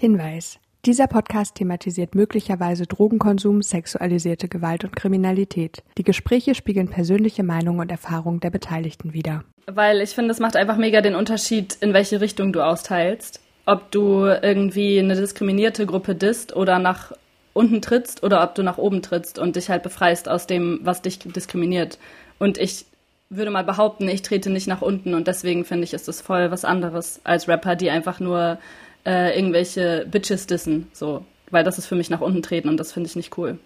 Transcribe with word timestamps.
Hinweis. 0.00 0.60
Dieser 0.84 1.08
Podcast 1.08 1.56
thematisiert 1.56 2.14
möglicherweise 2.14 2.86
Drogenkonsum, 2.86 3.62
sexualisierte 3.62 4.46
Gewalt 4.46 4.84
und 4.84 4.94
Kriminalität. 4.94 5.82
Die 5.98 6.04
Gespräche 6.04 6.54
spiegeln 6.54 6.88
persönliche 6.88 7.42
Meinungen 7.42 7.80
und 7.80 7.90
Erfahrungen 7.90 8.38
der 8.38 8.50
Beteiligten 8.50 9.12
wider. 9.12 9.42
Weil 9.66 10.00
ich 10.00 10.10
finde, 10.10 10.30
es 10.30 10.38
macht 10.38 10.54
einfach 10.54 10.76
mega 10.76 11.00
den 11.00 11.16
Unterschied, 11.16 11.76
in 11.80 11.94
welche 11.94 12.20
Richtung 12.20 12.52
du 12.52 12.64
austeilst. 12.64 13.40
Ob 13.66 13.90
du 13.90 14.26
irgendwie 14.26 15.00
eine 15.00 15.16
diskriminierte 15.16 15.84
Gruppe 15.84 16.14
disst 16.14 16.54
oder 16.54 16.78
nach 16.78 17.10
unten 17.52 17.82
trittst 17.82 18.22
oder 18.22 18.44
ob 18.44 18.54
du 18.54 18.62
nach 18.62 18.78
oben 18.78 19.02
trittst 19.02 19.40
und 19.40 19.56
dich 19.56 19.68
halt 19.68 19.82
befreist 19.82 20.28
aus 20.28 20.46
dem, 20.46 20.78
was 20.84 21.02
dich 21.02 21.18
diskriminiert. 21.18 21.98
Und 22.38 22.56
ich 22.56 22.86
würde 23.30 23.50
mal 23.50 23.64
behaupten, 23.64 24.08
ich 24.08 24.22
trete 24.22 24.48
nicht 24.48 24.68
nach 24.68 24.80
unten 24.80 25.14
und 25.14 25.26
deswegen 25.26 25.64
finde 25.64 25.84
ich, 25.84 25.92
ist 25.92 26.06
das 26.06 26.20
voll 26.20 26.52
was 26.52 26.64
anderes 26.64 27.20
als 27.24 27.48
Rapper, 27.48 27.74
die 27.74 27.90
einfach 27.90 28.20
nur 28.20 28.58
äh, 29.08 29.36
irgendwelche 29.36 30.06
Bitches 30.10 30.46
dissen, 30.46 30.88
so. 30.92 31.24
Weil 31.50 31.64
das 31.64 31.78
ist 31.78 31.86
für 31.86 31.94
mich 31.94 32.10
nach 32.10 32.20
unten 32.20 32.42
treten 32.42 32.68
und 32.68 32.76
das 32.76 32.92
finde 32.92 33.08
ich 33.08 33.16
nicht 33.16 33.38
cool. 33.38 33.58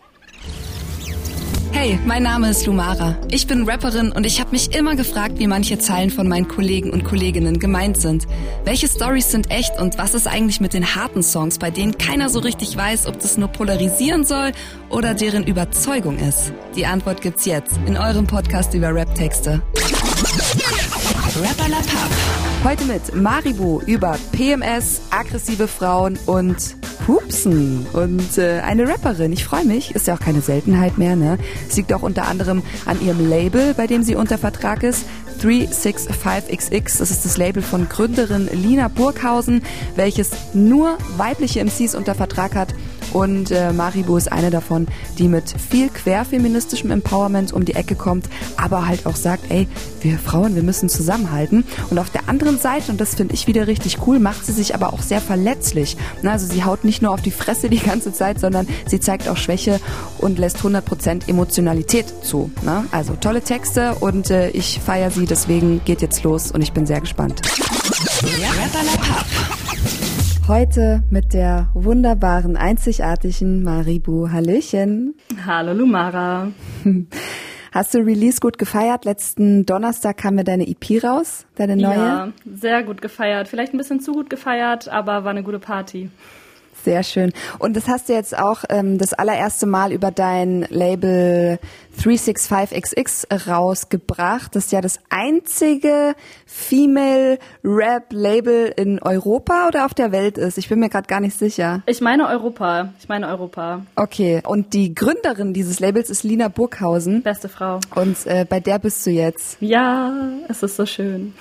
Hey, 1.72 1.98
mein 2.06 2.22
Name 2.22 2.50
ist 2.50 2.64
Lumara. 2.66 3.16
Ich 3.30 3.48
bin 3.48 3.68
Rapperin 3.68 4.12
und 4.12 4.24
ich 4.24 4.40
habe 4.40 4.50
mich 4.50 4.76
immer 4.76 4.94
gefragt, 4.94 5.38
wie 5.38 5.48
manche 5.48 5.78
Zeilen 5.78 6.10
von 6.10 6.28
meinen 6.28 6.46
Kollegen 6.46 6.90
und 6.90 7.02
Kolleginnen 7.02 7.58
gemeint 7.58 7.96
sind. 7.96 8.28
Welche 8.64 8.86
Stories 8.86 9.32
sind 9.32 9.50
echt 9.50 9.80
und 9.80 9.98
was 9.98 10.14
ist 10.14 10.28
eigentlich 10.28 10.60
mit 10.60 10.74
den 10.74 10.94
harten 10.94 11.24
Songs, 11.24 11.58
bei 11.58 11.70
denen 11.70 11.98
keiner 11.98 12.28
so 12.28 12.38
richtig 12.38 12.76
weiß, 12.76 13.06
ob 13.06 13.18
das 13.18 13.36
nur 13.36 13.48
polarisieren 13.48 14.24
soll 14.24 14.52
oder 14.90 15.14
deren 15.14 15.44
Überzeugung 15.44 16.18
ist? 16.18 16.52
Die 16.76 16.86
Antwort 16.86 17.20
gibt's 17.20 17.46
jetzt 17.46 17.72
in 17.86 17.96
eurem 17.96 18.28
Podcast 18.28 18.74
über 18.74 18.94
Rap-Texte. 18.94 19.62
Rapper 21.40 21.68
La 21.68 21.78
Pub. 21.78 22.51
Heute 22.64 22.84
mit 22.84 23.12
Maribu 23.12 23.80
über 23.86 24.16
PMS, 24.30 25.00
aggressive 25.10 25.66
Frauen 25.66 26.16
und 26.26 26.76
Pupsen 27.04 27.84
und 27.92 28.38
äh, 28.38 28.60
eine 28.60 28.86
Rapperin. 28.86 29.32
Ich 29.32 29.44
freue 29.44 29.64
mich, 29.64 29.96
ist 29.96 30.06
ja 30.06 30.14
auch 30.14 30.20
keine 30.20 30.42
Seltenheit 30.42 30.96
mehr. 30.96 31.16
Ne? 31.16 31.38
Es 31.68 31.76
liegt 31.76 31.92
auch 31.92 32.02
unter 32.02 32.28
anderem 32.28 32.62
an 32.86 33.04
ihrem 33.04 33.28
Label, 33.28 33.74
bei 33.74 33.88
dem 33.88 34.04
sie 34.04 34.14
unter 34.14 34.38
Vertrag 34.38 34.84
ist. 34.84 35.06
365XX, 35.40 36.98
das 36.98 37.10
ist 37.10 37.24
das 37.24 37.36
Label 37.36 37.64
von 37.64 37.88
Gründerin 37.88 38.48
Lina 38.52 38.86
Burghausen, 38.86 39.62
welches 39.96 40.30
nur 40.54 40.98
weibliche 41.16 41.64
MCs 41.64 41.96
unter 41.96 42.14
Vertrag 42.14 42.54
hat 42.54 42.74
und 43.12 43.50
äh, 43.50 43.72
Maribu 43.72 44.16
ist 44.16 44.30
eine 44.30 44.50
davon, 44.50 44.86
die 45.18 45.28
mit 45.28 45.54
viel 45.58 45.88
querfeministischem 45.88 46.90
Empowerment 46.90 47.52
um 47.52 47.64
die 47.64 47.74
Ecke 47.74 47.94
kommt, 47.94 48.28
aber 48.56 48.86
halt 48.86 49.06
auch 49.06 49.16
sagt, 49.16 49.50
ey, 49.50 49.68
wir 50.00 50.18
Frauen, 50.18 50.54
wir 50.54 50.62
müssen 50.62 50.88
zusammenhalten. 50.88 51.64
Und 51.90 51.98
auf 51.98 52.10
der 52.10 52.28
anderen 52.28 52.58
Seite, 52.58 52.92
und 52.92 53.00
das 53.00 53.14
finde 53.14 53.34
ich 53.34 53.46
wieder 53.46 53.66
richtig 53.66 53.98
cool, 54.06 54.18
macht 54.18 54.46
sie 54.46 54.52
sich 54.52 54.74
aber 54.74 54.92
auch 54.92 55.02
sehr 55.02 55.20
verletzlich. 55.20 55.96
Also 56.24 56.46
sie 56.46 56.64
haut 56.64 56.84
nicht 56.84 57.02
nur 57.02 57.12
auf 57.12 57.22
die 57.22 57.30
Fresse 57.30 57.68
die 57.68 57.78
ganze 57.78 58.12
Zeit, 58.12 58.40
sondern 58.40 58.66
sie 58.86 59.00
zeigt 59.00 59.28
auch 59.28 59.36
Schwäche 59.36 59.80
und 60.18 60.38
lässt 60.38 60.58
100% 60.58 61.28
Emotionalität 61.28 62.06
zu. 62.22 62.50
Ne? 62.62 62.84
Also 62.90 63.14
tolle 63.14 63.42
Texte 63.42 63.94
und 63.96 64.30
äh, 64.30 64.50
ich 64.50 64.80
feiere 64.84 65.10
sie, 65.10 65.26
deswegen 65.26 65.82
geht 65.84 66.02
jetzt 66.02 66.22
los 66.22 66.50
und 66.50 66.62
ich 66.62 66.72
bin 66.72 66.86
sehr 66.86 67.00
gespannt. 67.00 67.42
Heute 70.52 71.02
mit 71.08 71.32
der 71.32 71.70
wunderbaren, 71.72 72.58
einzigartigen 72.58 73.62
Maribu. 73.62 74.28
Hallöchen. 74.28 75.14
Hallo 75.46 75.72
Lumara. 75.72 76.48
Hast 77.72 77.94
du 77.94 78.00
Release 78.00 78.38
gut 78.38 78.58
gefeiert? 78.58 79.06
Letzten 79.06 79.64
Donnerstag 79.64 80.18
kam 80.18 80.34
mir 80.34 80.44
deine 80.44 80.68
EP 80.68 81.02
raus, 81.02 81.46
deine 81.54 81.74
neue. 81.74 81.96
Ja, 81.96 82.32
sehr 82.44 82.82
gut 82.82 83.00
gefeiert. 83.00 83.48
Vielleicht 83.48 83.72
ein 83.72 83.78
bisschen 83.78 84.00
zu 84.00 84.12
gut 84.12 84.28
gefeiert, 84.28 84.90
aber 84.90 85.24
war 85.24 85.30
eine 85.30 85.42
gute 85.42 85.58
Party. 85.58 86.10
Sehr 86.84 87.04
schön. 87.04 87.32
Und 87.58 87.76
das 87.76 87.86
hast 87.86 88.08
du 88.08 88.12
jetzt 88.12 88.36
auch 88.36 88.64
ähm, 88.68 88.98
das 88.98 89.12
allererste 89.12 89.66
Mal 89.66 89.92
über 89.92 90.10
dein 90.10 90.62
Label 90.68 91.60
365XX 92.00 93.46
rausgebracht. 93.48 94.56
Das 94.56 94.66
ist 94.66 94.72
ja 94.72 94.80
das 94.80 94.98
einzige 95.08 96.14
Female 96.44 97.38
Rap 97.62 98.06
Label 98.10 98.72
in 98.76 99.00
Europa 99.00 99.68
oder 99.68 99.84
auf 99.84 99.94
der 99.94 100.10
Welt 100.10 100.38
ist. 100.38 100.58
Ich 100.58 100.68
bin 100.68 100.80
mir 100.80 100.88
gerade 100.88 101.06
gar 101.06 101.20
nicht 101.20 101.38
sicher. 101.38 101.82
Ich 101.86 102.00
meine 102.00 102.26
Europa. 102.28 102.92
Ich 102.98 103.08
meine 103.08 103.28
Europa. 103.28 103.82
Okay. 103.94 104.42
Und 104.44 104.74
die 104.74 104.94
Gründerin 104.94 105.54
dieses 105.54 105.78
Labels 105.78 106.10
ist 106.10 106.24
Lina 106.24 106.48
Burghausen. 106.48 107.22
Beste 107.22 107.48
Frau. 107.48 107.78
Und 107.94 108.26
äh, 108.26 108.44
bei 108.48 108.58
der 108.58 108.80
bist 108.80 109.06
du 109.06 109.10
jetzt. 109.10 109.58
Ja, 109.60 110.12
es 110.48 110.62
ist 110.62 110.76
so 110.76 110.86
schön. 110.86 111.34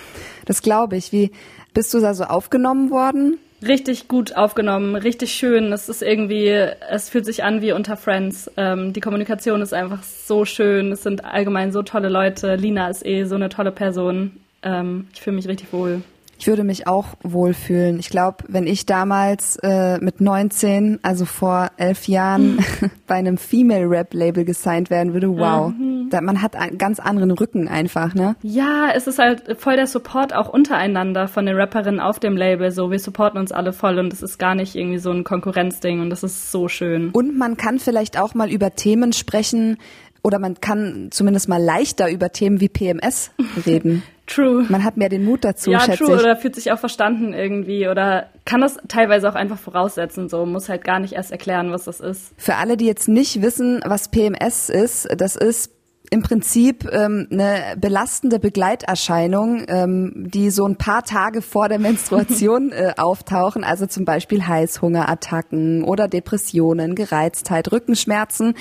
Das 0.46 0.62
glaube 0.62 0.97
ich. 0.97 1.12
Wie 1.12 1.31
bist 1.74 1.94
du 1.94 2.00
da 2.00 2.13
so 2.13 2.25
aufgenommen 2.25 2.91
worden? 2.91 3.40
Richtig 3.66 4.08
gut 4.08 4.36
aufgenommen, 4.36 4.96
richtig 4.96 5.34
schön. 5.34 5.72
Es 5.72 5.90
ist 5.90 6.02
irgendwie, 6.02 6.48
es 6.48 7.10
fühlt 7.10 7.26
sich 7.26 7.44
an 7.44 7.62
wie 7.62 7.72
unter 7.72 7.98
Friends. 7.98 8.50
Ähm, 8.58 8.94
die 8.94 9.02
Kommunikation 9.02 9.62
ist 9.62 9.74
einfach 9.74 10.04
so 10.04 10.46
schön. 10.46 10.92
Es 10.92 11.04
sind 11.04 11.26
allgemein 11.26 11.72
so 11.72 11.84
tolle 11.84 12.10
Leute. 12.10 12.56
Lina 12.56 12.90
ist 12.90 13.06
eh 13.06 13.26
so 13.26 13.36
eine 13.36 13.50
tolle 13.50 13.72
Person. 13.72 14.32
Ähm, 14.64 15.08
ich 15.14 15.22
fühle 15.22 15.36
mich 15.36 15.48
richtig 15.48 15.72
wohl. 15.74 16.02
Ich 16.42 16.48
würde 16.48 16.64
mich 16.64 16.88
auch 16.88 17.10
wohlfühlen. 17.22 18.00
Ich 18.00 18.10
glaube, 18.10 18.38
wenn 18.48 18.66
ich 18.66 18.88
damals 18.88 19.58
äh, 19.58 20.00
mit 20.00 20.22
19, 20.22 20.98
also 21.04 21.26
vor 21.26 21.70
elf 21.78 22.08
Jahren, 22.08 22.56
mhm. 22.56 22.60
bei 23.08 23.14
einem 23.14 23.38
Female 23.38 23.88
Rap 23.88 24.12
Label 24.16 24.44
gesigned 24.44 24.90
werden 24.90 25.14
würde, 25.14 25.30
wow. 25.30 25.72
Mhm. 25.72 25.91
Da, 26.12 26.22
man 26.22 26.42
hat 26.42 26.56
einen 26.56 26.78
ganz 26.78 27.00
anderen 27.00 27.32
Rücken 27.32 27.68
einfach, 27.68 28.14
ne? 28.14 28.36
Ja, 28.44 28.90
es 28.94 29.08
ist 29.08 29.20
halt 29.20 29.60
voll 29.60 29.76
der 29.76 29.88
Support 29.88 30.34
auch 30.34 30.50
untereinander 30.50 31.28
von 31.28 31.46
den 31.46 31.56
Rapperinnen 31.56 32.00
auf 32.00 32.20
dem 32.20 32.38
Label. 32.38 32.72
So, 32.72 32.92
wir 32.92 33.00
supporten 33.00 33.40
uns 33.40 33.52
alle 33.52 33.74
voll 33.74 33.98
und 34.00 34.14
es 34.14 34.22
ist 34.22 34.38
gar 34.38 34.56
nicht 34.56 34.76
irgendwie 34.76 35.00
so 35.00 35.12
ein 35.12 35.24
Konkurrenzding 35.24 36.02
und 36.02 36.10
das 36.10 36.24
ist 36.24 36.52
so 36.52 36.68
schön. 36.68 37.10
Und 37.12 37.38
man 37.38 37.58
kann 37.58 37.80
vielleicht 37.80 38.20
auch 38.20 38.34
mal 38.34 38.52
über 38.52 38.76
Themen 38.76 39.14
sprechen, 39.14 39.78
oder 40.24 40.40
man 40.40 40.60
kann 40.60 41.10
zumindest 41.12 41.50
mal 41.50 41.62
leichter 41.62 42.10
über 42.10 42.32
Themen 42.32 42.62
wie 42.62 42.70
PMS 42.70 43.32
reden. 43.66 44.04
True. 44.28 44.66
Man 44.70 44.84
hat 44.84 44.96
mehr 44.96 45.10
den 45.10 45.26
Mut 45.26 45.44
dazu, 45.44 45.72
ja, 45.72 45.82
schätze 45.82 46.06
true, 46.06 46.16
ich. 46.16 46.22
oder 46.22 46.38
fühlt 46.38 46.56
sich 46.56 46.72
auch 46.72 46.80
verstanden 46.80 47.34
irgendwie 47.34 47.88
oder 47.90 48.30
kann 48.46 48.62
das 48.62 48.78
teilweise 48.88 49.28
auch 49.30 49.36
einfach 49.36 49.58
voraussetzen, 49.58 50.30
so 50.30 50.46
muss 50.46 50.70
halt 50.70 50.86
gar 50.86 51.00
nicht 51.00 51.14
erst 51.14 51.32
erklären, 51.32 51.72
was 51.72 51.86
das 51.86 52.00
ist. 52.00 52.32
Für 52.38 52.56
alle, 52.56 52.78
die 52.78 52.86
jetzt 52.86 53.10
nicht 53.10 53.42
wissen, 53.42 53.82
was 53.86 54.10
PMS 54.10 54.70
ist, 54.70 55.10
das 55.18 55.36
ist 55.36 55.72
im 56.14 56.22
Prinzip 56.22 56.88
ähm, 56.92 57.28
eine 57.32 57.78
belastende 57.78 58.38
Begleiterscheinung, 58.40 59.64
ähm, 59.70 60.12
die 60.28 60.50
so 60.50 60.66
ein 60.66 60.76
paar 60.76 61.04
Tage 61.04 61.42
vor 61.42 61.70
der 61.70 61.80
Menstruation 61.80 62.72
äh, 62.74 62.94
auftauchen, 62.98 63.64
also 63.64 63.86
zum 63.86 64.04
Beispiel 64.04 64.46
Heißhungerattacken 64.46 65.86
oder 65.86 66.10
Depressionen, 66.10 66.96
Gereiztheit, 66.96 67.72
Rückenschmerzen. 67.72 68.56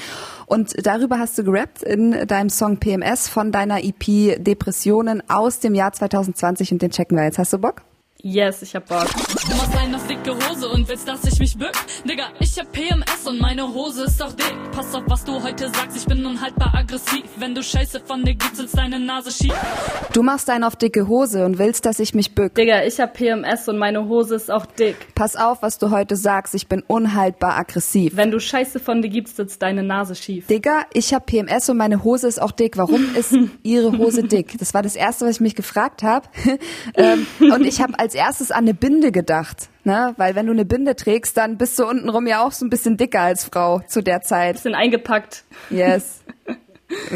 Und 0.46 0.86
darüber 0.86 1.18
hast 1.18 1.36
du 1.38 1.44
gerappt 1.44 1.82
in 1.82 2.28
deinem 2.28 2.50
Song 2.50 2.78
PMS 2.78 3.28
von 3.28 3.50
deiner 3.50 3.82
EP 3.82 4.42
Depressionen 4.42 5.20
aus 5.28 5.58
dem 5.58 5.74
Jahr 5.74 5.92
2020 5.92 6.72
und 6.72 6.82
den 6.82 6.92
checken 6.92 7.16
wir 7.16 7.24
jetzt. 7.24 7.38
Hast 7.38 7.52
du 7.52 7.58
Bock? 7.58 7.82
Yes, 8.22 8.62
ich 8.62 8.74
hab 8.74 8.86
Bock. 8.86 9.06
Du 9.48 9.56
machst 9.56 9.76
eine 9.76 9.98
dicke 10.08 10.32
Hose 10.32 10.68
und 10.68 10.88
willst, 10.88 11.08
dass 11.08 11.24
ich 11.24 11.38
mich 11.38 11.56
bück? 11.56 11.72
Digga, 12.04 12.24
ich 12.38 12.58
hab 12.58 12.70
PMS 12.72 13.26
und 13.26 13.40
meine 13.40 13.72
Hose 13.72 14.04
ist 14.04 14.22
auch 14.22 14.32
dick. 14.32 14.54
Pass 14.72 14.94
auf, 14.94 15.04
was 15.06 15.24
du 15.24 15.42
heute 15.42 15.68
sagst, 15.68 15.96
ich 15.96 16.04
bin 16.04 16.26
unhaltbar 16.26 16.74
aggressiv. 16.74 17.24
Wenn 17.36 17.54
du 17.54 17.62
Scheiße 17.62 18.00
von 18.00 18.24
dir 18.24 18.34
gibst, 18.34 18.60
ist 18.60 18.76
deine 18.76 18.98
Nase 18.98 19.30
schief. 19.30 19.54
Du 20.12 20.22
machst 20.22 20.50
einen 20.50 20.64
auf 20.64 20.76
dicke 20.76 21.08
Hose 21.08 21.44
und 21.44 21.58
willst, 21.58 21.86
dass 21.86 21.98
ich 21.98 22.14
mich 22.14 22.34
bück. 22.34 22.54
Digga, 22.54 22.82
ich 22.82 23.00
hab 23.00 23.14
PMS 23.14 23.68
und 23.68 23.78
meine 23.78 24.06
Hose 24.06 24.34
ist 24.34 24.50
auch 24.50 24.66
dick. 24.66 24.96
Pass 25.14 25.36
auf, 25.36 25.62
was 25.62 25.78
du 25.78 25.90
heute 25.90 26.16
sagst, 26.16 26.54
ich 26.54 26.66
bin 26.66 26.82
unhaltbar 26.86 27.56
aggressiv. 27.56 28.16
Wenn 28.16 28.30
du 28.30 28.40
Scheiße 28.40 28.80
von 28.80 29.02
dir 29.02 29.08
gibst, 29.08 29.36
sitzt 29.36 29.62
deine 29.62 29.82
Nase 29.82 30.14
schief. 30.14 30.46
Digga, 30.46 30.82
ich 30.92 31.14
hab 31.14 31.26
PMS 31.26 31.70
und 31.70 31.78
meine 31.78 32.04
Hose 32.04 32.28
ist 32.28 32.40
auch 32.40 32.52
dick. 32.52 32.76
Warum 32.76 33.14
ist 33.14 33.34
ihre 33.62 33.96
Hose 33.96 34.24
dick? 34.24 34.58
Das 34.58 34.74
war 34.74 34.82
das 34.82 34.96
Erste, 34.96 35.24
was 35.24 35.36
ich 35.36 35.40
mich 35.40 35.54
gefragt 35.54 36.02
habe. 36.02 36.28
ähm, 36.94 37.26
und 37.40 37.64
ich 37.64 37.80
habe 37.80 37.98
als 37.98 38.09
erstes 38.14 38.50
an 38.50 38.64
eine 38.64 38.74
Binde 38.74 39.12
gedacht. 39.12 39.68
Ne? 39.84 40.14
Weil 40.16 40.34
wenn 40.34 40.46
du 40.46 40.52
eine 40.52 40.64
Binde 40.64 40.96
trägst, 40.96 41.36
dann 41.36 41.56
bist 41.56 41.78
du 41.78 41.86
untenrum 41.86 42.26
ja 42.26 42.42
auch 42.42 42.52
so 42.52 42.64
ein 42.64 42.70
bisschen 42.70 42.96
dicker 42.96 43.20
als 43.20 43.44
Frau 43.44 43.80
zu 43.86 44.02
der 44.02 44.20
Zeit. 44.20 44.54
Bisschen 44.54 44.74
eingepackt. 44.74 45.44
Yes. 45.70 46.22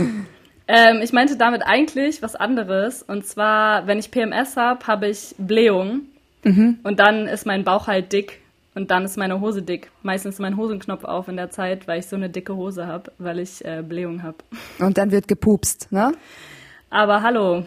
ähm, 0.69 1.01
ich 1.03 1.13
meinte 1.13 1.37
damit 1.37 1.63
eigentlich 1.65 2.23
was 2.23 2.37
anderes. 2.37 3.03
Und 3.03 3.27
zwar, 3.27 3.87
wenn 3.87 3.99
ich 3.99 4.11
PMS 4.11 4.57
habe, 4.57 4.87
habe 4.87 5.09
ich 5.09 5.35
Blähung. 5.39 6.03
Mhm. 6.45 6.79
Und 6.83 7.01
dann 7.01 7.27
ist 7.27 7.47
mein 7.47 7.65
Bauch 7.65 7.87
halt 7.87 8.13
dick. 8.13 8.41
Und 8.75 8.91
dann 8.91 9.05
ist 9.05 9.17
meine 9.17 9.41
Hose 9.41 9.63
dick. 9.63 9.91
Meistens 10.03 10.35
ist 10.35 10.41
mein 10.41 10.57
Hosenknopf 10.57 11.05
auf 11.05 11.29
in 11.29 11.37
der 11.37 11.51
Zeit, 11.51 11.87
weil 11.87 12.01
ich 12.01 12.07
so 12.07 12.17
eine 12.17 12.29
dicke 12.29 12.57
Hose 12.57 12.87
habe, 12.87 13.13
weil 13.19 13.39
ich 13.39 13.65
äh, 13.65 13.83
Blähung 13.83 14.23
habe. 14.23 14.39
Und 14.81 14.99
dann 14.99 15.13
wird 15.13 15.29
gepupst, 15.29 15.93
ne? 15.93 16.13
Aber 16.91 17.23
hallo, 17.23 17.65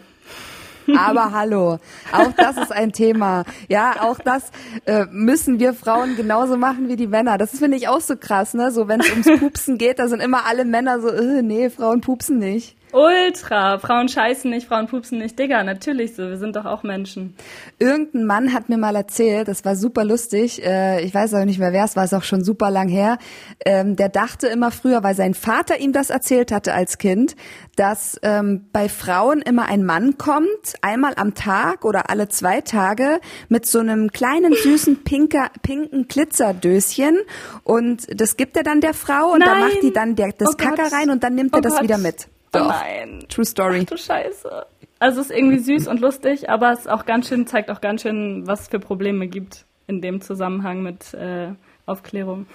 aber 0.96 1.32
hallo, 1.32 1.78
auch 2.12 2.32
das 2.36 2.56
ist 2.56 2.72
ein 2.72 2.92
Thema. 2.92 3.44
Ja, 3.68 3.96
auch 4.00 4.18
das 4.18 4.50
äh, 4.86 5.06
müssen 5.10 5.58
wir 5.58 5.74
Frauen 5.74 6.16
genauso 6.16 6.56
machen 6.56 6.88
wie 6.88 6.96
die 6.96 7.06
Männer. 7.06 7.38
Das 7.38 7.58
finde 7.58 7.76
ich 7.76 7.88
auch 7.88 8.00
so 8.00 8.16
krass, 8.16 8.54
ne? 8.54 8.70
So 8.70 8.88
wenn 8.88 9.00
es 9.00 9.10
ums 9.10 9.40
Pupsen 9.40 9.78
geht, 9.78 9.98
da 9.98 10.08
sind 10.08 10.20
immer 10.20 10.46
alle 10.46 10.64
Männer 10.64 11.00
so, 11.00 11.08
äh, 11.08 11.42
nee, 11.42 11.70
Frauen 11.70 12.00
pupsen 12.00 12.38
nicht. 12.38 12.76
Ultra. 12.92 13.78
Frauen 13.78 14.08
scheißen 14.08 14.50
nicht, 14.50 14.66
Frauen 14.68 14.86
pupsen 14.86 15.18
nicht. 15.18 15.38
Digga, 15.38 15.62
natürlich 15.62 16.14
so. 16.14 16.22
Wir 16.28 16.38
sind 16.38 16.56
doch 16.56 16.64
auch 16.64 16.82
Menschen. 16.82 17.34
Irgendein 17.78 18.24
Mann 18.24 18.52
hat 18.54 18.68
mir 18.68 18.78
mal 18.78 18.96
erzählt, 18.96 19.48
das 19.48 19.64
war 19.64 19.76
super 19.76 20.04
lustig, 20.04 20.64
äh, 20.64 21.02
ich 21.02 21.14
weiß 21.14 21.34
auch 21.34 21.44
nicht 21.44 21.58
mehr 21.58 21.72
wer 21.72 21.84
es 21.84 21.96
war, 21.96 22.04
ist 22.04 22.14
auch 22.14 22.22
schon 22.22 22.42
super 22.42 22.70
lang 22.70 22.88
her, 22.88 23.18
ähm, 23.64 23.96
der 23.96 24.08
dachte 24.08 24.46
immer 24.48 24.70
früher, 24.70 25.02
weil 25.02 25.14
sein 25.14 25.34
Vater 25.34 25.78
ihm 25.78 25.92
das 25.92 26.10
erzählt 26.10 26.50
hatte 26.50 26.72
als 26.74 26.98
Kind, 26.98 27.36
dass 27.76 28.18
ähm, 28.22 28.66
bei 28.72 28.88
Frauen 28.88 29.42
immer 29.42 29.66
ein 29.66 29.84
Mann 29.84 30.16
kommt, 30.18 30.48
einmal 30.80 31.12
am 31.16 31.34
Tag 31.34 31.84
oder 31.84 32.10
alle 32.10 32.28
zwei 32.28 32.60
Tage, 32.62 33.20
mit 33.48 33.66
so 33.66 33.78
einem 33.80 34.10
kleinen, 34.12 34.54
süßen, 34.54 35.04
pinker, 35.04 35.50
pinken 35.62 36.08
Glitzerdöschen 36.08 37.18
und 37.64 38.06
das 38.20 38.36
gibt 38.36 38.56
er 38.56 38.62
dann 38.62 38.80
der 38.80 38.94
Frau 38.94 39.32
und 39.32 39.40
Nein. 39.40 39.48
da 39.48 39.58
macht 39.66 39.82
die 39.82 39.92
dann 39.92 40.16
der, 40.16 40.32
das 40.32 40.48
Oh. 40.50 40.56
Kacker 40.56 40.90
rein 40.92 41.10
und 41.10 41.22
dann 41.22 41.34
nimmt 41.34 41.52
Oh 41.54 41.58
er 41.58 41.62
das 41.62 41.74
Gott. 41.74 41.82
wieder 41.82 41.98
mit. 41.98 42.28
Oh 42.60 42.64
Doch. 42.64 42.68
nein. 42.68 43.24
True 43.28 43.44
Story. 43.44 43.80
Ach 43.84 43.90
du 43.90 43.98
Scheiße. 43.98 44.66
Also 44.98 45.20
es 45.20 45.30
ist 45.30 45.36
irgendwie 45.36 45.58
süß 45.58 45.86
und 45.88 46.00
lustig, 46.00 46.50
aber 46.50 46.72
es 46.72 46.86
auch 46.86 47.06
ganz 47.06 47.28
schön, 47.28 47.46
zeigt 47.46 47.70
auch 47.70 47.80
ganz 47.80 48.02
schön, 48.02 48.46
was 48.46 48.62
es 48.62 48.68
für 48.68 48.80
Probleme 48.80 49.28
gibt 49.28 49.64
in 49.86 50.02
dem 50.02 50.20
Zusammenhang 50.20 50.82
mit 50.82 51.14
äh, 51.14 51.50
Aufklärung. 51.86 52.46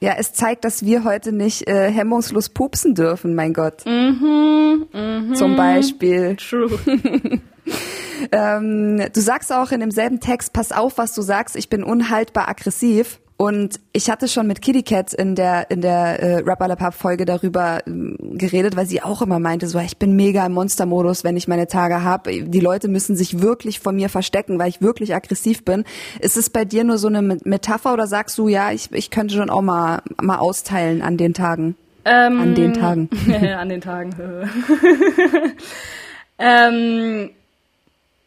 Ja, 0.00 0.14
es 0.18 0.32
zeigt, 0.34 0.64
dass 0.64 0.84
wir 0.84 1.04
heute 1.04 1.32
nicht 1.32 1.68
äh, 1.68 1.90
hemmungslos 1.90 2.48
pupsen 2.50 2.94
dürfen, 2.94 3.34
mein 3.34 3.54
Gott. 3.54 3.86
Mhm, 3.86 5.34
Zum 5.34 5.56
Beispiel. 5.56 6.36
True. 6.36 6.78
Ähm, 8.32 9.02
du 9.12 9.20
sagst 9.20 9.52
auch 9.52 9.72
in 9.72 9.80
demselben 9.80 10.20
Text, 10.20 10.52
pass 10.52 10.72
auf, 10.72 10.98
was 10.98 11.14
du 11.14 11.22
sagst, 11.22 11.56
ich 11.56 11.68
bin 11.68 11.82
unhaltbar 11.82 12.48
aggressiv. 12.48 13.18
Und 13.36 13.80
ich 13.92 14.10
hatte 14.10 14.28
schon 14.28 14.46
mit 14.46 14.62
Kitty 14.62 14.84
Cat 14.84 15.12
in 15.12 15.34
der 15.34 15.68
in 15.70 15.80
der 15.80 16.20
äh, 16.20 16.36
Rap 16.46 16.94
Folge 16.94 17.24
darüber 17.24 17.80
ähm, 17.84 18.16
geredet, 18.20 18.76
weil 18.76 18.86
sie 18.86 19.02
auch 19.02 19.22
immer 19.22 19.40
meinte, 19.40 19.66
so 19.66 19.80
ich 19.80 19.96
bin 19.96 20.14
mega 20.14 20.46
im 20.46 20.52
Monstermodus, 20.52 21.24
wenn 21.24 21.36
ich 21.36 21.48
meine 21.48 21.66
Tage 21.66 22.02
habe. 22.02 22.44
Die 22.44 22.60
Leute 22.60 22.86
müssen 22.86 23.16
sich 23.16 23.40
wirklich 23.40 23.80
vor 23.80 23.92
mir 23.92 24.08
verstecken, 24.08 24.60
weil 24.60 24.68
ich 24.68 24.80
wirklich 24.80 25.16
aggressiv 25.16 25.64
bin. 25.64 25.84
Ist 26.20 26.36
es 26.36 26.48
bei 26.48 26.64
dir 26.64 26.84
nur 26.84 26.96
so 26.96 27.08
eine 27.08 27.22
Metapher 27.22 27.92
oder 27.92 28.06
sagst 28.06 28.38
du, 28.38 28.46
ja, 28.46 28.70
ich, 28.70 28.92
ich 28.92 29.10
könnte 29.10 29.34
schon 29.34 29.50
auch 29.50 29.62
mal 29.62 30.02
mal 30.22 30.38
austeilen 30.38 31.02
an 31.02 31.16
den 31.16 31.34
Tagen? 31.34 31.74
Ähm, 32.04 32.40
An 32.40 32.54
den 32.54 32.74
Tagen. 32.74 33.08
an 33.58 33.68
den 33.68 33.80
Tagen. 33.80 34.14
ähm, 36.38 37.30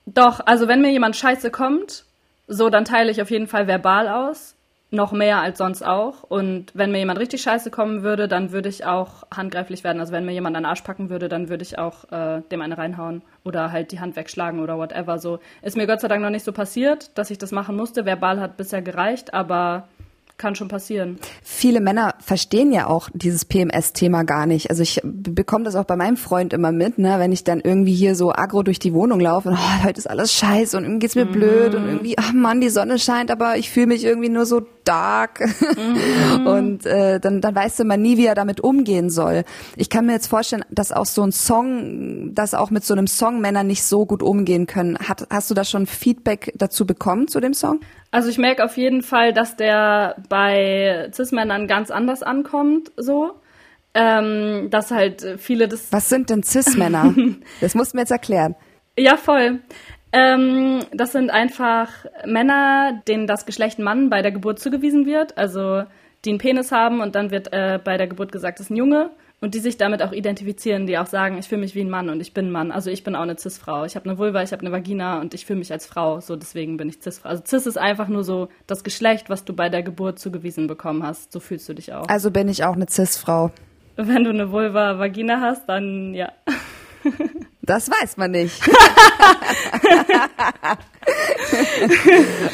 doch, 0.05 0.39
also 0.45 0.67
wenn 0.67 0.81
mir 0.81 0.91
jemand 0.91 1.15
scheiße 1.15 1.51
kommt, 1.51 2.03
so, 2.47 2.69
dann 2.69 2.85
teile 2.85 3.11
ich 3.11 3.21
auf 3.21 3.29
jeden 3.29 3.47
Fall 3.47 3.67
verbal 3.67 4.07
aus. 4.07 4.55
Noch 4.89 5.11
mehr 5.11 5.41
als 5.41 5.57
sonst 5.57 5.85
auch. 5.85 6.23
Und 6.23 6.71
wenn 6.73 6.91
mir 6.91 6.99
jemand 6.99 7.19
richtig 7.19 7.41
scheiße 7.41 7.71
kommen 7.71 8.03
würde, 8.03 8.29
dann 8.29 8.53
würde 8.53 8.69
ich 8.69 8.85
auch 8.85 9.23
handgreiflich 9.35 9.83
werden. 9.83 9.99
Also 9.99 10.13
wenn 10.13 10.25
mir 10.25 10.31
jemand 10.31 10.55
an 10.55 10.63
den 10.63 10.69
Arsch 10.69 10.81
packen 10.81 11.09
würde, 11.09 11.27
dann 11.27 11.49
würde 11.49 11.63
ich 11.63 11.77
auch 11.77 12.09
äh, 12.09 12.41
dem 12.51 12.61
eine 12.61 12.77
reinhauen 12.77 13.21
oder 13.43 13.73
halt 13.73 13.91
die 13.91 13.99
Hand 13.99 14.15
wegschlagen 14.15 14.61
oder 14.61 14.77
whatever. 14.77 15.19
So 15.19 15.39
ist 15.61 15.75
mir 15.75 15.87
Gott 15.87 15.99
sei 15.99 16.07
Dank 16.07 16.21
noch 16.21 16.29
nicht 16.29 16.45
so 16.45 16.53
passiert, 16.53 17.17
dass 17.17 17.31
ich 17.31 17.37
das 17.37 17.51
machen 17.51 17.75
musste. 17.75 18.05
Verbal 18.05 18.39
hat 18.39 18.55
bisher 18.55 18.81
gereicht, 18.81 19.33
aber 19.33 19.89
kann 20.37 20.53
schon 20.53 20.67
passieren. 20.67 21.17
Viele 21.41 21.81
Männer 21.81 22.13
verstehen 22.19 22.71
ja 22.71 22.85
auch 22.87 23.09
dieses 23.13 23.45
PMS-Thema 23.45 24.23
gar 24.23 24.45
nicht. 24.45 24.69
Also 24.69 24.83
ich 24.83 25.01
bekomme 25.03 25.65
das 25.65 25.75
auch 25.75 25.85
bei 25.85 25.95
meinem 25.95 26.15
Freund 26.15 26.53
immer 26.53 26.71
mit, 26.71 26.99
ne, 26.99 27.15
wenn 27.17 27.31
ich 27.31 27.43
dann 27.43 27.59
irgendwie 27.59 27.95
hier 27.95 28.13
so 28.13 28.31
aggro 28.31 28.61
durch 28.61 28.77
die 28.77 28.93
Wohnung 28.93 29.19
laufe 29.19 29.49
und 29.49 29.55
oh, 29.55 29.83
heute 29.83 29.97
ist 29.97 30.07
alles 30.07 30.33
scheiße 30.33 30.77
und 30.77 30.83
irgendwie 30.83 30.99
geht's 30.99 31.15
mir 31.15 31.25
blöd 31.25 31.73
und 31.73 31.87
irgendwie, 31.87 32.19
ach 32.19 32.33
Mann, 32.33 32.61
die 32.61 32.69
Sonne 32.69 32.99
scheint, 32.99 33.31
aber 33.31 33.57
ich 33.57 33.71
fühle 33.71 33.87
mich 33.87 34.03
irgendwie 34.03 34.29
nur 34.29 34.45
so 34.45 34.61
dark. 34.83 35.41
und 36.45 36.85
äh, 36.85 37.19
dann, 37.19 37.41
dann 37.41 37.55
weiß 37.55 37.79
man 37.83 38.01
nie, 38.01 38.17
wie 38.17 38.25
er 38.25 38.35
damit 38.35 38.61
umgehen 38.61 39.09
soll. 39.09 39.43
Ich 39.75 39.89
kann 39.89 40.05
mir 40.05 40.13
jetzt 40.13 40.27
vorstellen, 40.27 40.65
dass 40.69 40.91
auch 40.91 41.05
so 41.05 41.23
ein 41.23 41.31
Song, 41.31 42.33
dass 42.33 42.53
auch 42.53 42.69
mit 42.69 42.85
so 42.85 42.93
einem 42.93 43.07
Song 43.07 43.41
Männer 43.41 43.63
nicht 43.63 43.83
so 43.83 44.05
gut 44.05 44.23
umgehen 44.23 44.67
können. 44.67 44.97
Hat, 44.99 45.27
hast 45.29 45.49
du 45.49 45.53
da 45.53 45.63
schon 45.63 45.87
Feedback 45.87 46.53
dazu 46.55 46.85
bekommen 46.85 47.27
zu 47.27 47.39
dem 47.39 47.53
Song? 47.53 47.79
Also 48.17 48.29
ich 48.29 48.39
merke 48.39 48.65
auf 48.65 48.77
jeden 48.77 49.03
Fall, 49.03 49.31
dass 49.31 49.57
der 49.57 50.15
bei 50.27 51.07
Cis-Männern 51.13 51.67
ganz 51.67 51.91
anders 51.91 52.23
ankommt, 52.23 52.91
so. 52.97 53.33
Ähm, 53.93 54.71
dass 54.71 54.89
halt 54.89 55.35
viele 55.37 55.67
das. 55.67 55.93
Was 55.93 56.09
sind 56.09 56.31
denn 56.31 56.41
Cis-Männer? 56.41 57.13
das 57.61 57.75
musst 57.75 57.93
du 57.93 57.97
mir 57.97 58.01
jetzt 58.01 58.11
erklären. 58.11 58.55
Ja, 58.97 59.17
voll. 59.17 59.59
Ähm, 60.11 60.79
das 60.93 61.11
sind 61.11 61.29
einfach 61.29 62.07
Männer, 62.25 63.03
denen 63.07 63.27
das 63.27 63.45
Geschlecht 63.45 63.77
Mann 63.77 64.09
bei 64.09 64.23
der 64.23 64.31
Geburt 64.31 64.57
zugewiesen 64.57 65.05
wird, 65.05 65.37
also 65.37 65.83
die 66.25 66.31
einen 66.31 66.39
Penis 66.39 66.71
haben 66.71 67.01
und 67.01 67.13
dann 67.13 67.29
wird 67.29 67.53
äh, 67.53 67.79
bei 67.83 67.97
der 67.97 68.07
Geburt 68.07 68.31
gesagt, 68.31 68.57
das 68.57 68.65
ist 68.65 68.71
ein 68.71 68.77
Junge 68.77 69.11
und 69.39 69.53
die 69.53 69.59
sich 69.59 69.77
damit 69.77 70.01
auch 70.01 70.11
identifizieren, 70.11 70.87
die 70.87 70.97
auch 70.97 71.05
sagen, 71.05 71.37
ich 71.37 71.47
fühle 71.47 71.61
mich 71.61 71.75
wie 71.75 71.81
ein 71.81 71.89
Mann 71.89 72.09
und 72.09 72.21
ich 72.21 72.33
bin 72.33 72.47
ein 72.47 72.51
Mann. 72.51 72.71
Also 72.71 72.89
ich 72.89 73.03
bin 73.03 73.15
auch 73.15 73.21
eine 73.21 73.37
Cis-Frau. 73.37 73.85
Ich 73.85 73.95
habe 73.95 74.09
eine 74.09 74.17
Vulva, 74.17 74.41
ich 74.41 74.51
habe 74.51 74.61
eine 74.61 74.71
Vagina 74.71 75.19
und 75.19 75.33
ich 75.33 75.45
fühle 75.45 75.59
mich 75.59 75.71
als 75.71 75.85
Frau. 75.85 76.19
So 76.21 76.35
deswegen 76.35 76.77
bin 76.77 76.89
ich 76.89 77.01
Cis-Frau. 77.01 77.29
Also 77.29 77.43
Cis 77.45 77.67
ist 77.67 77.77
einfach 77.77 78.07
nur 78.07 78.23
so 78.23 78.49
das 78.65 78.83
Geschlecht, 78.83 79.29
was 79.29 79.45
du 79.45 79.53
bei 79.53 79.69
der 79.69 79.83
Geburt 79.83 80.17
zugewiesen 80.17 80.65
bekommen 80.65 81.03
hast. 81.03 81.31
So 81.31 81.39
fühlst 81.39 81.69
du 81.69 81.73
dich 81.73 81.93
auch. 81.93 82.09
Also 82.09 82.31
bin 82.31 82.49
ich 82.49 82.63
auch 82.63 82.73
eine 82.73 82.87
Cis-Frau. 82.89 83.51
Wenn 83.95 84.23
du 84.23 84.31
eine 84.31 84.51
Vulva, 84.51 84.97
Vagina 84.97 85.39
hast, 85.41 85.67
dann 85.69 86.13
ja. 86.13 86.31
Das 87.67 87.91
weiß 87.91 88.15
man 88.15 88.31
nicht. 88.31 88.65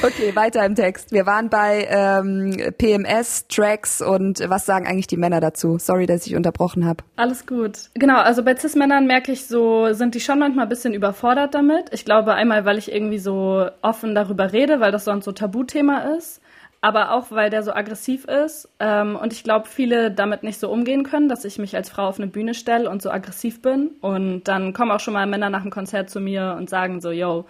okay, 0.02 0.36
weiter 0.36 0.66
im 0.66 0.74
Text. 0.74 1.12
Wir 1.12 1.28
waren 1.28 1.50
bei 1.50 1.88
ähm, 1.88 2.74
PMS, 2.80 3.48
Tracks 3.48 4.02
und 4.02 4.40
was 4.50 4.66
sagen 4.66 4.88
eigentlich 4.88 5.06
die 5.06 5.18
Männer 5.18 5.40
dazu? 5.40 5.78
Sorry, 5.78 6.08
dass 6.08 6.26
ich 6.26 6.36
unterbrochen 6.36 6.88
habe. 6.88 7.04
Alles 7.16 7.46
gut. 7.46 7.92
Genau, 7.94 8.18
also 8.18 8.44
bei 8.44 8.56
Cis-Männern 8.56 9.06
merke 9.06 9.32
ich 9.32 9.46
so, 9.46 9.94
sind 9.94 10.16
die 10.16 10.20
schon 10.20 10.40
manchmal 10.40 10.66
ein 10.66 10.70
bisschen 10.70 10.96
überfordert 10.96 11.54
damit. 11.54 11.90
Ich 11.92 12.06
glaube 12.06 12.34
einmal, 12.34 12.66
weil 12.66 12.80
ich 12.80 12.92
irgendwie 12.92 13.20
so 13.20 13.68
offen 13.84 14.16
darüber 14.16 14.52
rede, 14.52 14.80
weil 14.80 14.92
das 14.92 15.06
sonst 15.06 15.26
so 15.26 15.32
Tabuthema 15.32 16.16
ist. 16.18 16.42
Aber 16.84 17.14
auch, 17.14 17.32
weil 17.32 17.50
der 17.50 17.64
so 17.64 17.74
aggressiv 17.74 18.26
ist. 18.26 18.68
Ähm, 18.82 19.16
und 19.16 19.32
ich 19.32 19.46
glaube, 19.46 19.70
viele 19.70 20.12
damit 20.12 20.44
nicht 20.44 20.60
so 20.60 20.70
umgehen 20.70 21.04
können, 21.04 21.30
dass 21.30 21.46
ich 21.46 21.58
mich 21.58 21.78
als 21.78 21.90
Frau 21.90 22.10
auf 22.10 22.20
eine 22.20 22.28
Bühne 22.28 22.54
stelle 22.54 22.90
und 22.90 23.02
so 23.02 23.10
aggressiv 23.10 23.62
bin. 23.62 23.92
Und 24.02 24.50
dann 24.50 24.74
kommen 24.74 24.92
auch 24.92 25.00
schon 25.00 25.14
mal 25.14 25.26
Männer 25.26 25.50
nach 25.50 25.62
dem 25.62 25.72
Konzert 25.72 26.10
zu 26.10 26.20
mir 26.20 26.56
und 26.58 26.70
sagen 26.70 27.00
so, 27.00 27.12
yo, 27.12 27.46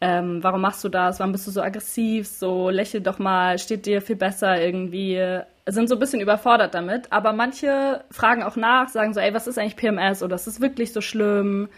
ähm, 0.00 0.38
warum 0.44 0.60
machst 0.60 0.84
du 0.84 0.88
das? 0.88 1.18
Warum 1.18 1.32
bist 1.32 1.48
du 1.48 1.50
so 1.50 1.62
aggressiv? 1.62 2.28
So, 2.28 2.70
lächel 2.70 3.00
doch 3.00 3.18
mal, 3.18 3.58
steht 3.58 3.86
dir 3.86 4.00
viel 4.00 4.14
besser 4.14 4.62
irgendwie. 4.62 5.40
Sind 5.66 5.88
so 5.88 5.96
ein 5.96 5.98
bisschen 5.98 6.20
überfordert 6.20 6.72
damit. 6.74 7.12
Aber 7.12 7.32
manche 7.32 8.04
fragen 8.12 8.44
auch 8.44 8.54
nach, 8.54 8.88
sagen 8.88 9.14
so, 9.14 9.18
ey, 9.18 9.34
was 9.34 9.48
ist 9.48 9.58
eigentlich 9.58 9.74
PMS? 9.74 10.22
Oder 10.22 10.36
ist 10.36 10.46
es 10.46 10.60
wirklich 10.60 10.92
so 10.92 11.00
schlimm? 11.00 11.68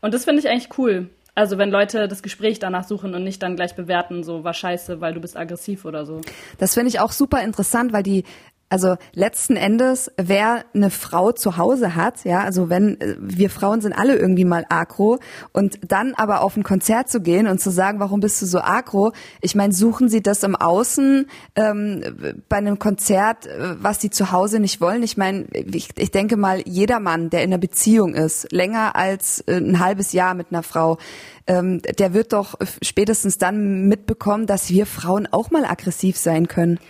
Und 0.00 0.14
das 0.14 0.24
finde 0.24 0.40
ich 0.40 0.48
eigentlich 0.48 0.76
cool. 0.78 1.10
Also 1.36 1.58
wenn 1.58 1.70
Leute 1.70 2.08
das 2.08 2.22
Gespräch 2.22 2.60
danach 2.60 2.84
suchen 2.84 3.14
und 3.14 3.22
nicht 3.22 3.42
dann 3.42 3.56
gleich 3.56 3.74
bewerten, 3.74 4.24
so 4.24 4.42
war 4.42 4.54
scheiße, 4.54 5.02
weil 5.02 5.12
du 5.12 5.20
bist 5.20 5.36
aggressiv 5.36 5.84
oder 5.84 6.06
so. 6.06 6.22
Das 6.56 6.72
finde 6.72 6.88
ich 6.88 6.98
auch 6.98 7.12
super 7.12 7.42
interessant, 7.42 7.92
weil 7.92 8.02
die 8.02 8.24
also 8.68 8.96
letzten 9.12 9.56
Endes, 9.56 10.10
wer 10.16 10.64
eine 10.74 10.90
Frau 10.90 11.30
zu 11.30 11.56
Hause 11.56 11.94
hat, 11.94 12.24
ja, 12.24 12.40
also 12.40 12.68
wenn 12.68 13.00
äh, 13.00 13.14
wir 13.18 13.48
Frauen 13.48 13.80
sind 13.80 13.92
alle 13.92 14.16
irgendwie 14.16 14.44
mal 14.44 14.64
agro 14.68 15.18
und 15.52 15.78
dann 15.86 16.14
aber 16.14 16.42
auf 16.42 16.56
ein 16.56 16.64
Konzert 16.64 17.08
zu 17.08 17.20
gehen 17.20 17.46
und 17.46 17.60
zu 17.60 17.70
sagen, 17.70 18.00
warum 18.00 18.18
bist 18.18 18.42
du 18.42 18.46
so 18.46 18.60
agro? 18.60 19.12
Ich 19.40 19.54
meine, 19.54 19.72
suchen 19.72 20.08
sie 20.08 20.20
das 20.20 20.42
im 20.42 20.56
Außen 20.56 21.26
ähm, 21.54 22.02
bei 22.48 22.56
einem 22.56 22.80
Konzert, 22.80 23.46
äh, 23.46 23.76
was 23.78 24.00
sie 24.00 24.10
zu 24.10 24.32
Hause 24.32 24.58
nicht 24.58 24.80
wollen? 24.80 25.04
Ich 25.04 25.16
meine, 25.16 25.44
ich, 25.52 25.90
ich 25.96 26.10
denke 26.10 26.36
mal, 26.36 26.60
jeder 26.66 26.98
Mann, 26.98 27.30
der 27.30 27.44
in 27.44 27.50
einer 27.50 27.58
Beziehung 27.58 28.14
ist, 28.14 28.50
länger 28.50 28.96
als 28.96 29.40
äh, 29.46 29.58
ein 29.58 29.78
halbes 29.78 30.12
Jahr 30.12 30.34
mit 30.34 30.48
einer 30.50 30.64
Frau, 30.64 30.98
ähm, 31.46 31.82
der 31.82 32.14
wird 32.14 32.32
doch 32.32 32.56
spätestens 32.82 33.38
dann 33.38 33.86
mitbekommen, 33.86 34.46
dass 34.46 34.70
wir 34.70 34.86
Frauen 34.86 35.28
auch 35.30 35.52
mal 35.52 35.64
aggressiv 35.64 36.16
sein 36.16 36.48
können. 36.48 36.80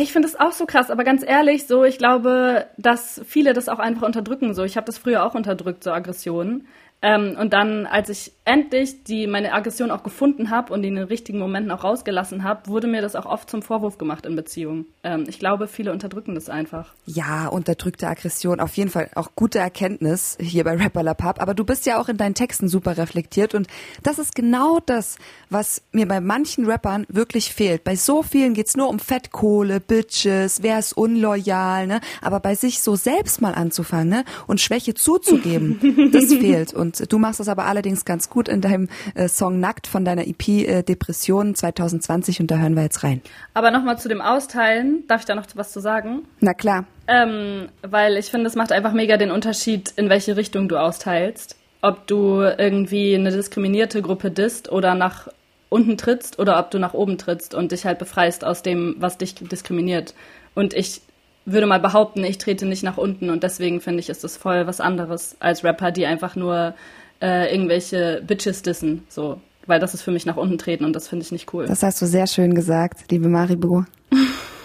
Ich 0.00 0.12
finde 0.12 0.28
das 0.28 0.38
auch 0.38 0.52
so 0.52 0.66
krass, 0.66 0.90
aber 0.90 1.04
ganz 1.04 1.22
ehrlich, 1.26 1.66
so 1.66 1.84
ich 1.84 1.98
glaube, 1.98 2.66
dass 2.76 3.20
viele 3.26 3.52
das 3.52 3.68
auch 3.68 3.78
einfach 3.78 4.06
unterdrücken. 4.06 4.54
So, 4.54 4.64
ich 4.64 4.76
habe 4.76 4.86
das 4.86 4.98
früher 4.98 5.24
auch 5.24 5.34
unterdrückt, 5.34 5.84
so 5.84 5.90
Aggressionen. 5.90 6.66
Ähm, 7.02 7.36
und 7.38 7.52
dann, 7.52 7.86
als 7.86 8.08
ich 8.08 8.32
endlich 8.46 9.04
die 9.04 9.26
meine 9.26 9.52
Aggression 9.52 9.90
auch 9.90 10.02
gefunden 10.02 10.50
habe 10.50 10.72
und 10.72 10.82
die 10.82 10.88
in 10.88 10.94
den 10.94 11.04
richtigen 11.04 11.38
Momenten 11.38 11.70
auch 11.70 11.84
rausgelassen 11.84 12.42
habe, 12.42 12.68
wurde 12.68 12.86
mir 12.86 13.02
das 13.02 13.16
auch 13.16 13.26
oft 13.26 13.50
zum 13.50 13.60
Vorwurf 13.60 13.98
gemacht 13.98 14.24
in 14.24 14.34
Beziehungen. 14.34 14.86
Ähm, 15.02 15.24
ich 15.28 15.38
glaube, 15.38 15.66
viele 15.66 15.92
unterdrücken 15.92 16.34
das 16.34 16.48
einfach. 16.48 16.94
Ja, 17.04 17.48
unterdrückte 17.48 18.06
Aggression, 18.06 18.60
auf 18.60 18.76
jeden 18.76 18.88
Fall 18.88 19.10
auch 19.14 19.30
gute 19.34 19.58
Erkenntnis 19.58 20.38
hier 20.40 20.64
bei 20.64 20.76
Rapper 20.76 21.02
La 21.02 21.14
Pub. 21.14 21.40
Aber 21.40 21.54
du 21.54 21.64
bist 21.64 21.86
ja 21.86 22.00
auch 22.00 22.08
in 22.08 22.16
deinen 22.16 22.34
Texten 22.34 22.68
super 22.68 22.96
reflektiert 22.96 23.54
und 23.54 23.66
das 24.02 24.18
ist 24.18 24.34
genau 24.34 24.78
das, 24.86 25.16
was 25.50 25.82
mir 25.92 26.06
bei 26.06 26.20
manchen 26.20 26.66
Rappern 26.66 27.04
wirklich 27.08 27.52
fehlt. 27.52 27.84
Bei 27.84 27.96
so 27.96 28.22
vielen 28.22 28.54
geht's 28.54 28.76
nur 28.76 28.88
um 28.88 29.00
Fettkohle, 29.00 29.80
Bitches, 29.80 30.62
wer 30.62 30.78
ist 30.78 30.96
unloyal, 30.96 31.88
ne? 31.88 32.00
Aber 32.22 32.40
bei 32.40 32.54
sich 32.54 32.80
so 32.80 32.96
selbst 32.96 33.42
mal 33.42 33.54
anzufangen 33.54 34.08
ne? 34.08 34.24
und 34.46 34.60
Schwäche 34.60 34.94
zuzugeben, 34.94 36.10
das 36.12 36.26
fehlt. 36.26 36.72
Und 36.72 36.85
du 36.92 37.18
machst 37.18 37.40
das 37.40 37.48
aber 37.48 37.66
allerdings 37.66 38.04
ganz 38.04 38.30
gut 38.30 38.48
in 38.48 38.60
deinem 38.60 38.88
äh, 39.14 39.28
Song 39.28 39.60
Nackt 39.60 39.86
von 39.86 40.04
deiner 40.04 40.26
EP 40.26 40.48
äh, 40.48 40.82
Depression 40.82 41.54
2020 41.54 42.40
und 42.40 42.50
da 42.50 42.58
hören 42.58 42.74
wir 42.74 42.82
jetzt 42.82 43.02
rein. 43.02 43.20
Aber 43.54 43.70
nochmal 43.70 43.98
zu 43.98 44.08
dem 44.08 44.20
Austeilen, 44.20 45.04
darf 45.08 45.20
ich 45.20 45.26
da 45.26 45.34
noch 45.34 45.46
was 45.54 45.72
zu 45.72 45.80
sagen? 45.80 46.26
Na 46.40 46.54
klar. 46.54 46.84
Ähm, 47.08 47.68
weil 47.82 48.16
ich 48.16 48.26
finde, 48.26 48.46
es 48.46 48.56
macht 48.56 48.72
einfach 48.72 48.92
mega 48.92 49.16
den 49.16 49.30
Unterschied, 49.30 49.92
in 49.96 50.08
welche 50.08 50.36
Richtung 50.36 50.68
du 50.68 50.76
austeilst. 50.76 51.56
Ob 51.82 52.06
du 52.06 52.40
irgendwie 52.40 53.14
eine 53.14 53.30
diskriminierte 53.30 54.02
Gruppe 54.02 54.30
disst 54.30 54.72
oder 54.72 54.94
nach 54.94 55.28
unten 55.68 55.96
trittst 55.96 56.38
oder 56.38 56.58
ob 56.58 56.70
du 56.70 56.78
nach 56.78 56.94
oben 56.94 57.18
trittst 57.18 57.54
und 57.54 57.72
dich 57.72 57.84
halt 57.86 57.98
befreist 57.98 58.44
aus 58.44 58.62
dem, 58.62 58.96
was 58.98 59.18
dich 59.18 59.34
diskriminiert. 59.34 60.14
Und 60.54 60.74
ich 60.74 61.02
würde 61.46 61.66
mal 61.66 61.80
behaupten, 61.80 62.24
ich 62.24 62.38
trete 62.38 62.66
nicht 62.66 62.82
nach 62.82 62.96
unten 62.96 63.30
und 63.30 63.42
deswegen 63.42 63.80
finde 63.80 64.00
ich, 64.00 64.08
ist 64.08 64.24
das 64.24 64.36
voll 64.36 64.66
was 64.66 64.80
anderes 64.80 65.36
als 65.38 65.64
Rapper, 65.64 65.92
die 65.92 66.04
einfach 66.06 66.36
nur 66.36 66.74
äh, 67.22 67.52
irgendwelche 67.52 68.22
Bitches 68.26 68.62
dissen, 68.62 69.04
so. 69.08 69.40
Weil 69.68 69.80
das 69.80 69.94
ist 69.94 70.02
für 70.02 70.12
mich 70.12 70.26
nach 70.26 70.36
unten 70.36 70.58
treten 70.58 70.84
und 70.84 70.94
das 70.94 71.08
finde 71.08 71.24
ich 71.24 71.32
nicht 71.32 71.52
cool. 71.52 71.66
Das 71.66 71.82
hast 71.82 72.00
du 72.00 72.06
sehr 72.06 72.28
schön 72.28 72.54
gesagt, 72.54 73.10
liebe 73.10 73.28
Maribu. 73.28 73.82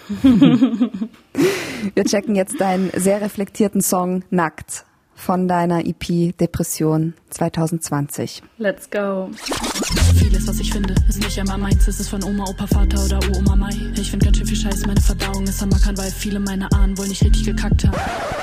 Wir 1.94 2.04
checken 2.04 2.36
jetzt 2.36 2.60
deinen 2.60 2.90
sehr 2.94 3.20
reflektierten 3.20 3.80
Song 3.80 4.22
Nackt 4.30 4.84
von 5.14 5.48
deiner 5.48 5.84
EP 5.86 6.36
Depression 6.36 7.14
2020. 7.30 8.42
Let's 8.58 8.90
go. 8.90 9.30
Vieles, 10.16 10.46
was 10.46 10.60
ich 10.60 10.72
finde, 10.72 10.94
ist 11.08 11.22
nicht 11.22 11.38
einmal 11.38 11.58
meins. 11.58 11.86
Es 11.88 12.00
ist 12.00 12.08
von 12.08 12.22
Oma, 12.24 12.44
Opa, 12.44 12.66
Vater 12.66 13.04
oder 13.04 13.18
Uroma 13.28 13.56
Mai. 13.56 13.74
Ich 13.96 14.10
finde 14.10 14.26
ganz 14.26 14.38
schön 14.38 14.46
viel 14.46 14.56
Scheiße, 14.56 14.86
meine 14.86 15.00
Verdauung 15.00 15.44
ist 15.44 15.62
am 15.62 15.68
Mackern, 15.68 15.96
weil 15.98 16.10
viele 16.10 16.40
meiner 16.40 16.72
Ahnen 16.72 16.96
wohl 16.98 17.08
nicht 17.08 17.22
richtig 17.22 17.44
gekackt 17.44 17.84
haben. 17.84 17.96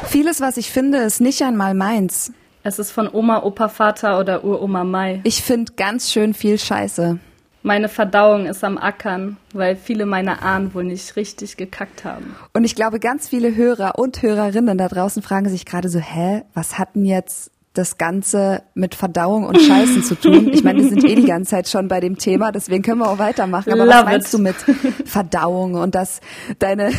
Vieles, 0.05 0.41
was 0.41 0.57
ich 0.57 0.71
finde, 0.71 0.99
ist 0.99 1.21
nicht 1.21 1.41
einmal 1.41 1.73
meins. 1.73 2.31
Es 2.63 2.77
ist 2.77 2.91
von 2.91 3.09
Oma, 3.11 3.43
Opa, 3.43 3.69
Vater 3.69 4.19
oder 4.19 4.43
Uroma 4.43 4.83
Mai. 4.83 5.21
Ich 5.23 5.41
finde 5.41 5.73
ganz 5.77 6.11
schön 6.11 6.33
viel 6.33 6.59
Scheiße. 6.59 7.19
Meine 7.62 7.89
Verdauung 7.89 8.46
ist 8.46 8.63
am 8.63 8.78
Ackern, 8.78 9.38
weil 9.54 9.75
viele 9.75 10.06
meiner 10.06 10.42
Ahnen 10.44 10.74
wohl 10.74 10.86
nicht 10.86 11.16
richtig 11.18 11.58
gekackt 11.58 12.06
haben. 12.06 12.36
Und 12.54 12.63
ich 12.63 12.74
glaube, 12.74 13.00
ganz 13.00 13.28
viele 13.28 13.56
Hörer 13.56 14.00
und 14.00 14.22
Hörerinnen 14.22 14.78
da 14.78 14.88
draußen 14.88 15.22
fragen 15.22 15.50
sich 15.50 15.66
gerade 15.66 15.89
so, 15.89 16.00
hä, 16.00 16.44
was 16.54 16.80
hat 16.80 16.96
denn 16.96 17.06
jetzt 17.06 17.51
das 17.74 17.98
Ganze 17.98 18.63
mit 18.74 18.96
Verdauung 18.96 19.46
und 19.46 19.60
Scheißen 19.60 20.04
zu 20.04 20.16
tun? 20.16 20.50
Ich 20.54 20.63
meine, 20.63 20.82
wir 20.82 20.89
sind 20.89 21.04
eh 21.04 21.16
die 21.16 21.25
ganze 21.28 21.51
Zeit 21.51 21.68
schon 21.68 21.89
bei 21.89 22.00
dem 22.00 22.18
Thema, 22.18 22.51
deswegen 22.51 22.82
können 22.82 23.00
wir 23.00 23.10
auch 23.10 23.20
weitermachen. 23.20 23.72
Aber 23.74 23.86
Love 23.86 23.98
was 23.98 24.06
meinst 24.06 24.34
it. 24.34 24.39
du 24.39 24.44
mit 24.44 24.56
Verdauung 25.06 25.75
und 25.75 25.96
dass 25.96 26.22
deine, 26.60 26.92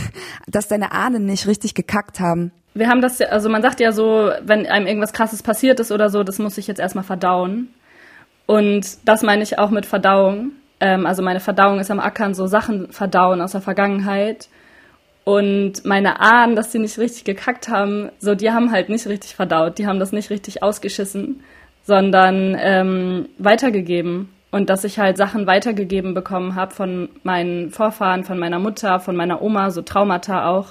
dass 0.46 0.68
deine 0.68 0.92
Ahnen 0.92 1.24
nicht 1.24 1.46
richtig 1.46 1.74
gekackt 1.74 2.20
haben? 2.20 2.52
Wir 2.74 2.88
haben 2.88 3.00
das 3.00 3.18
ja, 3.18 3.28
also 3.28 3.48
man 3.48 3.62
sagt 3.62 3.80
ja 3.80 3.92
so, 3.92 4.30
wenn 4.42 4.66
einem 4.66 4.86
irgendwas 4.86 5.12
krasses 5.12 5.42
passiert 5.42 5.80
ist 5.80 5.90
oder 5.90 6.08
so, 6.08 6.22
das 6.22 6.38
muss 6.38 6.56
ich 6.56 6.66
jetzt 6.66 6.78
erstmal 6.80 7.04
verdauen. 7.04 7.68
Und 8.50 9.06
das 9.06 9.22
meine 9.22 9.44
ich 9.44 9.60
auch 9.60 9.70
mit 9.70 9.86
Verdauung. 9.86 10.50
Ähm, 10.80 11.06
also 11.06 11.22
meine 11.22 11.38
Verdauung 11.38 11.78
ist 11.78 11.88
am 11.92 12.00
Ackern, 12.00 12.34
so 12.34 12.48
Sachen 12.48 12.90
verdauen 12.90 13.40
aus 13.40 13.52
der 13.52 13.60
Vergangenheit. 13.60 14.48
Und 15.22 15.84
meine 15.84 16.18
Ahnen, 16.18 16.56
dass 16.56 16.72
die 16.72 16.80
nicht 16.80 16.98
richtig 16.98 17.22
gekackt 17.22 17.68
haben, 17.68 18.10
so 18.18 18.34
die 18.34 18.50
haben 18.50 18.72
halt 18.72 18.88
nicht 18.88 19.06
richtig 19.06 19.36
verdaut, 19.36 19.78
die 19.78 19.86
haben 19.86 20.00
das 20.00 20.10
nicht 20.10 20.30
richtig 20.30 20.64
ausgeschissen, 20.64 21.44
sondern 21.84 22.56
ähm, 22.58 23.28
weitergegeben. 23.38 24.30
Und 24.50 24.68
dass 24.68 24.82
ich 24.82 24.98
halt 24.98 25.16
Sachen 25.16 25.46
weitergegeben 25.46 26.12
bekommen 26.12 26.56
habe 26.56 26.74
von 26.74 27.08
meinen 27.22 27.70
Vorfahren, 27.70 28.24
von 28.24 28.40
meiner 28.40 28.58
Mutter, 28.58 28.98
von 28.98 29.14
meiner 29.14 29.42
Oma, 29.42 29.70
so 29.70 29.82
Traumata 29.82 30.48
auch, 30.48 30.70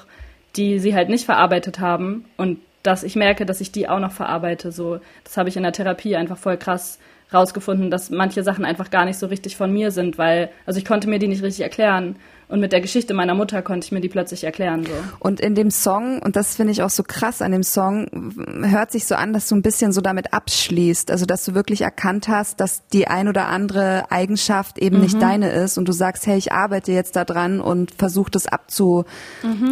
die 0.57 0.79
sie 0.79 0.95
halt 0.95 1.07
nicht 1.07 1.23
verarbeitet 1.23 1.79
haben. 1.79 2.25
Und 2.35 2.59
dass 2.83 3.03
ich 3.03 3.15
merke, 3.15 3.45
dass 3.45 3.61
ich 3.61 3.71
die 3.71 3.87
auch 3.87 3.99
noch 3.99 4.11
verarbeite. 4.11 4.73
So, 4.73 4.99
das 5.23 5.37
habe 5.37 5.47
ich 5.47 5.55
in 5.55 5.63
der 5.63 5.71
Therapie 5.71 6.17
einfach 6.17 6.37
voll 6.37 6.57
krass 6.57 6.99
rausgefunden, 7.33 7.91
dass 7.91 8.09
manche 8.09 8.43
Sachen 8.43 8.65
einfach 8.65 8.89
gar 8.89 9.05
nicht 9.05 9.19
so 9.19 9.27
richtig 9.27 9.55
von 9.55 9.71
mir 9.71 9.91
sind, 9.91 10.17
weil, 10.17 10.49
also 10.65 10.79
ich 10.79 10.85
konnte 10.85 11.09
mir 11.09 11.19
die 11.19 11.27
nicht 11.27 11.43
richtig 11.43 11.63
erklären. 11.63 12.15
Und 12.47 12.61
mit 12.61 12.71
der 12.71 12.81
Geschichte 12.81 13.13
meiner 13.13 13.35
Mutter 13.35 13.61
konnte 13.61 13.85
ich 13.85 13.91
mir 13.91 14.01
die 14.01 14.09
plötzlich 14.09 14.43
erklären. 14.43 14.83
So. 14.83 14.91
Und 15.19 15.39
in 15.39 15.53
dem 15.53 15.69
Song, 15.69 16.19
und 16.19 16.35
das 16.35 16.55
finde 16.55 16.71
ich 16.71 16.81
auch 16.81 16.89
so 16.89 17.03
krass 17.03 17.43
an 17.43 17.51
dem 17.51 17.61
Song, 17.61 18.07
hört 18.63 18.91
sich 18.91 19.05
so 19.05 19.13
an, 19.13 19.33
dass 19.33 19.47
du 19.47 19.55
ein 19.55 19.61
bisschen 19.61 19.91
so 19.91 20.01
damit 20.01 20.33
abschließt. 20.33 21.11
Also, 21.11 21.27
dass 21.27 21.45
du 21.45 21.53
wirklich 21.53 21.81
erkannt 21.81 22.27
hast, 22.27 22.59
dass 22.59 22.87
die 22.87 23.07
ein 23.07 23.27
oder 23.27 23.49
andere 23.49 24.11
Eigenschaft 24.11 24.79
eben 24.79 24.99
nicht 24.99 25.21
deine 25.21 25.51
ist 25.51 25.77
und 25.77 25.87
du 25.87 25.91
sagst, 25.91 26.25
hey, 26.25 26.39
ich 26.39 26.51
arbeite 26.51 26.91
jetzt 26.91 27.15
da 27.15 27.23
dran 27.23 27.61
und 27.61 27.91
versuche 27.91 28.31
das 28.31 28.47
abzu, 28.47 29.05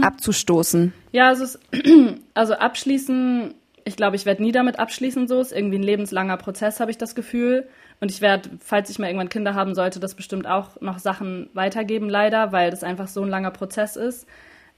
abzustoßen. 0.04 0.94
Ja, 1.12 1.30
also, 1.30 1.46
es, 1.46 1.60
also 2.36 2.54
abschließen, 2.54 3.56
ich 3.88 3.96
glaube, 3.96 4.18
ich 4.18 4.26
werde 4.26 4.44
nie 4.44 4.52
damit 4.52 4.80
abschließen, 4.80 5.28
so 5.28 5.40
ist 5.40 5.54
irgendwie 5.54 5.78
ein 5.78 5.84
lebenslanger 5.84 6.36
Prozess, 6.38 6.82
habe 6.82 6.92
ich 6.92 6.98
das 6.98 7.16
Gefühl. 7.16 7.68
Und 8.02 8.12
ich 8.12 8.22
werde, 8.22 8.50
falls 8.60 8.90
ich 8.90 9.00
mal 9.00 9.08
irgendwann 9.08 9.30
Kinder 9.30 9.56
haben 9.56 9.76
sollte, 9.76 10.00
das 10.00 10.14
bestimmt 10.14 10.46
auch 10.46 10.80
noch 10.82 11.00
Sachen 11.00 11.50
weitergeben, 11.54 12.10
leider, 12.10 12.52
weil 12.52 12.70
das 12.70 12.84
einfach 12.84 13.08
so 13.08 13.24
ein 13.24 13.30
langer 13.30 13.52
Prozess 13.52 13.96
ist. 13.96 14.28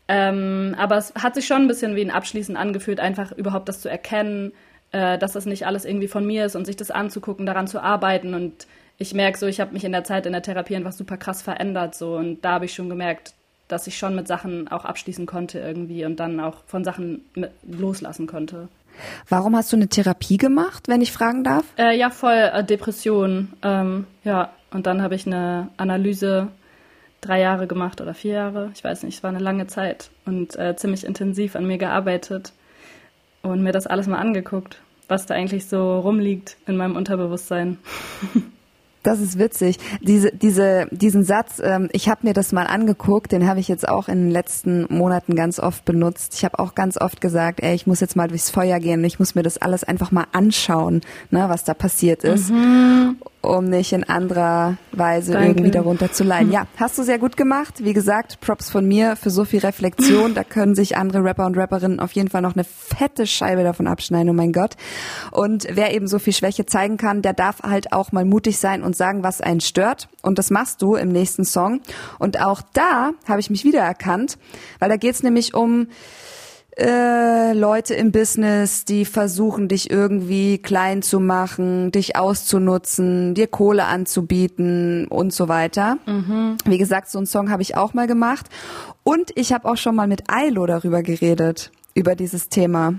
Ähm, 0.08 0.76
aber 0.78 0.98
es 0.98 1.14
hat 1.16 1.36
sich 1.36 1.48
schon 1.48 1.64
ein 1.64 1.68
bisschen 1.68 1.96
wie 1.96 2.02
ein 2.02 2.12
Abschließen 2.12 2.56
angefühlt, 2.56 3.00
einfach 3.00 3.32
überhaupt 3.32 3.68
das 3.68 3.82
zu 3.82 3.90
erkennen, 3.90 4.54
äh, 4.92 5.18
dass 5.18 5.34
das 5.34 5.46
nicht 5.46 5.66
alles 5.66 5.86
irgendwie 5.86 6.08
von 6.08 6.26
mir 6.26 6.46
ist 6.46 6.56
und 6.56 6.66
sich 6.66 6.78
das 6.78 6.92
anzugucken, 6.92 7.46
daran 7.46 7.68
zu 7.68 7.82
arbeiten. 7.82 8.36
Und 8.36 8.68
ich 9.00 9.14
merke 9.16 9.40
so, 9.40 9.48
ich 9.48 9.60
habe 9.60 9.74
mich 9.74 9.84
in 9.84 9.92
der 9.92 10.04
Zeit 10.04 10.28
in 10.28 10.34
der 10.34 10.44
Therapie 10.44 10.76
einfach 10.76 10.94
super 10.94 11.18
krass 11.18 11.42
verändert. 11.42 11.96
So. 11.96 12.16
Und 12.16 12.46
da 12.46 12.54
habe 12.54 12.66
ich 12.66 12.74
schon 12.74 12.90
gemerkt, 12.90 13.34
dass 13.68 13.88
ich 13.88 13.98
schon 13.98 14.16
mit 14.16 14.28
Sachen 14.28 14.68
auch 14.68 14.86
abschließen 14.86 15.26
konnte 15.26 15.60
irgendwie 15.60 16.06
und 16.06 16.20
dann 16.20 16.40
auch 16.40 16.64
von 16.68 16.84
Sachen 16.84 17.26
loslassen 17.64 18.28
konnte. 18.28 18.68
Warum 19.28 19.56
hast 19.56 19.72
du 19.72 19.78
eine 19.78 19.88
Therapie 19.88 20.38
gemacht, 20.38 20.88
wenn 20.88 21.02
ich 21.02 21.12
fragen 21.12 21.44
darf? 21.44 21.66
Äh, 21.78 21.98
ja, 21.98 22.10
voll 22.10 22.50
äh, 22.54 22.64
Depression. 22.64 23.54
Ähm, 23.64 24.08
ja, 24.24 24.52
und 24.72 24.86
dann 24.86 25.02
habe 25.02 25.16
ich 25.16 25.26
eine 25.26 25.70
Analyse 25.78 26.50
drei 27.22 27.42
Jahre 27.42 27.68
gemacht 27.68 28.02
oder 28.02 28.14
vier 28.14 28.34
Jahre. 28.34 28.72
Ich 28.74 28.84
weiß 28.84 29.04
nicht, 29.04 29.18
es 29.18 29.24
war 29.24 29.30
eine 29.30 29.40
lange 29.40 29.68
Zeit 29.68 30.10
und 30.26 30.58
äh, 30.58 30.76
ziemlich 30.76 31.06
intensiv 31.06 31.56
an 31.56 31.66
mir 31.66 31.78
gearbeitet 31.78 32.54
und 33.42 33.62
mir 33.62 33.72
das 33.72 33.88
alles 33.88 34.08
mal 34.08 34.20
angeguckt, 34.20 34.82
was 35.08 35.26
da 35.26 35.34
eigentlich 35.34 35.68
so 35.68 36.00
rumliegt 36.00 36.58
in 36.66 36.78
meinem 36.78 36.96
Unterbewusstsein. 36.96 37.78
Das 39.04 39.20
ist 39.22 39.40
witzig. 39.40 39.78
Diese, 40.02 40.32
diese, 40.32 40.88
diesen 40.92 41.24
Satz, 41.24 41.62
ähm, 41.64 41.90
ich 41.94 42.10
habe 42.10 42.28
mir 42.28 42.34
das 42.34 42.52
mal 42.52 42.68
angeguckt, 42.68 43.32
den 43.32 43.48
habe 43.48 43.60
ich 43.60 43.68
jetzt 43.68 43.88
auch 43.88 44.08
in 44.10 44.26
den 44.26 44.32
letzten 44.32 44.86
Monaten 44.90 45.36
ganz 45.36 45.60
oft 45.60 45.86
benutzt. 45.86 46.34
Ich 46.36 46.44
habe 46.44 46.60
auch 46.60 46.76
ganz 46.76 47.00
oft 47.00 47.22
gesagt, 47.22 47.62
ey, 47.62 47.76
ich 47.76 47.88
muss 47.88 48.02
jetzt 48.02 48.16
mal 48.16 48.28
durchs 48.28 48.50
Feuer 48.50 48.80
gehen 48.80 49.04
ich 49.04 49.20
muss 49.20 49.36
mir 49.36 49.44
das 49.44 49.58
alles 49.58 49.84
einfach 49.84 50.12
mal 50.12 50.26
anschauen, 50.34 51.02
ne, 51.32 51.46
was 51.48 51.64
da 51.64 51.74
passiert 51.74 52.24
ist, 52.24 52.52
um 53.42 53.66
nicht 53.66 53.94
in 53.94 54.04
anderer 54.04 54.78
Weise 54.92 55.34
Danke. 55.34 55.48
irgendwie 55.48 55.72
darunter 55.72 56.12
zu 56.12 56.24
leiden. 56.24 56.52
Ja, 56.52 56.68
hast 56.78 56.98
du 56.98 57.04
sehr 57.04 57.20
gut 57.20 57.38
gemacht. 57.38 57.84
Wie 57.84 57.94
gesagt, 57.94 58.42
Props 58.42 58.70
von 58.70 58.86
mir 58.86 59.16
für 59.16 59.30
so 59.30 59.46
viel 59.46 59.60
Reflexion. 59.60 60.34
Da 60.40 60.44
können 60.44 60.76
sich 60.76 60.96
andere 60.96 61.24
Rapper 61.24 61.46
und 61.46 61.58
Rapperinnen 61.58 62.00
auf 62.00 62.12
jeden 62.14 62.30
Fall 62.30 62.42
noch 62.42 62.54
eine 62.54 62.64
fette 62.64 63.26
Scheibe 63.26 63.64
davon 63.64 63.88
abschneiden, 63.88 64.30
oh 64.30 64.34
mein 64.34 64.54
Gott. 64.54 64.76
Und 65.32 65.68
wer 65.72 65.94
eben 65.94 66.08
so 66.08 66.20
viel 66.20 66.34
Schwäche 66.34 66.66
zeigen 66.66 66.98
kann, 66.98 67.22
der 67.22 67.34
darf 67.34 67.62
halt 67.64 67.92
auch 67.92 68.12
mal 68.12 68.26
mutig 68.26 68.58
sein 68.58 68.84
und 68.84 68.96
sagen, 68.96 69.24
was 69.24 69.42
einen 69.42 69.60
stört. 69.60 70.08
Und 70.22 70.40
das 70.40 70.50
machst 70.50 70.82
du 70.82 70.96
im 70.96 71.10
nächsten 71.10 71.46
Song. 71.46 71.82
Und 72.20 72.42
auch 72.42 72.62
da 72.74 73.12
habe 73.28 73.40
ich 73.40 73.50
mich 73.50 73.64
wiedererkannt, 73.64 74.38
weil 74.80 74.90
da 74.90 74.98
geht's 74.98 75.24
nämlich 75.24 75.54
um 75.54 75.88
äh, 76.80 77.54
Leute 77.54 77.94
im 77.94 78.12
Business, 78.12 78.86
die 78.86 79.06
versuchen, 79.06 79.68
dich 79.68 79.90
irgendwie 79.90 80.58
klein 80.58 81.02
zu 81.02 81.20
machen, 81.20 81.92
dich 81.92 82.16
auszunutzen, 82.16 83.34
dir 83.36 83.48
Kohle 83.48 83.86
anzubieten 83.86 85.08
und 85.08 85.34
so 85.34 85.48
weiter. 85.48 85.98
Wie 86.66 86.78
gesagt, 86.78 87.10
so 87.10 87.18
einen 87.18 87.28
Song 87.28 87.50
habe 87.52 87.62
ich 87.62 87.76
auch 87.76 87.94
mal 87.94 88.08
gemacht. 88.08 88.48
Und 89.04 89.32
ich 89.36 89.54
habe 89.54 89.70
auch 89.70 89.78
schon 89.78 89.96
mal 89.96 90.08
mit 90.08 90.30
Ailo 90.30 90.66
darüber 90.66 91.04
geredet, 91.04 91.72
über 91.94 92.16
dieses 92.16 92.50
Thema. 92.50 92.94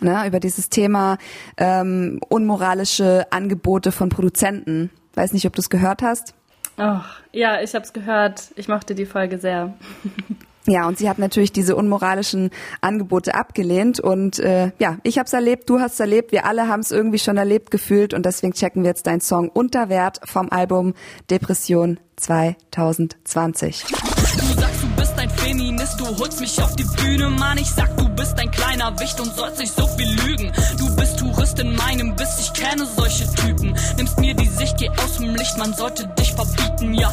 Ne, 0.00 0.26
über 0.26 0.40
dieses 0.40 0.68
Thema 0.68 1.16
ähm, 1.56 2.20
unmoralische 2.28 3.26
Angebote 3.30 3.92
von 3.92 4.10
Produzenten. 4.10 4.90
Weiß 5.14 5.32
nicht, 5.32 5.46
ob 5.46 5.54
du 5.54 5.60
es 5.60 5.70
gehört 5.70 6.02
hast. 6.02 6.34
Ach, 6.76 7.20
ja, 7.32 7.62
ich 7.62 7.74
habe 7.74 7.84
es 7.84 7.92
gehört. 7.92 8.50
Ich 8.56 8.68
mochte 8.68 8.94
die 8.94 9.06
Folge 9.06 9.38
sehr. 9.38 9.74
Ja, 10.66 10.88
und 10.88 10.98
sie 10.98 11.08
hat 11.08 11.18
natürlich 11.18 11.52
diese 11.52 11.76
unmoralischen 11.76 12.50
Angebote 12.80 13.34
abgelehnt. 13.34 14.00
Und 14.00 14.38
äh, 14.40 14.72
ja, 14.78 14.98
ich 15.04 15.18
habe 15.18 15.26
es 15.26 15.32
erlebt, 15.32 15.70
du 15.70 15.80
hast 15.80 16.00
erlebt, 16.00 16.32
wir 16.32 16.44
alle 16.44 16.68
haben 16.68 16.80
es 16.80 16.90
irgendwie 16.90 17.18
schon 17.18 17.36
erlebt 17.36 17.70
gefühlt. 17.70 18.14
Und 18.14 18.26
deswegen 18.26 18.52
checken 18.52 18.82
wir 18.82 18.90
jetzt 18.90 19.06
deinen 19.06 19.20
Song 19.20 19.48
Unterwert 19.48 20.20
vom 20.24 20.50
Album 20.50 20.94
Depression 21.30 22.00
2020. 22.16 23.84
Du 23.84 24.60
sagst, 24.60 24.82
du 24.82 24.88
bist 24.96 25.18
ein 25.18 25.30
Feminist, 25.30 26.00
du 26.00 26.06
holst 26.18 26.40
mich 26.40 26.60
auf 26.60 26.74
die 26.74 26.86
Bühne, 27.02 27.30
Mann. 27.30 27.58
Ich 27.58 27.70
sag, 27.70 27.96
du 27.96 28.08
bist 28.08 28.38
ein 28.38 28.50
kleiner 28.50 28.98
Wicht 28.98 29.20
und 29.20 29.32
sollst 29.34 29.60
nicht 29.60 29.74
so 29.74 29.86
viel 29.86 30.20
lügen. 30.22 30.52
Du 30.78 30.96
bist 30.96 31.18
Tourist 31.18 31.58
in 31.60 31.76
meinem 31.76 32.16
Biss, 32.16 32.38
ich 32.40 32.52
kenne 32.52 32.86
solche 32.96 33.26
Typen. 33.34 33.76
Nimmst 33.96 34.18
mir 34.18 34.34
die 34.34 34.48
Sicht, 34.48 34.78
geh 34.78 34.88
aus 34.88 35.18
dem 35.18 35.34
Licht, 35.34 35.56
man 35.58 35.72
sollte 35.74 36.06
dich 36.18 36.34
verbieten, 36.34 36.94
ja. 36.94 37.12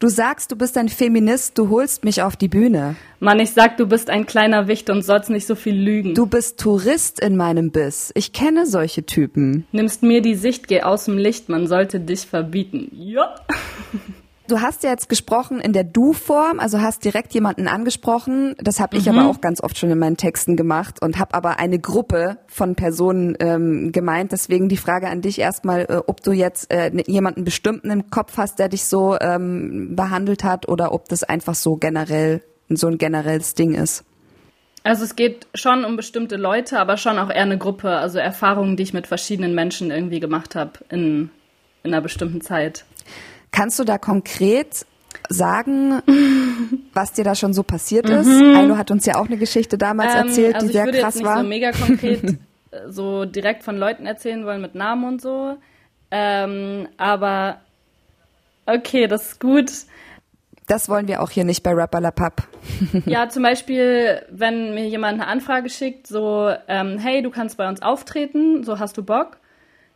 Du 0.00 0.08
sagst, 0.08 0.50
du 0.50 0.56
bist 0.56 0.78
ein 0.78 0.88
Feminist, 0.88 1.58
du 1.58 1.68
holst 1.68 2.04
mich 2.04 2.22
auf 2.22 2.34
die 2.34 2.48
Bühne. 2.48 2.96
Mann, 3.18 3.38
ich 3.38 3.50
sag, 3.50 3.76
du 3.76 3.86
bist 3.86 4.08
ein 4.08 4.24
kleiner 4.24 4.66
Wicht 4.66 4.88
und 4.88 5.02
sollst 5.02 5.28
nicht 5.28 5.46
so 5.46 5.54
viel 5.54 5.74
lügen. 5.74 6.14
Du 6.14 6.24
bist 6.24 6.58
Tourist 6.58 7.20
in 7.20 7.36
meinem 7.36 7.70
Biss. 7.70 8.10
Ich 8.14 8.32
kenne 8.32 8.64
solche 8.64 9.04
Typen. 9.04 9.66
nimmst 9.72 10.02
mir 10.02 10.22
die 10.22 10.36
Sicht, 10.36 10.68
geh 10.68 10.80
aus 10.80 11.04
dem 11.04 11.18
Licht, 11.18 11.50
man 11.50 11.66
sollte 11.66 12.00
dich 12.00 12.20
verbieten. 12.22 12.88
Ja. 12.94 13.34
du 14.50 14.60
hast 14.60 14.82
ja 14.82 14.90
jetzt 14.90 15.08
gesprochen 15.08 15.60
in 15.60 15.72
der 15.72 15.84
Du-Form, 15.84 16.60
also 16.60 16.80
hast 16.80 17.04
direkt 17.04 17.32
jemanden 17.32 17.68
angesprochen. 17.68 18.54
Das 18.58 18.80
habe 18.80 18.96
ich 18.96 19.06
mhm. 19.06 19.18
aber 19.18 19.30
auch 19.30 19.40
ganz 19.40 19.62
oft 19.62 19.78
schon 19.78 19.90
in 19.90 19.98
meinen 19.98 20.16
Texten 20.16 20.56
gemacht 20.56 21.00
und 21.02 21.18
habe 21.18 21.34
aber 21.34 21.58
eine 21.58 21.78
Gruppe 21.78 22.38
von 22.46 22.74
Personen 22.74 23.36
ähm, 23.40 23.92
gemeint. 23.92 24.32
Deswegen 24.32 24.68
die 24.68 24.76
Frage 24.76 25.08
an 25.08 25.20
dich 25.20 25.38
erstmal, 25.38 25.82
äh, 25.88 26.00
ob 26.06 26.22
du 26.22 26.32
jetzt 26.32 26.70
äh, 26.72 26.90
ne, 26.90 27.04
jemanden 27.06 27.44
bestimmten 27.44 27.90
im 27.90 28.10
Kopf 28.10 28.36
hast, 28.36 28.58
der 28.58 28.68
dich 28.68 28.84
so 28.84 29.16
ähm, 29.20 29.94
behandelt 29.94 30.44
hat 30.44 30.68
oder 30.68 30.92
ob 30.92 31.08
das 31.08 31.22
einfach 31.22 31.54
so 31.54 31.76
generell 31.76 32.42
so 32.68 32.86
ein 32.86 32.98
generelles 32.98 33.54
Ding 33.54 33.74
ist. 33.74 34.04
Also 34.82 35.04
es 35.04 35.14
geht 35.14 35.46
schon 35.54 35.84
um 35.84 35.96
bestimmte 35.96 36.36
Leute, 36.36 36.78
aber 36.78 36.96
schon 36.96 37.18
auch 37.18 37.28
eher 37.28 37.42
eine 37.42 37.58
Gruppe, 37.58 37.90
also 37.90 38.18
Erfahrungen, 38.18 38.76
die 38.76 38.82
ich 38.82 38.94
mit 38.94 39.06
verschiedenen 39.06 39.54
Menschen 39.54 39.90
irgendwie 39.90 40.20
gemacht 40.20 40.54
habe 40.54 40.72
in, 40.88 41.30
in 41.82 41.92
einer 41.92 42.00
bestimmten 42.00 42.40
Zeit. 42.40 42.84
Kannst 43.50 43.78
du 43.78 43.84
da 43.84 43.98
konkret 43.98 44.86
sagen, 45.28 46.02
was 46.94 47.12
dir 47.12 47.24
da 47.24 47.34
schon 47.34 47.52
so 47.52 47.62
passiert 47.62 48.08
ist? 48.08 48.26
Mhm. 48.26 48.56
Ailo 48.56 48.76
hat 48.76 48.90
uns 48.90 49.06
ja 49.06 49.16
auch 49.16 49.26
eine 49.26 49.36
Geschichte 49.36 49.78
damals 49.78 50.14
ähm, 50.14 50.28
erzählt, 50.28 50.54
also 50.56 50.66
die 50.66 50.72
sehr 50.72 50.86
krass 50.86 51.14
jetzt 51.14 51.24
nicht 51.24 51.36
So 51.36 51.42
mega 51.42 51.72
konkret 51.72 52.24
äh, 52.70 52.88
so 52.88 53.24
direkt 53.24 53.62
von 53.62 53.76
Leuten 53.76 54.06
erzählen 54.06 54.44
wollen 54.44 54.60
mit 54.60 54.74
Namen 54.74 55.04
und 55.04 55.22
so. 55.22 55.56
Ähm, 56.10 56.88
aber 56.96 57.60
okay, 58.66 59.06
das 59.06 59.32
ist 59.32 59.40
gut. 59.40 59.70
Das 60.66 60.88
wollen 60.88 61.08
wir 61.08 61.20
auch 61.20 61.30
hier 61.30 61.44
nicht 61.44 61.64
bei 61.64 61.72
Rapper 61.72 62.00
La 62.00 62.12
Papp. 62.12 62.44
ja, 63.04 63.28
zum 63.28 63.42
Beispiel, 63.42 64.22
wenn 64.30 64.74
mir 64.74 64.86
jemand 64.86 65.20
eine 65.20 65.26
Anfrage 65.26 65.68
schickt, 65.68 66.06
so, 66.06 66.52
ähm, 66.68 66.98
hey, 66.98 67.22
du 67.22 67.30
kannst 67.30 67.56
bei 67.56 67.68
uns 67.68 67.82
auftreten, 67.82 68.62
so 68.62 68.78
hast 68.78 68.96
du 68.96 69.02
Bock. 69.02 69.39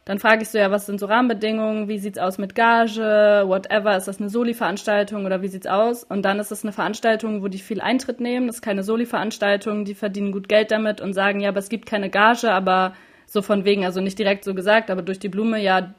Dann 0.04 0.18
frage 0.18 0.42
ich 0.42 0.50
so, 0.50 0.58
ja, 0.58 0.70
was 0.70 0.84
sind 0.84 1.00
so 1.00 1.06
Rahmenbedingungen? 1.06 1.88
Wie 1.88 1.98
sieht's 1.98 2.18
aus 2.18 2.36
mit 2.36 2.54
Gage? 2.54 3.44
Whatever. 3.46 3.96
Ist 3.96 4.06
das 4.06 4.20
eine 4.20 4.28
Soli-Veranstaltung 4.28 5.24
oder 5.24 5.40
wie 5.40 5.48
sieht's 5.48 5.66
aus? 5.66 6.04
Und 6.04 6.22
dann 6.22 6.38
ist 6.38 6.52
es 6.52 6.62
eine 6.62 6.72
Veranstaltung, 6.72 7.42
wo 7.42 7.48
die 7.48 7.58
viel 7.58 7.80
Eintritt 7.80 8.20
nehmen. 8.20 8.46
Das 8.46 8.56
ist 8.56 8.62
keine 8.62 8.82
Soli-Veranstaltung. 8.82 9.86
Die 9.86 9.94
verdienen 9.94 10.32
gut 10.32 10.48
Geld 10.48 10.70
damit 10.70 11.00
und 11.00 11.14
sagen, 11.14 11.40
ja, 11.40 11.48
aber 11.48 11.58
es 11.58 11.70
gibt 11.70 11.86
keine 11.86 12.10
Gage, 12.10 12.50
aber 12.50 12.94
so 13.26 13.40
von 13.40 13.64
wegen, 13.64 13.86
also 13.86 14.02
nicht 14.02 14.18
direkt 14.18 14.44
so 14.44 14.54
gesagt, 14.54 14.90
aber 14.90 15.00
durch 15.00 15.18
die 15.18 15.30
Blume, 15.30 15.58
ja, 15.58 15.94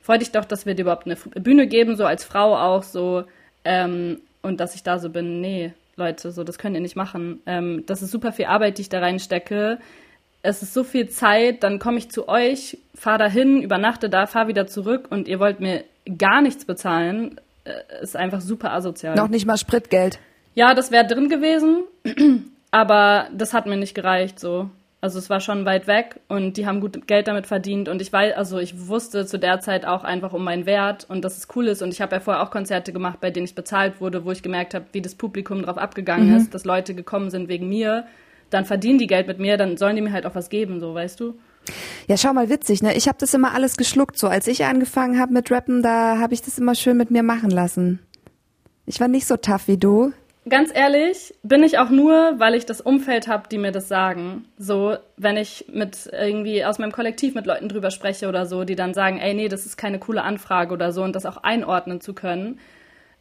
freu 0.00 0.16
dich 0.16 0.32
doch, 0.32 0.46
dass 0.46 0.64
wir 0.64 0.74
dir 0.74 0.82
überhaupt 0.82 1.06
eine 1.06 1.16
Bühne 1.16 1.66
geben, 1.66 1.96
so 1.96 2.06
als 2.06 2.24
Frau 2.24 2.56
auch 2.56 2.82
so. 2.82 3.24
Ähm, 3.66 4.22
und 4.40 4.58
dass 4.58 4.74
ich 4.74 4.82
da 4.82 4.98
so 4.98 5.10
bin, 5.10 5.42
nee, 5.42 5.74
Leute, 5.96 6.32
so, 6.32 6.44
das 6.44 6.58
könnt 6.58 6.74
ihr 6.74 6.80
nicht 6.80 6.96
machen. 6.96 7.40
Ähm, 7.44 7.84
das 7.84 8.00
ist 8.00 8.10
super 8.10 8.32
viel 8.32 8.46
Arbeit, 8.46 8.78
die 8.78 8.82
ich 8.82 8.88
da 8.88 9.00
reinstecke 9.00 9.78
es 10.42 10.62
ist 10.62 10.74
so 10.74 10.84
viel 10.84 11.08
Zeit, 11.08 11.62
dann 11.62 11.78
komme 11.78 11.98
ich 11.98 12.10
zu 12.10 12.28
euch, 12.28 12.78
fahre 12.94 13.18
dahin, 13.18 13.62
übernachte 13.62 14.08
da, 14.08 14.26
fahre 14.26 14.48
wieder 14.48 14.66
zurück 14.66 15.08
und 15.10 15.28
ihr 15.28 15.40
wollt 15.40 15.60
mir 15.60 15.84
gar 16.18 16.40
nichts 16.40 16.64
bezahlen, 16.64 17.40
äh, 17.64 18.02
ist 18.02 18.16
einfach 18.16 18.40
super 18.40 18.72
asozial. 18.72 19.14
Noch 19.16 19.28
nicht 19.28 19.46
mal 19.46 19.58
Spritgeld. 19.58 20.18
Ja, 20.54 20.74
das 20.74 20.90
wäre 20.90 21.06
drin 21.06 21.28
gewesen, 21.28 21.84
aber 22.70 23.28
das 23.32 23.52
hat 23.52 23.66
mir 23.66 23.76
nicht 23.76 23.94
gereicht 23.94 24.38
so. 24.38 24.70
Also 25.02 25.18
es 25.18 25.30
war 25.30 25.40
schon 25.40 25.64
weit 25.64 25.86
weg 25.86 26.20
und 26.28 26.58
die 26.58 26.66
haben 26.66 26.80
gut 26.80 27.06
Geld 27.06 27.26
damit 27.26 27.46
verdient 27.46 27.88
und 27.88 28.02
ich 28.02 28.12
weiß, 28.12 28.36
also 28.36 28.58
ich 28.58 28.86
wusste 28.86 29.24
zu 29.24 29.38
der 29.38 29.60
Zeit 29.60 29.86
auch 29.86 30.04
einfach 30.04 30.34
um 30.34 30.44
meinen 30.44 30.66
Wert 30.66 31.06
und 31.08 31.24
dass 31.24 31.38
es 31.38 31.48
cool 31.56 31.68
ist 31.68 31.80
und 31.80 31.90
ich 31.90 32.02
habe 32.02 32.16
ja 32.16 32.20
vorher 32.20 32.42
auch 32.42 32.50
Konzerte 32.50 32.92
gemacht, 32.92 33.18
bei 33.18 33.30
denen 33.30 33.46
ich 33.46 33.54
bezahlt 33.54 34.02
wurde, 34.02 34.26
wo 34.26 34.30
ich 34.30 34.42
gemerkt 34.42 34.74
habe, 34.74 34.84
wie 34.92 35.00
das 35.00 35.14
Publikum 35.14 35.62
drauf 35.62 35.78
abgegangen 35.78 36.28
mhm. 36.28 36.36
ist, 36.36 36.52
dass 36.52 36.66
Leute 36.66 36.94
gekommen 36.94 37.30
sind 37.30 37.48
wegen 37.48 37.66
mir 37.66 38.04
dann 38.50 38.64
verdienen 38.64 38.98
die 38.98 39.06
Geld 39.06 39.26
mit 39.26 39.38
mir, 39.38 39.56
dann 39.56 39.76
sollen 39.76 39.96
die 39.96 40.02
mir 40.02 40.12
halt 40.12 40.26
auch 40.26 40.34
was 40.34 40.50
geben, 40.50 40.80
so, 40.80 40.94
weißt 40.94 41.18
du? 41.20 41.38
Ja, 42.08 42.16
schau 42.16 42.32
mal, 42.32 42.48
witzig, 42.48 42.82
ne? 42.82 42.94
Ich 42.96 43.06
habe 43.08 43.18
das 43.18 43.34
immer 43.34 43.54
alles 43.54 43.76
geschluckt. 43.76 44.18
So, 44.18 44.28
als 44.28 44.46
ich 44.46 44.64
angefangen 44.64 45.18
habe 45.18 45.32
mit 45.32 45.50
Rappen, 45.50 45.82
da 45.82 46.18
habe 46.18 46.34
ich 46.34 46.42
das 46.42 46.58
immer 46.58 46.74
schön 46.74 46.96
mit 46.96 47.10
mir 47.10 47.22
machen 47.22 47.50
lassen. 47.50 48.00
Ich 48.86 49.00
war 49.00 49.08
nicht 49.08 49.26
so 49.26 49.36
tough 49.36 49.68
wie 49.68 49.78
du. 49.78 50.12
Ganz 50.48 50.70
ehrlich, 50.74 51.34
bin 51.42 51.62
ich 51.62 51.78
auch 51.78 51.90
nur, 51.90 52.34
weil 52.38 52.54
ich 52.54 52.64
das 52.64 52.80
Umfeld 52.80 53.28
habe, 53.28 53.48
die 53.48 53.58
mir 53.58 53.72
das 53.72 53.88
sagen. 53.88 54.46
So, 54.58 54.96
wenn 55.16 55.36
ich 55.36 55.66
mit 55.70 56.08
irgendwie 56.10 56.64
aus 56.64 56.78
meinem 56.78 56.92
Kollektiv 56.92 57.34
mit 57.34 57.46
Leuten 57.46 57.68
drüber 57.68 57.90
spreche 57.90 58.26
oder 58.26 58.46
so, 58.46 58.64
die 58.64 58.74
dann 58.74 58.94
sagen, 58.94 59.18
ey, 59.18 59.34
nee, 59.34 59.48
das 59.48 59.66
ist 59.66 59.76
keine 59.76 59.98
coole 59.98 60.22
Anfrage 60.22 60.72
oder 60.72 60.92
so 60.92 61.04
und 61.04 61.14
das 61.14 61.26
auch 61.26 61.36
einordnen 61.36 62.00
zu 62.00 62.14
können 62.14 62.58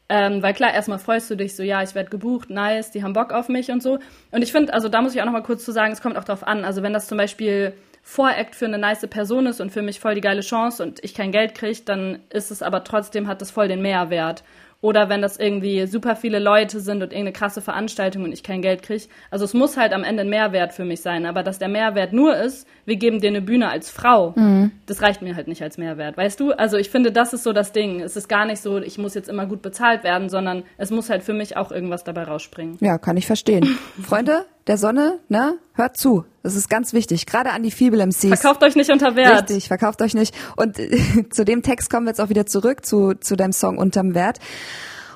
ähm, 0.10 0.42
weil 0.42 0.56
klar, 0.56 0.74
erstmal 0.74 0.98
freust 0.98 1.30
du 1.30 1.36
dich 1.36 1.56
so, 1.56 1.62
ja, 1.62 1.84
ich 1.84 1.94
werde 1.94 2.10
gebucht, 2.10 2.50
nice, 2.50 2.90
die 2.90 3.04
haben 3.04 3.14
Bock 3.14 3.32
auf 3.32 3.48
mich 3.48 3.70
und 3.70 3.84
so. 3.84 4.00
Und 4.32 4.42
ich 4.42 4.52
finde, 4.52 4.74
also 4.74 4.90
da 4.90 5.02
muss 5.02 5.14
ich 5.14 5.22
auch 5.22 5.26
noch 5.26 5.34
mal 5.34 5.44
kurz 5.44 5.64
zu 5.64 5.72
sagen, 5.72 5.94
es 5.94 6.02
kommt 6.02 6.18
auch 6.18 6.24
drauf 6.24 6.46
an. 6.46 6.66
Also 6.66 6.82
wenn 6.82 6.94
das 6.94 7.08
zum 7.08 7.18
Beispiel 7.20 7.74
Voreact 8.02 8.56
für 8.56 8.66
eine 8.66 8.80
nice 8.80 9.06
Person 9.08 9.46
ist 9.46 9.62
und 9.62 9.72
für 9.72 9.84
mich 9.84 10.00
voll 10.00 10.16
die 10.16 10.22
geile 10.22 10.42
Chance 10.42 10.82
und 10.82 11.04
ich 11.04 11.14
kein 11.14 11.32
Geld 11.32 11.54
kriege, 11.54 11.82
dann 11.86 12.20
ist 12.32 12.50
es 12.50 12.64
aber 12.64 12.84
trotzdem, 12.84 13.28
hat 13.28 13.42
das 13.42 13.52
voll 13.52 13.68
den 13.68 13.84
Mehrwert. 13.84 14.44
Oder 14.82 15.10
wenn 15.10 15.22
das 15.22 15.38
irgendwie 15.38 15.86
super 15.88 16.16
viele 16.16 16.40
Leute 16.40 16.80
sind 16.80 16.98
und 17.04 17.12
irgendeine 17.12 17.34
krasse 17.34 17.62
Veranstaltung 17.62 18.24
und 18.24 18.32
ich 18.32 18.44
kein 18.44 18.62
Geld 18.62 18.82
kriege. 18.82 19.04
Also 19.30 19.44
es 19.44 19.54
muss 19.54 19.76
halt 19.76 19.92
am 19.92 20.04
Ende 20.04 20.22
ein 20.22 20.30
Mehrwert 20.30 20.72
für 20.72 20.86
mich 20.86 21.02
sein. 21.02 21.26
Aber 21.26 21.44
dass 21.44 21.60
der 21.60 21.68
Mehrwert 21.68 22.14
nur 22.14 22.38
ist, 22.38 22.66
wir 22.86 22.96
geben 22.96 23.20
dir 23.20 23.28
eine 23.28 23.42
Bühne 23.42 23.70
als 23.70 23.90
Frau, 23.90 24.34
mhm. 24.38 24.72
das 24.86 25.02
reicht 25.02 25.22
mir 25.22 25.36
halt 25.36 25.50
nicht 25.50 25.62
als 25.62 25.78
Mehrwert. 25.78 26.16
Weißt 26.16 26.40
du? 26.40 26.54
Also 26.54 26.78
ich 26.78 26.90
finde, 26.90 27.12
das 27.12 27.34
ist 27.34 27.44
so 27.44 27.52
das 27.52 27.74
Ding. 27.74 28.00
Es 28.00 28.16
ist 28.16 28.30
gar 28.30 28.46
nicht 28.46 28.62
so, 28.62 28.78
ich 28.78 28.98
muss 28.98 29.16
jetzt 29.16 29.28
immer 29.28 29.46
gut 29.48 29.62
bezahlt 29.62 30.04
werden, 30.06 30.30
sondern 30.30 30.64
es 30.78 30.92
muss 30.92 31.10
halt 31.10 31.24
für 31.24 31.34
mich 31.34 31.58
auch 31.58 31.72
irgendwas 31.72 32.06
dabei 32.06 32.24
rausspringen. 32.24 32.78
Ja, 32.80 32.98
kann 32.98 33.18
ich 33.18 33.28
verstehen. 33.28 33.66
Freunde 34.02 34.46
der 34.70 34.78
Sonne, 34.78 35.20
ne? 35.30 35.56
Hört 35.74 35.98
zu. 35.98 36.26
Das 36.44 36.56
ist 36.56 36.70
ganz 36.70 36.94
wichtig. 36.94 37.26
Gerade 37.26 37.50
an 37.50 37.64
die 37.64 37.72
Feeble 37.72 38.06
MCs. 38.06 38.28
Verkauft 38.28 38.64
euch 38.64 38.76
nicht 38.76 38.92
unter 38.92 39.16
Wert. 39.16 39.50
Richtig, 39.50 39.68
verkauft 39.68 40.00
euch 40.04 40.14
nicht. 40.14 40.36
Und 40.56 40.78
zu 41.32 41.44
dem 41.44 41.64
Text 41.64 41.90
kommen 41.90 42.06
wir 42.06 42.12
jetzt 42.12 42.22
auch 42.22 42.30
wieder 42.30 42.46
zurück 42.46 42.86
zu, 42.86 43.16
zu 43.16 43.36
deinem 43.36 43.52
Song 43.52 43.80
Unterm 43.80 44.14
Wert. 44.14 44.38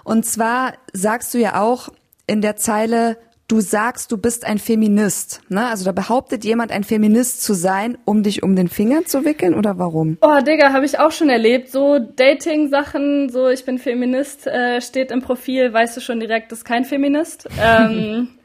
Und 0.04 0.26
zwar 0.26 0.74
sagst 0.92 1.36
du 1.36 1.38
ja 1.38 1.62
auch 1.62 1.90
in 2.26 2.42
der 2.42 2.56
Zeile, 2.56 3.16
du 3.48 3.62
sagst, 3.62 4.12
du 4.12 4.18
bist 4.18 4.44
ein 4.44 4.58
Feminist. 4.58 5.42
Ne? 5.50 5.68
Also 5.68 5.86
da 5.86 5.92
behauptet 5.92 6.44
jemand, 6.44 6.72
ein 6.72 6.84
Feminist 6.84 7.44
zu 7.44 7.54
sein, 7.54 8.00
um 8.06 8.24
dich 8.24 8.42
um 8.42 8.56
den 8.56 8.70
Finger 8.70 9.06
zu 9.06 9.24
wickeln 9.24 9.54
oder 9.54 9.78
warum? 9.78 10.18
Oh, 10.22 10.40
Digga, 10.42 10.74
habe 10.74 10.86
ich 10.86 10.98
auch 10.98 11.12
schon 11.12 11.30
erlebt. 11.30 11.70
So 11.70 12.00
Dating-Sachen, 12.00 13.30
so 13.30 13.50
ich 13.50 13.66
bin 13.66 13.78
Feminist, 13.78 14.48
äh, 14.48 14.82
steht 14.82 15.12
im 15.12 15.22
Profil, 15.22 15.72
weißt 15.72 15.96
du 15.96 16.02
schon 16.02 16.20
direkt, 16.20 16.52
ist 16.52 16.66
kein 16.66 16.86
Feminist. 16.86 17.48
Ähm, 17.62 18.30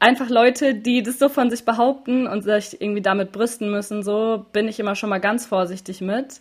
einfach 0.00 0.28
Leute, 0.28 0.74
die 0.74 1.02
das 1.02 1.18
so 1.18 1.28
von 1.28 1.50
sich 1.50 1.64
behaupten 1.64 2.26
und 2.26 2.42
sich 2.42 2.80
irgendwie 2.80 3.02
damit 3.02 3.32
brüsten 3.32 3.70
müssen, 3.70 4.02
so 4.02 4.46
bin 4.52 4.66
ich 4.66 4.80
immer 4.80 4.96
schon 4.96 5.10
mal 5.10 5.20
ganz 5.20 5.46
vorsichtig 5.46 6.00
mit. 6.00 6.40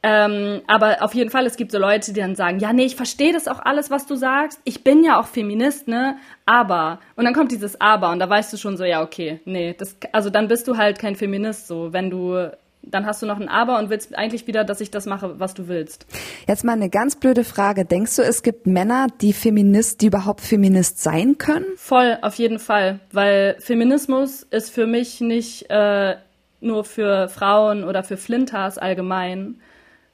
Ähm, 0.00 0.62
aber 0.68 1.02
auf 1.02 1.14
jeden 1.14 1.30
Fall, 1.30 1.44
es 1.46 1.56
gibt 1.56 1.72
so 1.72 1.78
Leute, 1.78 2.12
die 2.12 2.20
dann 2.20 2.36
sagen, 2.36 2.60
ja, 2.60 2.72
nee, 2.72 2.84
ich 2.84 2.94
verstehe 2.94 3.32
das 3.32 3.48
auch 3.48 3.58
alles, 3.58 3.90
was 3.90 4.06
du 4.06 4.14
sagst. 4.14 4.60
Ich 4.62 4.84
bin 4.84 5.02
ja 5.02 5.18
auch 5.18 5.26
Feminist, 5.26 5.88
ne? 5.88 6.18
Aber. 6.46 7.00
Und 7.16 7.24
dann 7.24 7.34
kommt 7.34 7.50
dieses 7.50 7.80
Aber 7.80 8.10
und 8.12 8.20
da 8.20 8.30
weißt 8.30 8.52
du 8.52 8.56
schon 8.58 8.76
so, 8.76 8.84
ja, 8.84 9.02
okay, 9.02 9.40
nee, 9.44 9.74
das, 9.76 9.96
also 10.12 10.30
dann 10.30 10.46
bist 10.46 10.68
du 10.68 10.76
halt 10.76 11.00
kein 11.00 11.16
Feminist, 11.16 11.66
so, 11.66 11.92
wenn 11.92 12.10
du 12.10 12.48
dann 12.82 13.06
hast 13.06 13.22
du 13.22 13.26
noch 13.26 13.40
ein 13.40 13.48
Aber 13.48 13.78
und 13.78 13.90
willst 13.90 14.16
eigentlich 14.16 14.46
wieder, 14.46 14.64
dass 14.64 14.80
ich 14.80 14.90
das 14.90 15.06
mache, 15.06 15.38
was 15.38 15.54
du 15.54 15.68
willst. 15.68 16.06
Jetzt 16.46 16.64
mal 16.64 16.72
eine 16.72 16.88
ganz 16.88 17.16
blöde 17.16 17.44
Frage. 17.44 17.84
Denkst 17.84 18.16
du, 18.16 18.22
es 18.22 18.42
gibt 18.42 18.66
Männer, 18.66 19.08
die 19.20 19.32
Feminist, 19.32 20.00
die 20.00 20.06
überhaupt 20.06 20.40
Feminist 20.40 21.02
sein 21.02 21.38
können? 21.38 21.66
Voll, 21.76 22.18
auf 22.22 22.34
jeden 22.36 22.58
Fall. 22.58 23.00
Weil 23.12 23.56
Feminismus 23.60 24.42
ist 24.42 24.70
für 24.70 24.86
mich 24.86 25.20
nicht 25.20 25.70
äh, 25.70 26.16
nur 26.60 26.84
für 26.84 27.28
Frauen 27.28 27.84
oder 27.84 28.02
für 28.02 28.16
Flinters 28.16 28.78
allgemein, 28.78 29.60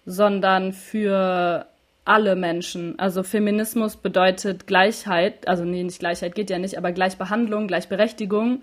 sondern 0.05 0.73
für 0.73 1.67
alle 2.05 2.37
Menschen. 2.37 2.99
Also 2.99 3.23
Feminismus 3.23 3.97
bedeutet 3.97 4.67
Gleichheit, 4.67 5.49
also 5.49 5.65
nee, 5.65 5.83
nicht 5.83 6.01
Gleichheit 6.01 6.35
geht 6.35 6.51
ja 6.51 6.59
nicht, 6.59 6.77
aber 6.77 6.93
Gleichbehandlung, 6.93 7.67
Gleichberechtigung. 7.67 8.63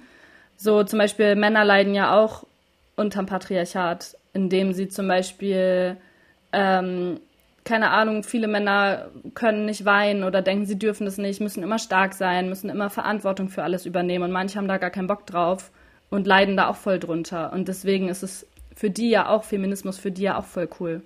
So 0.58 0.84
zum 0.84 1.00
Beispiel 1.00 1.36
Männer 1.36 1.66
leiden 1.66 1.96
ja 1.96 2.16
auch 2.16 2.46
unterm 2.95 3.25
Patriarchat, 3.25 4.17
indem 4.34 4.73
sie 4.73 4.88
zum 4.88 5.08
Beispiel, 5.08 5.97
ähm, 6.54 7.19
keine 7.63 7.91
Ahnung, 7.91 8.23
viele 8.23 8.47
Männer 8.47 9.10
können 9.34 9.65
nicht 9.65 9.86
weinen 9.86 10.23
oder 10.23 10.41
denken, 10.41 10.65
sie 10.65 10.80
dürfen 10.80 11.06
es 11.08 11.17
nicht, 11.17 11.41
müssen 11.41 11.63
immer 11.63 11.80
stark 11.80 12.13
sein, 12.13 12.49
müssen 12.49 12.69
immer 12.69 12.89
Verantwortung 12.89 13.49
für 13.49 13.63
alles 13.63 13.86
übernehmen 13.86 14.25
und 14.25 14.32
manche 14.32 14.58
haben 14.58 14.67
da 14.67 14.77
gar 14.77 14.89
keinen 14.89 15.08
Bock 15.08 15.25
drauf 15.27 15.71
und 16.10 16.27
leiden 16.27 16.58
da 16.58 16.67
auch 16.67 16.75
voll 16.75 16.99
drunter. 16.99 17.54
Und 17.54 17.67
deswegen 17.67 18.10
ist 18.10 18.23
es 18.23 18.47
für 18.75 18.89
die 18.89 19.10
ja 19.10 19.30
auch 19.30 19.43
Feminismus, 19.43 19.97
für 19.97 20.12
die 20.12 20.23
ja 20.23 20.38
auch 20.38 20.45
voll 20.45 20.69
cool. 20.80 21.01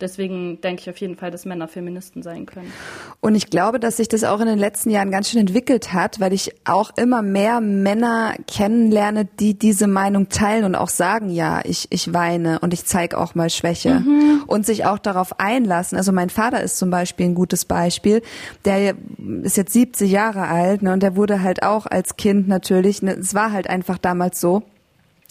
Deswegen 0.00 0.60
denke 0.60 0.82
ich 0.82 0.90
auf 0.90 0.96
jeden 0.98 1.16
Fall, 1.16 1.32
dass 1.32 1.44
Männer 1.44 1.66
Feministen 1.66 2.22
sein 2.22 2.46
können. 2.46 2.72
Und 3.20 3.34
ich 3.34 3.50
glaube, 3.50 3.80
dass 3.80 3.96
sich 3.96 4.08
das 4.08 4.22
auch 4.22 4.38
in 4.38 4.46
den 4.46 4.58
letzten 4.58 4.90
Jahren 4.90 5.10
ganz 5.10 5.30
schön 5.30 5.40
entwickelt 5.40 5.92
hat, 5.92 6.20
weil 6.20 6.32
ich 6.32 6.54
auch 6.64 6.90
immer 6.96 7.20
mehr 7.22 7.60
Männer 7.60 8.34
kennenlerne, 8.46 9.24
die 9.24 9.58
diese 9.58 9.88
Meinung 9.88 10.28
teilen 10.28 10.64
und 10.64 10.76
auch 10.76 10.88
sagen, 10.88 11.30
ja, 11.30 11.60
ich, 11.64 11.88
ich 11.90 12.14
weine 12.14 12.60
und 12.60 12.72
ich 12.72 12.84
zeige 12.84 13.18
auch 13.18 13.34
mal 13.34 13.50
Schwäche 13.50 14.00
mhm. 14.00 14.44
und 14.46 14.64
sich 14.64 14.84
auch 14.84 14.98
darauf 14.98 15.40
einlassen. 15.40 15.98
Also 15.98 16.12
mein 16.12 16.30
Vater 16.30 16.62
ist 16.62 16.78
zum 16.78 16.90
Beispiel 16.90 17.26
ein 17.26 17.34
gutes 17.34 17.64
Beispiel. 17.64 18.22
Der 18.64 18.94
ist 19.42 19.56
jetzt 19.56 19.72
70 19.72 20.10
Jahre 20.10 20.46
alt 20.46 20.82
ne, 20.82 20.92
und 20.92 21.02
der 21.02 21.16
wurde 21.16 21.42
halt 21.42 21.64
auch 21.64 21.86
als 21.86 22.16
Kind 22.16 22.46
natürlich, 22.46 23.02
ne, 23.02 23.14
es 23.14 23.34
war 23.34 23.52
halt 23.52 23.68
einfach 23.68 23.98
damals 23.98 24.40
so, 24.40 24.62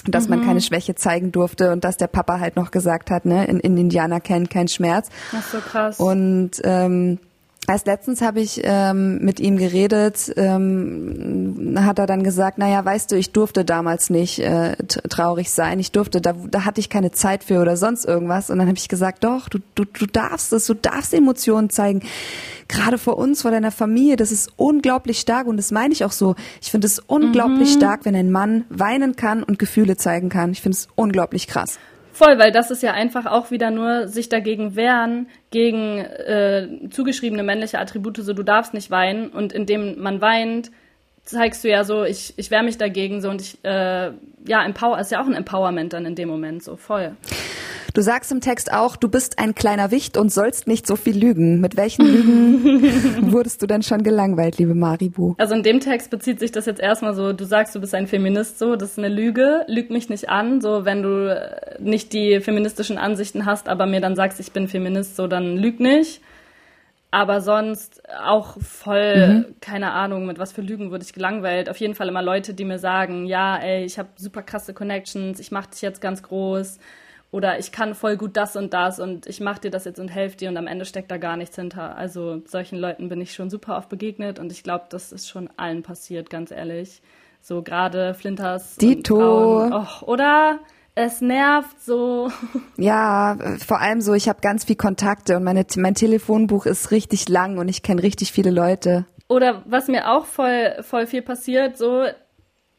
dass 0.06 0.26
mhm. 0.26 0.38
man 0.38 0.46
keine 0.46 0.62
Schwäche 0.62 0.96
zeigen 0.96 1.32
durfte 1.32 1.72
und 1.72 1.84
dass 1.84 1.98
der 1.98 2.08
Papa 2.08 2.40
halt 2.40 2.56
noch 2.56 2.72
gesagt 2.72 3.12
hat, 3.12 3.26
ne, 3.26 3.46
in, 3.46 3.60
in 3.60 3.78
Indianer 3.78 4.20
kennt 4.20 4.50
kein 4.50 4.68
Schmerz. 4.68 5.10
Ach 5.36 5.44
so 5.44 5.60
krass. 5.60 6.00
Und 6.00 6.62
ähm, 6.64 7.20
Erst 7.70 7.86
letztens 7.86 8.22
habe 8.22 8.40
ich 8.40 8.62
ähm, 8.64 9.20
mit 9.26 9.42
ihm 9.42 9.58
geredet, 9.58 10.32
ähm, 10.38 11.76
hat 11.78 12.00
er 12.00 12.08
dann 12.08 12.24
gesagt, 12.24 12.58
naja, 12.58 12.84
weißt 12.86 13.12
du, 13.12 13.18
ich 13.18 13.34
durfte 13.34 13.66
damals 13.66 14.10
nicht 14.10 14.40
äh, 14.40 14.78
traurig 15.10 15.52
sein, 15.52 15.78
ich 15.78 15.92
durfte, 15.92 16.22
da, 16.22 16.32
da 16.32 16.64
hatte 16.64 16.80
ich 16.80 16.90
keine 16.90 17.12
Zeit 17.12 17.44
für 17.44 17.60
oder 17.60 17.76
sonst 17.76 18.06
irgendwas. 18.06 18.50
Und 18.50 18.60
dann 18.60 18.70
habe 18.70 18.78
ich 18.78 18.88
gesagt, 18.88 19.26
doch, 19.26 19.50
du, 19.50 19.60
du, 19.76 19.84
du 19.84 20.06
darfst 20.06 20.54
es, 20.54 20.66
du 20.66 20.76
darfst 20.76 21.14
Emotionen 21.14 21.70
zeigen. 21.70 22.04
Gerade 22.70 22.98
vor 22.98 23.18
uns, 23.18 23.42
vor 23.42 23.52
deiner 23.52 23.72
Familie, 23.72 24.16
das 24.16 24.32
ist 24.32 24.50
unglaublich 24.56 25.20
stark 25.20 25.46
und 25.46 25.58
das 25.58 25.72
meine 25.72 25.94
ich 25.94 26.06
auch 26.06 26.14
so. 26.14 26.36
Ich 26.62 26.72
finde 26.72 26.88
es 26.88 27.00
unglaublich 27.00 27.74
mhm. 27.74 27.78
stark, 27.80 28.06
wenn 28.06 28.16
ein 28.16 28.32
Mann 28.32 28.64
weinen 28.70 29.18
kann 29.18 29.44
und 29.44 29.60
Gefühle 29.60 29.98
zeigen 29.98 30.30
kann. 30.30 30.52
Ich 30.52 30.62
finde 30.62 30.78
es 30.78 30.88
unglaublich 30.96 31.48
krass. 31.48 31.80
Voll, 32.18 32.40
weil 32.40 32.52
das 32.52 32.72
ist 32.72 32.82
ja 32.82 32.94
einfach 32.94 33.28
auch 33.28 33.52
wieder 33.52 33.70
nur 33.70 34.08
sich 34.08 34.28
dagegen 34.28 34.76
wehren, 34.76 35.28
gegen 35.52 36.00
äh, 36.00 36.90
zugeschriebene 36.90 37.44
männliche 37.44 37.78
Attribute, 37.78 38.18
so 38.18 38.34
du 38.34 38.42
darfst 38.42 38.74
nicht 38.74 38.90
weinen. 38.90 39.30
Und 39.30 39.54
indem 39.54 40.02
man 40.02 40.20
weint, 40.20 40.72
zeigst 41.28 41.64
du 41.64 41.70
ja 41.70 41.84
so, 41.84 42.04
ich, 42.04 42.34
ich 42.38 42.50
wehre 42.52 42.64
mich 42.64 42.78
dagegen 42.78 43.22
so 43.22 43.30
und 43.30 43.42
ich, 43.42 43.58
äh, 43.64 44.12
ja, 44.48 44.66
empower, 44.66 45.00
ist 45.00 45.12
ja 45.12 45.22
auch 45.22 45.28
ein 45.28 45.34
Empowerment 45.34 45.94
dann 45.94 46.06
in 46.06 46.16
dem 46.16 46.30
Moment, 46.30 46.64
so 46.64 46.78
voll. 46.78 47.16
Du 47.94 48.02
sagst 48.02 48.32
im 48.32 48.42
Text 48.42 48.72
auch, 48.72 48.96
du 48.96 49.10
bist 49.10 49.40
ein 49.40 49.56
kleiner 49.56 49.90
Wicht 49.90 50.18
und 50.18 50.32
sollst 50.32 50.68
nicht 50.68 50.86
so 50.86 50.96
viel 50.96 51.18
lügen. 51.18 51.60
Mit 51.60 51.78
welchen 51.78 52.06
Lügen 52.06 53.32
wurdest 53.32 53.62
du 53.62 53.68
denn 53.68 53.82
schon 53.82 54.04
gelangweilt, 54.04 54.60
liebe 54.60 54.76
Maribu? 54.76 55.34
Also 55.40 55.56
in 55.56 55.64
dem 55.64 55.80
Text 55.80 56.12
bezieht 56.12 56.40
sich 56.40 56.52
das 56.52 56.68
jetzt 56.68 56.80
erstmal 56.80 57.16
so, 57.16 57.34
du 57.34 57.44
sagst, 57.44 57.74
du 57.74 57.80
bist 57.80 57.96
ein 57.96 58.08
Feminist, 58.08 58.60
so, 58.60 58.76
das 58.76 58.92
ist 58.92 58.98
eine 59.00 59.10
Lüge, 59.10 59.66
lüg 59.68 59.90
mich 59.90 60.10
nicht 60.10 60.30
an, 60.30 60.62
so, 60.62 60.86
wenn 60.86 61.02
du 61.02 61.58
nicht 61.80 62.14
die 62.14 62.40
feministischen 62.40 63.00
Ansichten 63.00 63.46
hast, 63.46 63.68
aber 63.68 63.88
mir 63.88 64.00
dann 64.00 64.16
sagst, 64.16 64.40
ich 64.40 64.52
bin 64.52 64.68
Feminist, 64.68 65.16
so, 65.16 65.28
dann 65.28 65.58
lüg 65.58 65.80
nicht. 65.80 66.22
Aber 67.18 67.42
sonst 67.42 68.04
auch 68.24 68.62
voll, 68.62 69.28
mhm. 69.28 69.56
keine 69.60 69.94
Ahnung, 69.94 70.28
mit 70.28 70.38
was 70.38 70.52
für 70.52 70.62
Lügen 70.62 70.92
wurde 70.92 71.04
ich 71.04 71.14
gelangweilt. 71.14 71.68
Auf 71.68 71.78
jeden 71.78 71.96
Fall 71.96 72.08
immer 72.10 72.22
Leute, 72.22 72.54
die 72.54 72.64
mir 72.64 72.78
sagen, 72.78 73.26
ja, 73.26 73.58
ey, 73.58 73.84
ich 73.86 73.98
habe 73.98 74.10
super 74.18 74.44
krasse 74.44 74.76
Connections, 74.76 75.40
ich 75.40 75.50
mach 75.50 75.66
dich 75.66 75.82
jetzt 75.82 76.00
ganz 76.00 76.22
groß 76.22 76.78
oder 77.32 77.58
ich 77.58 77.72
kann 77.72 77.96
voll 77.96 78.18
gut 78.18 78.38
das 78.38 78.56
und 78.56 78.72
das 78.72 79.00
und 79.00 79.26
ich 79.26 79.40
mache 79.40 79.62
dir 79.62 79.72
das 79.72 79.86
jetzt 79.86 80.00
und 80.00 80.10
helfe 80.10 80.38
dir 80.38 80.50
und 80.50 80.58
am 80.58 80.68
Ende 80.68 80.86
steckt 80.86 81.10
da 81.10 81.18
gar 81.18 81.38
nichts 81.38 81.56
hinter. 81.56 81.98
Also 81.98 82.44
solchen 82.46 82.78
Leuten 82.78 83.10
bin 83.10 83.20
ich 83.20 83.34
schon 83.34 83.50
super 83.50 83.78
oft 83.78 83.90
begegnet 83.90 84.38
und 84.38 84.52
ich 84.52 84.62
glaube, 84.62 84.86
das 84.92 85.12
ist 85.12 85.28
schon 85.28 85.50
allen 85.58 85.82
passiert, 85.82 86.30
ganz 86.30 86.52
ehrlich. 86.52 87.02
So 87.42 87.64
gerade 87.64 88.14
Flinters. 88.14 88.76
Dito. 88.76 89.66
Och, 89.74 90.04
oder? 90.04 90.60
Es 91.00 91.22
nervt 91.22 91.80
so. 91.80 92.32
Ja, 92.76 93.38
vor 93.64 93.80
allem 93.80 94.02
so, 94.02 94.16
ich 94.16 94.28
habe 94.28 94.42
ganz 94.42 94.66
viel 94.66 94.76
Kontakte 94.76 95.38
und 95.38 95.44
meine, 95.44 95.64
mein 95.76 95.94
Telefonbuch 95.94 96.66
ist 96.66 96.90
richtig 96.90 97.30
lang 97.30 97.60
und 97.60 97.68
ich 97.68 97.84
kenne 97.84 98.02
richtig 98.02 98.32
viele 98.32 98.50
Leute. 98.50 99.06
Oder 99.28 99.62
was 99.68 99.90
mir 99.90 100.10
auch 100.10 100.26
voll, 100.26 100.76
voll 100.82 101.06
viel 101.06 101.22
passiert, 101.22 101.78
so, 101.78 102.06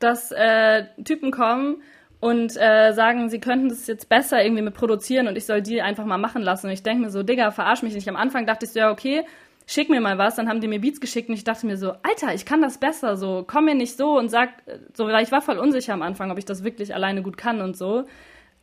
dass 0.01 0.33
äh, 0.33 0.87
Typen 1.05 1.31
kommen 1.31 1.81
und 2.19 2.57
äh, 2.57 2.91
sagen, 2.93 3.31
sie 3.31 3.39
könnten 3.39 3.69
das 3.69 3.87
jetzt 3.87 4.09
besser 4.09 4.43
irgendwie 4.43 4.63
mit 4.63 4.75
produzieren 4.75 5.29
und 5.29 5.37
ich 5.37 5.47
soll 5.47 5.63
die 5.63 5.81
einfach 5.81 6.05
mal 6.05 6.19
machen 6.19 6.43
lassen. 6.43 6.67
Und 6.67 6.73
ich 6.73 6.83
denke 6.83 7.05
mir 7.05 7.11
so, 7.11 7.23
Digga, 7.23 7.53
verarsch 7.53 7.83
mich 7.83 7.95
nicht. 7.95 8.09
Am 8.09 8.17
Anfang 8.17 8.47
dachte 8.47 8.67
ich 8.67 8.73
so, 8.73 8.81
ja, 8.81 8.91
okay, 8.91 9.25
schick 9.69 9.91
mir 9.91 10.01
mal 10.01 10.19
was. 10.19 10.35
Dann 10.35 10.49
haben 10.49 10.61
die 10.61 10.67
mir 10.67 10.81
Beats 10.81 11.01
geschickt 11.01 11.29
und 11.29 11.35
ich 11.35 11.45
dachte 11.45 11.67
mir 11.67 11.77
so, 11.77 11.93
Alter, 12.03 12.35
ich 12.35 12.45
kann 12.45 12.63
das 12.63 12.79
besser. 12.79 13.17
So, 13.17 13.45
komm 13.47 13.67
mir 13.67 13.77
nicht 13.77 13.97
so 13.97 14.19
und 14.19 14.31
sag, 14.31 14.49
so, 14.95 15.07
weil 15.07 15.23
ich 15.23 15.31
war 15.31 15.43
voll 15.43 15.59
unsicher 15.59 15.93
am 15.93 16.03
Anfang, 16.03 16.33
ob 16.33 16.39
ich 16.39 16.47
das 16.47 16.65
wirklich 16.65 16.95
alleine 16.95 17.23
gut 17.23 17.37
kann 17.37 17.61
und 17.61 17.77
so. 17.77 18.05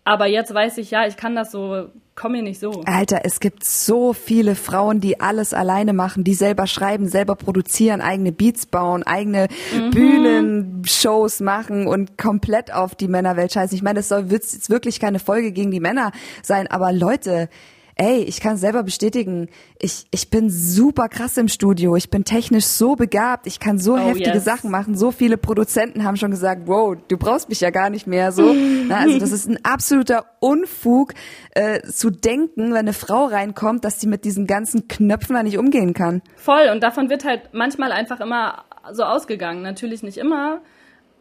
Aber 0.07 0.27
jetzt 0.27 0.53
weiß 0.53 0.77
ich, 0.77 0.91
ja, 0.91 1.07
ich 1.07 1.17
kann 1.17 1.35
das 1.35 1.51
so, 1.51 1.87
komm 2.15 2.33
mir 2.33 2.43
nicht 2.43 2.59
so. 2.59 2.81
Alter, 2.85 3.21
es 3.23 3.39
gibt 3.39 3.63
so 3.63 4.13
viele 4.13 4.55
Frauen, 4.55 4.99
die 4.99 5.19
alles 5.19 5.53
alleine 5.53 5.93
machen, 5.93 6.23
die 6.23 6.35
selber 6.35 6.67
schreiben, 6.67 7.07
selber 7.07 7.35
produzieren, 7.35 8.01
eigene 8.01 8.31
Beats 8.31 8.67
bauen, 8.67 9.01
eigene 9.01 9.47
mhm. 9.75 9.89
Bühnenshows 9.89 11.39
machen 11.39 11.87
und 11.87 12.19
komplett 12.19 12.71
auf 12.71 12.93
die 12.93 13.07
Männerwelt 13.07 13.53
scheißen. 13.53 13.75
Ich 13.75 13.81
meine, 13.81 13.99
es 13.99 14.09
soll 14.09 14.27
jetzt 14.29 14.69
wirklich 14.69 14.99
keine 14.99 15.17
Folge 15.17 15.51
gegen 15.51 15.71
die 15.71 15.79
Männer 15.79 16.11
sein, 16.43 16.67
aber 16.67 16.91
Leute, 16.91 17.49
ey, 17.95 18.23
ich 18.23 18.41
kann 18.41 18.57
selber 18.57 18.83
bestätigen, 18.83 19.49
ich, 19.79 20.05
ich 20.11 20.29
bin 20.29 20.49
super 20.49 21.07
krass 21.07 21.37
im 21.37 21.47
Studio, 21.47 21.95
ich 21.95 22.09
bin 22.09 22.25
technisch 22.25 22.65
so 22.65 22.95
begabt, 22.95 23.47
ich 23.47 23.59
kann 23.59 23.79
so 23.79 23.93
oh, 23.93 23.97
heftige 23.97 24.35
yes. 24.35 24.43
Sachen 24.43 24.69
machen. 24.69 24.95
So 24.97 25.11
viele 25.11 25.37
Produzenten 25.37 26.03
haben 26.03 26.17
schon 26.17 26.31
gesagt, 26.31 26.63
wow, 26.65 26.95
du 27.07 27.17
brauchst 27.17 27.49
mich 27.49 27.61
ja 27.61 27.69
gar 27.69 27.89
nicht 27.89 28.05
mehr 28.05 28.31
so. 28.31 28.53
Na, 28.87 28.97
also 28.97 29.17
das 29.19 29.31
ist 29.31 29.47
ein 29.47 29.63
absoluter 29.63 30.25
Unfug 30.39 31.13
äh, 31.51 31.81
zu 31.83 32.09
denken, 32.09 32.71
wenn 32.71 32.77
eine 32.77 32.93
Frau 32.93 33.25
reinkommt, 33.25 33.85
dass 33.85 34.01
sie 34.01 34.07
mit 34.07 34.25
diesen 34.25 34.45
ganzen 34.45 34.87
Knöpfen 34.87 35.35
da 35.35 35.43
nicht 35.43 35.57
umgehen 35.57 35.93
kann. 35.93 36.21
Voll, 36.35 36.69
und 36.71 36.83
davon 36.83 37.09
wird 37.09 37.23
halt 37.23 37.49
manchmal 37.53 37.91
einfach 37.91 38.19
immer 38.19 38.65
so 38.91 39.03
ausgegangen. 39.03 39.61
Natürlich 39.61 40.03
nicht 40.03 40.17
immer, 40.17 40.61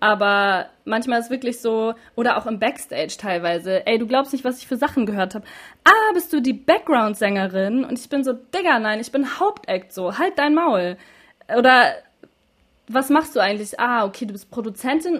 aber 0.04 0.66
manchmal 0.84 1.18
ist 1.18 1.30
wirklich 1.30 1.62
so, 1.62 1.94
oder 2.14 2.36
auch 2.36 2.44
im 2.44 2.58
Backstage 2.58 3.16
teilweise, 3.18 3.86
ey, 3.86 3.96
du 3.96 4.06
glaubst 4.06 4.34
nicht, 4.34 4.44
was 4.44 4.58
ich 4.58 4.66
für 4.66 4.76
Sachen 4.76 5.06
gehört 5.06 5.34
habe. 5.34 5.46
Ah, 5.82 6.12
bist 6.12 6.30
du 6.30 6.42
die 6.42 6.52
Background-Sängerin? 6.52 7.86
Und 7.86 7.98
ich 7.98 8.10
bin 8.10 8.22
so, 8.22 8.34
Digga, 8.34 8.78
nein, 8.80 9.00
ich 9.00 9.10
bin 9.10 9.40
Hauptact 9.40 9.94
so, 9.94 10.18
halt 10.18 10.34
dein 10.36 10.54
Maul. 10.54 10.98
Oder 11.56 11.94
was 12.86 13.08
machst 13.08 13.34
du 13.34 13.40
eigentlich? 13.40 13.80
Ah, 13.80 14.04
okay, 14.04 14.26
du 14.26 14.34
bist 14.34 14.50
Produzentin, 14.50 15.14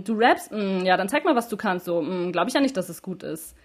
mm, 0.00 0.04
du 0.04 0.12
rappst, 0.18 0.52
mm, 0.52 0.84
ja, 0.84 0.98
dann 0.98 1.08
zeig 1.08 1.24
mal, 1.24 1.34
was 1.34 1.48
du 1.48 1.56
kannst. 1.56 1.86
So, 1.86 2.02
mm, 2.02 2.30
glaube 2.32 2.48
ich 2.48 2.54
ja 2.54 2.60
nicht, 2.60 2.76
dass 2.76 2.90
es 2.90 3.00
gut 3.00 3.22
ist. 3.22 3.56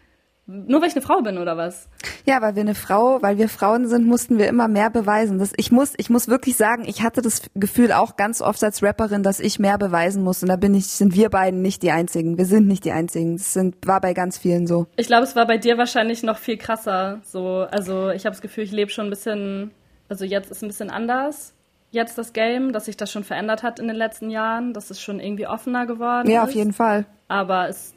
Nur 0.67 0.81
weil 0.81 0.89
ich 0.89 0.95
eine 0.95 1.01
Frau 1.01 1.21
bin 1.21 1.37
oder 1.37 1.55
was? 1.55 1.87
Ja, 2.25 2.41
weil 2.41 2.55
wir 2.55 2.61
eine 2.61 2.75
Frau, 2.75 3.21
weil 3.21 3.37
wir 3.37 3.47
Frauen 3.47 3.87
sind, 3.87 4.05
mussten 4.05 4.37
wir 4.37 4.47
immer 4.47 4.67
mehr 4.67 4.89
beweisen. 4.89 5.39
Das, 5.39 5.53
ich 5.55 5.71
muss, 5.71 5.93
ich 5.97 6.09
muss 6.09 6.27
wirklich 6.27 6.57
sagen, 6.57 6.83
ich 6.85 7.01
hatte 7.01 7.21
das 7.21 7.43
Gefühl 7.55 7.91
auch 7.91 8.17
ganz 8.17 8.41
oft 8.41 8.63
als 8.63 8.83
Rapperin, 8.83 9.23
dass 9.23 9.39
ich 9.39 9.59
mehr 9.59 9.77
beweisen 9.77 10.23
muss. 10.23 10.43
Und 10.43 10.49
da 10.49 10.57
bin 10.57 10.73
ich, 10.73 10.87
sind 10.87 11.15
wir 11.15 11.29
beiden 11.29 11.61
nicht 11.61 11.83
die 11.83 11.91
Einzigen. 11.91 12.37
Wir 12.37 12.45
sind 12.45 12.67
nicht 12.67 12.83
die 12.85 12.91
Einzigen. 12.91 13.37
Das 13.37 13.53
sind, 13.53 13.87
war 13.87 14.01
bei 14.01 14.13
ganz 14.13 14.37
vielen 14.37 14.67
so. 14.67 14.87
Ich 14.97 15.07
glaube, 15.07 15.23
es 15.23 15.35
war 15.35 15.47
bei 15.47 15.57
dir 15.57 15.77
wahrscheinlich 15.77 16.23
noch 16.23 16.37
viel 16.37 16.57
krasser. 16.57 17.21
So, 17.23 17.67
also 17.71 18.09
ich 18.09 18.25
habe 18.25 18.33
das 18.33 18.41
Gefühl, 18.41 18.65
ich 18.65 18.71
lebe 18.71 18.91
schon 18.91 19.07
ein 19.07 19.09
bisschen, 19.09 19.71
also 20.09 20.25
jetzt 20.25 20.51
ist 20.51 20.63
ein 20.63 20.67
bisschen 20.67 20.89
anders. 20.89 21.53
Jetzt 21.91 22.17
das 22.17 22.33
Game, 22.33 22.71
dass 22.71 22.85
sich 22.85 22.97
das 22.97 23.11
schon 23.11 23.23
verändert 23.23 23.63
hat 23.63 23.79
in 23.79 23.87
den 23.87 23.97
letzten 23.97 24.29
Jahren, 24.29 24.73
dass 24.73 24.91
es 24.91 25.01
schon 25.01 25.19
irgendwie 25.19 25.47
offener 25.47 25.85
geworden 25.85 26.29
ja, 26.29 26.31
ist. 26.31 26.33
Ja, 26.33 26.43
auf 26.43 26.51
jeden 26.51 26.73
Fall. 26.73 27.05
Aber 27.27 27.67
es 27.67 27.93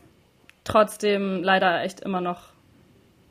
trotzdem 0.64 1.42
leider 1.42 1.82
echt 1.82 2.00
immer 2.00 2.20
noch 2.20 2.53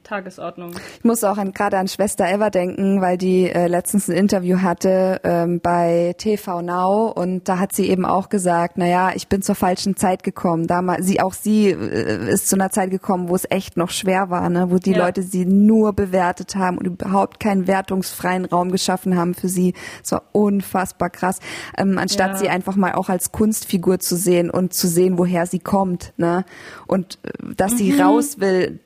Tagesordnung. 0.03 0.71
Ich 0.97 1.03
muss 1.03 1.23
auch 1.23 1.37
an, 1.37 1.51
gerade 1.51 1.77
an 1.77 1.87
Schwester 1.87 2.29
Eva 2.29 2.49
denken, 2.49 3.01
weil 3.01 3.17
die 3.17 3.49
äh, 3.49 3.67
letztens 3.67 4.09
ein 4.09 4.15
Interview 4.15 4.61
hatte 4.61 5.21
ähm, 5.23 5.59
bei 5.61 6.13
TV 6.17 6.61
Now 6.61 7.11
und 7.15 7.47
da 7.47 7.59
hat 7.59 7.73
sie 7.73 7.89
eben 7.89 8.05
auch 8.05 8.29
gesagt, 8.29 8.77
naja, 8.77 9.11
ich 9.15 9.27
bin 9.27 9.41
zur 9.41 9.55
falschen 9.55 9.95
Zeit 9.95 10.23
gekommen. 10.23 10.67
Damals, 10.67 11.05
sie 11.05 11.21
auch 11.21 11.33
sie 11.33 11.69
äh, 11.69 12.29
ist 12.29 12.49
zu 12.49 12.55
einer 12.55 12.69
Zeit 12.69 12.91
gekommen, 12.91 13.29
wo 13.29 13.35
es 13.35 13.49
echt 13.49 13.77
noch 13.77 13.89
schwer 13.89 14.29
war, 14.29 14.49
ne, 14.49 14.69
wo 14.69 14.77
die 14.77 14.91
ja. 14.91 15.05
Leute 15.05 15.23
sie 15.23 15.45
nur 15.45 15.93
bewertet 15.93 16.55
haben 16.55 16.77
und 16.77 16.85
überhaupt 16.85 17.39
keinen 17.39 17.67
wertungsfreien 17.67 18.45
Raum 18.45 18.71
geschaffen 18.71 19.15
haben 19.17 19.33
für 19.33 19.49
sie. 19.49 19.73
Es 20.03 20.11
war 20.11 20.23
unfassbar 20.31 21.09
krass, 21.09 21.39
ähm, 21.77 21.97
anstatt 21.97 22.31
ja. 22.31 22.37
sie 22.37 22.49
einfach 22.49 22.75
mal 22.75 22.93
auch 22.93 23.09
als 23.09 23.31
Kunstfigur 23.31 23.99
zu 23.99 24.15
sehen 24.15 24.49
und 24.49 24.73
zu 24.73 24.87
sehen, 24.87 25.17
woher 25.17 25.45
sie 25.45 25.59
kommt, 25.59 26.13
ne, 26.17 26.45
und 26.87 27.19
äh, 27.23 27.53
dass 27.55 27.73
mhm. 27.73 27.77
sie 27.77 27.99
raus 27.99 28.39
will 28.39 28.79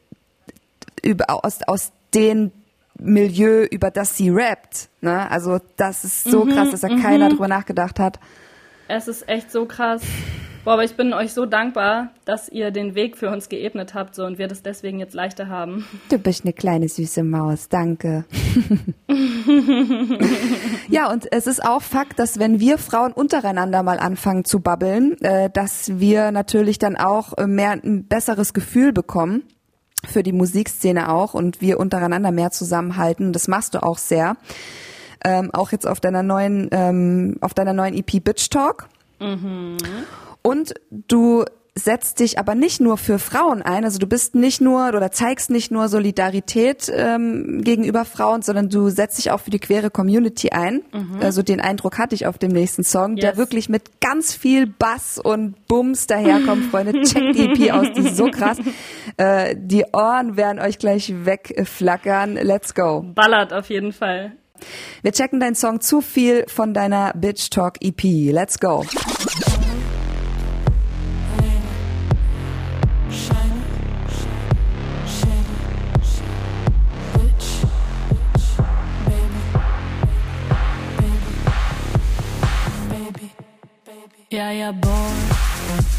über, 1.08 1.26
aus, 1.30 1.60
aus 1.66 1.92
den 2.14 2.52
Milieu, 3.00 3.66
über 3.72 3.92
das 3.92 4.18
sie 4.18 4.30
rappt. 4.30 4.90
Ne? 5.02 5.30
Also 5.30 5.60
das 5.78 6.04
ist 6.04 6.26
so 6.26 6.46
mhm, 6.46 6.52
krass, 6.52 6.72
dass 6.72 6.82
da 6.82 6.90
mhm. 6.90 7.02
keiner 7.02 7.30
drüber 7.30 7.48
nachgedacht 7.48 8.00
hat. 8.00 8.20
Es 8.88 9.08
ist 9.08 9.28
echt 9.30 9.52
so 9.52 9.66
krass. 9.66 10.02
Boah, 10.64 10.74
aber 10.74 10.84
ich 10.84 10.98
bin 10.98 11.14
euch 11.14 11.34
so 11.34 11.46
dankbar, 11.46 12.10
dass 12.26 12.50
ihr 12.50 12.72
den 12.72 12.94
Weg 12.94 13.16
für 13.16 13.30
uns 13.30 13.48
geebnet 13.48 13.94
habt 13.94 14.16
so, 14.16 14.26
und 14.26 14.38
wir 14.38 14.50
das 14.50 14.64
deswegen 14.64 15.00
jetzt 15.00 15.14
leichter 15.14 15.48
haben. 15.48 15.86
Du 16.10 16.18
bist 16.18 16.44
eine 16.44 16.52
kleine 16.52 16.90
süße 16.90 17.24
Maus, 17.24 17.70
danke. 17.70 18.26
ja, 20.90 21.10
und 21.10 21.32
es 21.32 21.48
ist 21.48 21.64
auch 21.64 21.82
Fakt, 21.82 22.20
dass 22.20 22.38
wenn 22.38 22.60
wir 22.60 22.78
Frauen 22.78 23.14
untereinander 23.14 23.82
mal 23.82 23.98
anfangen 23.98 24.44
zu 24.44 24.60
babbeln, 24.60 25.16
äh, 25.22 25.50
dass 25.50 26.00
wir 26.00 26.32
natürlich 26.32 26.80
dann 26.80 26.98
auch 26.98 27.38
äh, 27.38 27.48
mehr 27.48 27.72
ein 27.72 28.06
besseres 28.06 28.54
Gefühl 28.54 28.92
bekommen 28.92 29.44
für 30.06 30.24
die 30.24 30.32
Musikszene 30.32 31.10
auch 31.10 31.34
und 31.34 31.62
wir 31.62 31.80
untereinander 31.80 32.32
mehr 32.32 32.52
zusammenhalten. 32.52 33.34
Das 33.34 33.48
machst 33.48 33.74
du 33.74 33.84
auch 33.84 33.98
sehr. 33.98 34.38
Ähm, 35.24 35.50
auch 35.54 35.72
jetzt 35.72 35.88
auf 35.88 36.00
deiner 36.00 36.24
neuen, 36.24 36.70
ähm, 36.72 37.38
auf 37.42 37.54
deiner 37.54 37.74
neuen 37.74 37.96
EP 37.96 38.24
Bitch 38.24 38.50
Talk. 38.50 38.88
Mhm. 39.20 39.78
Und 40.42 40.76
du 40.90 41.44
setzt 41.78 42.20
dich 42.20 42.40
aber 42.40 42.56
nicht 42.56 42.82
nur 42.82 42.98
für 42.98 43.20
Frauen 43.20 43.62
ein, 43.62 43.86
also 43.86 44.00
du 44.00 44.08
bist 44.08 44.36
nicht 44.36 44.62
nur 44.62 44.90
oder 44.90 45.12
zeigst 45.12 45.50
nicht 45.50 45.72
nur 45.72 45.88
Solidarität 45.88 46.92
ähm, 46.94 47.62
gegenüber 47.64 48.06
Frauen, 48.06 48.42
sondern 48.42 48.70
du 48.70 48.90
setzt 48.90 49.18
dich 49.18 49.32
auch 49.32 49.40
für 49.40 49.52
die 49.52 49.60
queere 49.60 49.90
Community 49.90 50.50
ein. 50.50 50.82
Mhm. 50.92 51.20
Also 51.22 51.44
den 51.44 51.62
Eindruck 51.62 51.98
hatte 51.98 52.16
ich 52.16 52.26
auf 52.26 52.38
dem 52.38 52.52
nächsten 52.52 52.84
Song, 52.84 53.18
yes. 53.18 53.22
der 53.22 53.38
wirklich 53.38 53.70
mit 53.70 54.02
ganz 54.02 54.34
viel 54.34 54.68
Bass 54.68 55.20
und 55.24 55.68
Bums 55.68 56.08
daherkommt, 56.08 56.66
Freunde. 56.72 57.02
Check 57.04 57.34
die 57.34 57.66
EP 57.66 57.74
aus, 57.74 57.88
die 57.96 58.08
ist 58.08 58.18
so 58.18 58.26
krass. 58.26 58.58
Äh, 59.18 59.56
die 59.58 59.86
Ohren 59.94 60.38
werden 60.38 60.60
euch 60.60 60.80
gleich 60.80 61.14
wegflackern. 61.26 62.36
Let's 62.36 62.74
go. 62.74 63.04
Ballert 63.16 63.54
auf 63.54 63.70
jeden 63.70 63.94
Fall. 63.94 64.34
Wir 65.04 65.12
checken 65.12 65.40
deinen 65.40 65.56
Song 65.56 65.82
zu 65.82 66.02
viel 66.02 66.46
von 66.48 66.74
deiner 66.74 67.14
Bitch 67.14 67.50
Talk 67.52 67.76
EP. 67.82 68.32
Let's 68.32 68.60
go. 68.60 68.84
Ja, 84.38 84.52
ja, 84.52 84.72
Boy, 84.72 84.92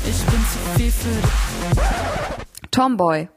ich 0.07 0.22
bin 0.27 0.40
zu 0.46 0.59
viel 0.77 0.92
für 0.92 1.11
dich. 1.11 2.70
Tomboy, 2.70 3.29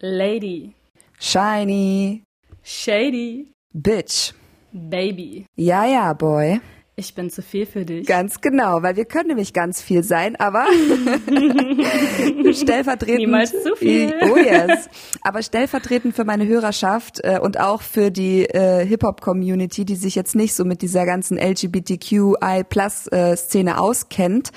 Lady, 0.00 0.74
Shiny, 1.20 2.24
Shady, 2.64 3.52
Bitch. 3.72 4.34
Baby. 4.72 5.46
Ja, 5.54 5.84
ja, 5.84 6.12
Boy. 6.12 6.60
Ich 6.98 7.14
bin 7.14 7.30
zu 7.30 7.40
viel 7.42 7.64
für 7.64 7.84
dich. 7.84 8.08
Ganz 8.08 8.40
genau, 8.40 8.82
weil 8.82 8.96
wir 8.96 9.04
können 9.04 9.28
nämlich 9.28 9.52
ganz 9.52 9.80
viel 9.80 10.02
sein, 10.02 10.34
aber 10.34 10.66
stellvertretend. 12.52 13.20
Niemals 13.20 13.52
zu 13.52 13.76
viel. 13.76 14.12
Oh 14.20 14.36
yes. 14.36 14.88
Aber 15.22 15.44
stellvertretend 15.44 16.16
für 16.16 16.24
meine 16.24 16.48
Hörerschaft 16.48 17.20
äh, 17.22 17.38
und 17.40 17.60
auch 17.60 17.82
für 17.82 18.10
die 18.10 18.46
äh, 18.46 18.84
Hip-Hop-Community, 18.84 19.84
die 19.84 19.94
sich 19.94 20.16
jetzt 20.16 20.34
nicht 20.34 20.56
so 20.56 20.64
mit 20.64 20.82
dieser 20.82 21.06
ganzen 21.06 21.38
LGBTQI-Plus-Szene 21.38 23.70
äh, 23.70 23.74
auskennt 23.74 24.50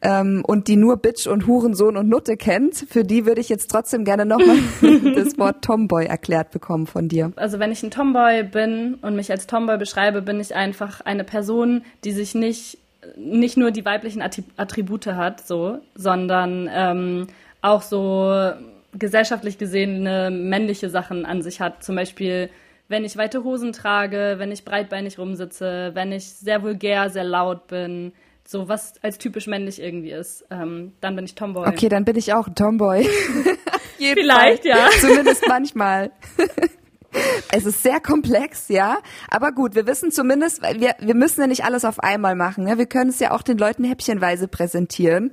ähm, 0.00 0.44
und 0.46 0.68
die 0.68 0.76
nur 0.76 0.96
Bitch 0.96 1.26
und 1.26 1.48
Hurensohn 1.48 1.96
und 1.96 2.08
Nutte 2.08 2.36
kennt, 2.36 2.86
für 2.88 3.02
die 3.02 3.26
würde 3.26 3.40
ich 3.40 3.48
jetzt 3.48 3.68
trotzdem 3.68 4.04
gerne 4.04 4.26
nochmal 4.26 4.58
das 5.16 5.36
Wort 5.38 5.64
Tomboy 5.64 6.06
erklärt 6.06 6.52
bekommen 6.52 6.86
von 6.86 7.08
dir. 7.08 7.32
Also 7.34 7.58
wenn 7.58 7.72
ich 7.72 7.82
ein 7.82 7.90
Tomboy 7.90 8.44
bin 8.44 8.94
und 9.02 9.16
mich 9.16 9.32
als 9.32 9.48
Tomboy 9.48 9.76
beschreibe, 9.76 10.22
bin 10.22 10.38
ich 10.38 10.54
einfach 10.54 11.00
eine 11.00 11.24
Person, 11.24 11.79
die 12.04 12.12
sich 12.12 12.34
nicht, 12.34 12.78
nicht 13.16 13.56
nur 13.56 13.70
die 13.70 13.84
weiblichen 13.84 14.22
Attribute 14.22 15.06
hat, 15.06 15.46
so, 15.46 15.78
sondern 15.94 16.68
ähm, 16.72 17.26
auch 17.62 17.82
so 17.82 18.52
gesellschaftlich 18.98 19.58
gesehene 19.58 20.30
männliche 20.30 20.90
Sachen 20.90 21.24
an 21.24 21.42
sich 21.42 21.60
hat. 21.60 21.82
Zum 21.84 21.96
Beispiel, 21.96 22.50
wenn 22.88 23.04
ich 23.04 23.16
weite 23.16 23.44
Hosen 23.44 23.72
trage, 23.72 24.34
wenn 24.38 24.50
ich 24.50 24.64
breitbeinig 24.64 25.18
rumsitze, 25.18 25.92
wenn 25.94 26.12
ich 26.12 26.24
sehr 26.24 26.62
vulgär, 26.62 27.08
sehr 27.10 27.24
laut 27.24 27.68
bin, 27.68 28.12
so 28.44 28.68
was 28.68 28.94
als 29.02 29.18
typisch 29.18 29.46
männlich 29.46 29.80
irgendwie 29.80 30.10
ist, 30.10 30.44
ähm, 30.50 30.92
dann 31.00 31.14
bin 31.14 31.24
ich 31.24 31.36
Tomboy. 31.36 31.68
Okay, 31.68 31.88
dann 31.88 32.04
bin 32.04 32.16
ich 32.16 32.32
auch 32.32 32.48
ein 32.48 32.54
Tomboy. 32.54 33.08
Vielleicht, 33.96 34.62
Fall. 34.62 34.70
ja. 34.70 34.88
Zumindest 34.98 35.44
manchmal. 35.46 36.10
Es 37.52 37.66
ist 37.66 37.82
sehr 37.82 38.00
komplex, 38.00 38.68
ja. 38.68 38.98
Aber 39.28 39.52
gut, 39.52 39.74
wir 39.74 39.86
wissen 39.86 40.10
zumindest, 40.10 40.62
wir, 40.62 40.94
wir 40.98 41.14
müssen 41.14 41.40
ja 41.40 41.46
nicht 41.46 41.64
alles 41.64 41.84
auf 41.84 42.00
einmal 42.00 42.36
machen. 42.36 42.66
Ja? 42.66 42.78
Wir 42.78 42.86
können 42.86 43.10
es 43.10 43.18
ja 43.18 43.32
auch 43.32 43.42
den 43.42 43.58
Leuten 43.58 43.84
häppchenweise 43.84 44.48
präsentieren. 44.48 45.32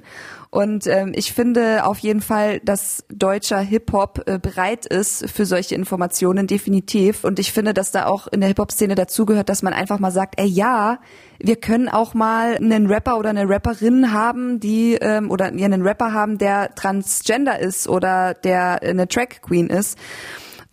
Und 0.50 0.88
ähm, 0.88 1.12
ich 1.14 1.34
finde 1.34 1.86
auf 1.86 2.00
jeden 2.00 2.22
Fall, 2.22 2.60
dass 2.62 3.04
deutscher 3.10 3.60
Hip-Hop 3.60 4.24
äh, 4.26 4.40
bereit 4.40 4.86
ist 4.86 5.30
für 5.30 5.46
solche 5.46 5.76
Informationen, 5.76 6.48
definitiv. 6.48 7.26
Und 7.26 7.38
ich 7.40 7.52
finde, 7.52 7.74
dass 7.74 7.92
da 7.92 8.06
auch 8.06 8.28
in 8.28 8.40
der 8.40 8.48
Hip-Hop-Szene 8.48 8.96
dazugehört, 8.96 9.50
dass 9.50 9.62
man 9.62 9.74
einfach 9.74 10.00
mal 10.00 10.12
sagt, 10.12 10.40
ey 10.40 10.48
ja, 10.48 11.00
wir 11.40 11.58
können 11.58 11.90
auch 11.90 12.14
mal 12.14 12.56
einen 12.56 12.88
Rapper 12.88 13.18
oder 13.18 13.30
eine 13.30 13.48
Rapperin 13.48 14.14
haben, 14.14 14.60
die 14.60 14.96
ähm, 14.96 15.30
oder 15.30 15.54
ja, 15.54 15.66
einen 15.66 15.82
Rapper 15.82 16.14
haben, 16.14 16.38
der 16.38 16.74
transgender 16.76 17.60
ist 17.60 17.88
oder 17.88 18.34
der 18.34 18.82
eine 18.82 19.08
Track 19.08 19.42
Queen 19.42 19.68
ist. 19.68 19.98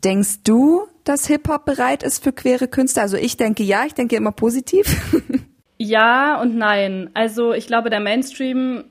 Denkst 0.05 0.45
du, 0.45 0.87
dass 1.05 1.27
Hip-Hop 1.27 1.65
bereit 1.65 2.03
ist 2.03 2.23
für 2.23 2.33
queere 2.33 2.69
Künstler? 2.69 3.03
Also 3.03 3.17
ich 3.17 3.37
denke 3.37 3.63
ja, 3.63 3.85
ich 3.87 3.95
denke 3.95 4.17
immer 4.17 4.33
positiv. 4.33 5.21
ja 5.79 6.41
und 6.41 6.57
nein. 6.57 7.11
Also 7.15 7.53
ich 7.53 7.67
glaube, 7.67 7.91
der 7.91 8.01
Mainstream, 8.01 8.85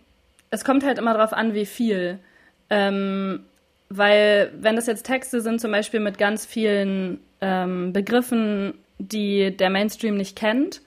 es 0.50 0.64
kommt 0.64 0.86
halt 0.86 0.98
immer 0.98 1.14
darauf 1.14 1.34
an, 1.34 1.54
wie 1.54 1.66
viel. 1.66 2.20
Ähm, 2.70 3.46
weil 3.90 4.52
wenn 4.60 4.76
das 4.76 4.88
jetzt 4.88 5.06
Texte 5.06 5.42
sind, 5.42 5.62
zum 5.62 5.72
Beispiel 5.72 6.00
mit 6.00 6.18
ganz 6.18 6.46
vielen 6.46 7.20
ähm, 7.42 7.94
Begriffen, 7.94 8.76
die 8.98 9.56
der 9.56 9.70
Mainstream 9.70 10.16
nicht 10.16 10.36
kennt, 10.36 10.82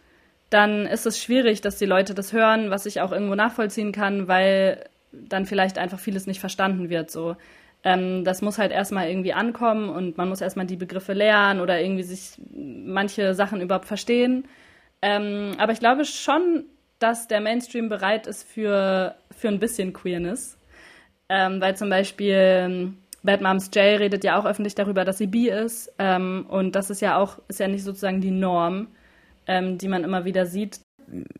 dann 0.51 0.87
ist 0.87 1.07
es 1.07 1.23
schwierig, 1.23 1.61
dass 1.61 1.77
die 1.77 1.87
Leute 1.87 2.15
das 2.15 2.33
hören, 2.33 2.71
was 2.71 2.87
ich 2.87 3.01
auch 3.01 3.13
irgendwo 3.13 3.35
nachvollziehen 3.35 3.93
kann, 3.93 4.29
weil 4.29 4.85
dann 5.13 5.47
vielleicht 5.47 5.79
einfach 5.79 5.99
vieles 5.99 6.27
nicht 6.27 6.41
verstanden 6.41 6.89
wird. 6.89 7.11
So, 7.11 7.37
ähm, 7.87 8.25
das 8.25 8.43
muss 8.43 8.59
halt 8.59 8.73
erstmal 8.73 9.09
irgendwie 9.09 9.33
ankommen 9.33 9.89
und 9.89 10.19
man 10.19 10.29
muss 10.29 10.41
erstmal 10.41 10.67
die 10.67 10.75
Begriffe 10.75 11.13
lernen 11.13 11.61
oder 11.61 11.81
irgendwie 11.81 12.03
sich 12.03 12.33
manche 12.53 13.33
Sachen 13.33 13.61
überhaupt 13.61 13.85
verstehen. 13.85 14.49
Ähm, 15.03 15.53
aber 15.59 15.71
ich 15.71 15.79
glaube 15.79 16.05
schon, 16.05 16.65
dass 16.99 17.29
der 17.29 17.41
Mainstream 17.41 17.89
bereit 17.89 18.27
ist 18.27 18.43
für, 18.43 19.15
für 19.31 19.47
ein 19.47 19.61
bisschen 19.61 19.93
Queerness. 19.93 20.59
Ähm, 21.29 21.61
weil 21.61 21.77
zum 21.77 21.89
Beispiel 21.89 22.35
ähm, 22.35 22.99
Bad 23.23 23.41
Moms 23.41 23.71
Jay 23.73 23.95
redet 23.95 24.25
ja 24.25 24.37
auch 24.37 24.47
öffentlich 24.47 24.75
darüber, 24.75 25.05
dass 25.05 25.19
sie 25.19 25.29
bi 25.29 25.49
ist. 25.49 25.93
Ähm, 26.01 26.45
und 26.49 26.75
das 26.75 26.91
ist 26.91 27.01
ja 27.01 27.17
auch, 27.17 27.39
ist 27.47 27.61
ja 27.61 27.69
nicht 27.69 27.85
sozusagen 27.85 28.21
die 28.21 28.33
Norm, 28.33 28.89
ähm, 29.47 29.79
die 29.79 29.87
man 29.87 30.03
immer 30.03 30.25
wieder 30.25 30.47
sieht. 30.47 30.81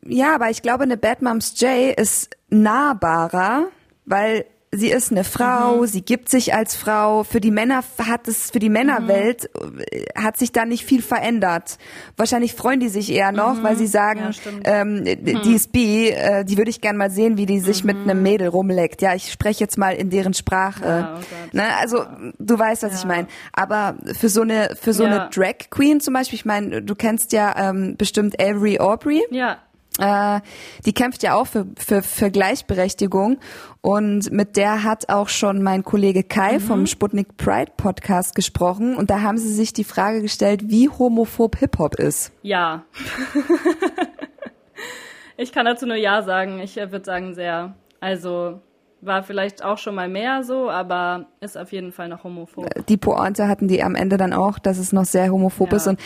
Ja, 0.05 0.37
aber 0.37 0.51
ich 0.51 0.63
glaube, 0.63 0.85
eine 0.85 0.97
Bad 0.97 1.23
Moms 1.23 1.61
Jay 1.61 1.93
ist 1.93 2.37
nahbarer, 2.51 3.67
weil 4.05 4.45
sie 4.77 4.91
ist 4.91 5.11
eine 5.11 5.25
Frau, 5.25 5.79
mhm. 5.79 5.87
sie 5.87 6.03
gibt 6.03 6.29
sich 6.29 6.55
als 6.55 6.77
Frau. 6.77 7.25
Für 7.25 7.41
die 7.41 7.51
Männer 7.51 7.83
hat 7.99 8.29
es, 8.29 8.51
für 8.51 8.59
die 8.59 8.69
Männerwelt 8.69 9.51
mhm. 9.55 9.83
hat 10.15 10.37
sich 10.37 10.53
da 10.53 10.65
nicht 10.65 10.85
viel 10.85 11.03
verändert. 11.03 11.79
Wahrscheinlich 12.17 12.55
freuen 12.55 12.81
die 12.81 12.89
sich 12.89 13.11
eher 13.13 13.33
noch, 13.33 13.55
mhm. 13.55 13.63
weil 13.63 13.77
sie 13.77 13.87
sagen, 13.87 14.31
ja, 14.65 14.81
ähm, 14.81 15.05
die 15.05 15.35
mhm. 15.35 15.55
ist 15.55 15.73
bi, 15.73 16.11
äh, 16.11 16.45
die 16.45 16.57
würde 16.57 16.71
ich 16.71 16.81
gern 16.81 16.97
mal 16.97 17.11
sehen, 17.11 17.37
wie 17.37 17.47
die 17.47 17.61
sich 17.61 17.85
mit 17.85 17.97
einem 17.97 18.19
mhm. 18.19 18.23
Mädel 18.23 18.49
rumleckt. 18.49 19.03
Ja, 19.03 19.15
ich 19.15 19.33
spreche 19.33 19.61
jetzt 19.61 19.79
mal 19.79 19.95
in 19.95 20.11
deren 20.11 20.35
Sprache. 20.35 20.85
Ja, 20.85 21.19
oh 21.19 21.57
ne? 21.57 21.65
Also 21.81 22.05
du 22.39 22.59
weißt, 22.59 22.83
was 22.83 22.93
ja. 22.93 22.99
ich 22.99 23.05
meine. 23.05 23.29
Aber 23.53 23.97
für 24.19 24.29
so 24.29 24.43
eine, 24.43 24.77
für 24.81 24.93
so 24.93 25.05
eine 25.05 25.29
Drag 25.33 25.71
Queen 25.71 26.01
zum 26.01 26.15
Beispiel, 26.15 26.39
ich 26.39 26.45
meine, 26.45 26.83
du 26.83 26.95
kennst 26.95 27.33
ja 27.33 27.71
ähm, 27.71 27.97
bestimmt 27.97 28.41
Avery 28.41 28.79
Aubrey. 28.79 29.23
Ja. 29.31 29.59
Äh, 29.99 30.41
die 30.85 30.93
kämpft 30.93 31.23
ja 31.23 31.35
auch 31.35 31.47
für, 31.47 31.67
für, 31.77 32.03
für 32.03 32.31
Gleichberechtigung 32.31 33.39
und 33.81 34.31
mit 34.31 34.57
der 34.57 34.83
hat 34.83 35.09
auch 35.09 35.29
schon 35.29 35.63
mein 35.63 35.85
Kollege 35.85 36.23
Kai 36.23 36.55
mhm. 36.55 36.61
vom 36.61 36.87
Sputnik 36.87 37.37
Pride 37.39 37.73
Podcast 37.77 38.35
gesprochen 38.35 38.97
und 38.97 39.09
da 39.09 39.23
haben 39.23 39.39
sie 39.39 39.53
sich 39.53 39.73
die 39.73 39.85
Frage 39.85 40.21
gestellt, 40.21 40.69
wie 40.69 40.89
homophob 40.89 41.57
Hip-Hop 41.57 41.95
ist. 41.95 42.33
Ja. 42.43 42.85
ich 45.37 45.53
kann 45.53 45.65
dazu 45.65 45.87
nur 45.87 45.97
Ja 45.97 46.23
sagen. 46.23 46.61
Ich 46.61 46.77
äh, 46.77 46.93
würde 46.93 47.05
sagen 47.05 47.35
sehr. 47.35 47.75
Also 47.99 48.61
war 49.01 49.23
vielleicht 49.23 49.65
auch 49.65 49.79
schon 49.79 49.95
mal 49.95 50.09
mehr 50.09 50.43
so, 50.43 50.69
aber 50.69 51.27
ist 51.41 51.57
auf 51.57 51.73
jeden 51.73 51.93
Fall 51.93 52.09
noch 52.09 52.25
homophob. 52.25 52.69
Die 52.87 52.97
Pointe 52.97 53.49
hatten 53.49 53.69
die 53.69 53.83
am 53.83 53.95
Ende 53.95 54.17
dann 54.17 54.33
auch, 54.33 54.59
dass 54.59 54.79
es 54.79 54.93
noch 54.93 55.05
sehr 55.05 55.31
homophob 55.31 55.71
ja. 55.71 55.77
ist 55.77 55.87
und 55.87 56.01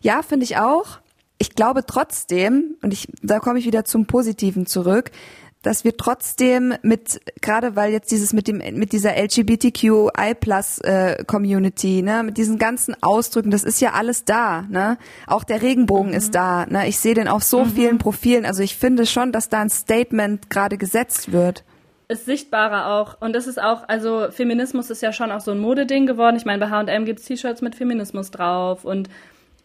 ja, 0.00 0.22
finde 0.22 0.44
ich 0.44 0.58
auch 0.58 0.98
ich 1.42 1.56
glaube 1.56 1.84
trotzdem, 1.84 2.76
und 2.82 2.92
ich, 2.92 3.08
da 3.20 3.40
komme 3.40 3.58
ich 3.58 3.66
wieder 3.66 3.84
zum 3.84 4.06
Positiven 4.06 4.64
zurück, 4.64 5.10
dass 5.62 5.82
wir 5.82 5.96
trotzdem 5.96 6.74
mit, 6.82 7.20
gerade 7.40 7.74
weil 7.74 7.90
jetzt 7.90 8.12
dieses 8.12 8.32
mit 8.32 8.46
dem, 8.46 8.58
mit 8.58 8.92
dieser 8.92 9.16
LGBTQI 9.16 10.36
Plus 10.38 10.78
äh, 10.78 11.24
Community, 11.26 12.02
ne, 12.02 12.22
mit 12.22 12.36
diesen 12.36 12.58
ganzen 12.58 12.94
Ausdrücken, 13.02 13.50
das 13.50 13.64
ist 13.64 13.80
ja 13.80 13.92
alles 13.92 14.24
da, 14.24 14.62
ne? 14.70 14.98
Auch 15.26 15.42
der 15.42 15.62
Regenbogen 15.62 16.12
mhm. 16.12 16.16
ist 16.16 16.36
da, 16.36 16.64
ne? 16.66 16.86
Ich 16.86 16.98
sehe 16.98 17.14
den 17.14 17.26
auf 17.26 17.42
so 17.42 17.64
mhm. 17.64 17.70
vielen 17.70 17.98
Profilen. 17.98 18.46
Also 18.46 18.62
ich 18.62 18.76
finde 18.76 19.04
schon, 19.04 19.32
dass 19.32 19.48
da 19.48 19.62
ein 19.62 19.70
Statement 19.70 20.48
gerade 20.48 20.78
gesetzt 20.78 21.32
wird 21.32 21.64
ist 22.08 22.26
sichtbarer 22.26 22.88
auch. 22.94 23.22
Und 23.22 23.32
das 23.32 23.46
ist 23.46 23.58
auch, 23.60 23.88
also 23.88 24.26
Feminismus 24.30 24.90
ist 24.90 25.00
ja 25.00 25.14
schon 25.14 25.32
auch 25.32 25.40
so 25.40 25.50
ein 25.50 25.58
Modeding 25.58 26.06
geworden. 26.06 26.36
Ich 26.36 26.44
meine, 26.44 26.58
bei 26.58 26.70
H&M 26.70 27.06
gibt's 27.06 27.24
T-Shirts 27.24 27.62
mit 27.62 27.74
Feminismus 27.74 28.30
drauf 28.30 28.84
und 28.84 29.08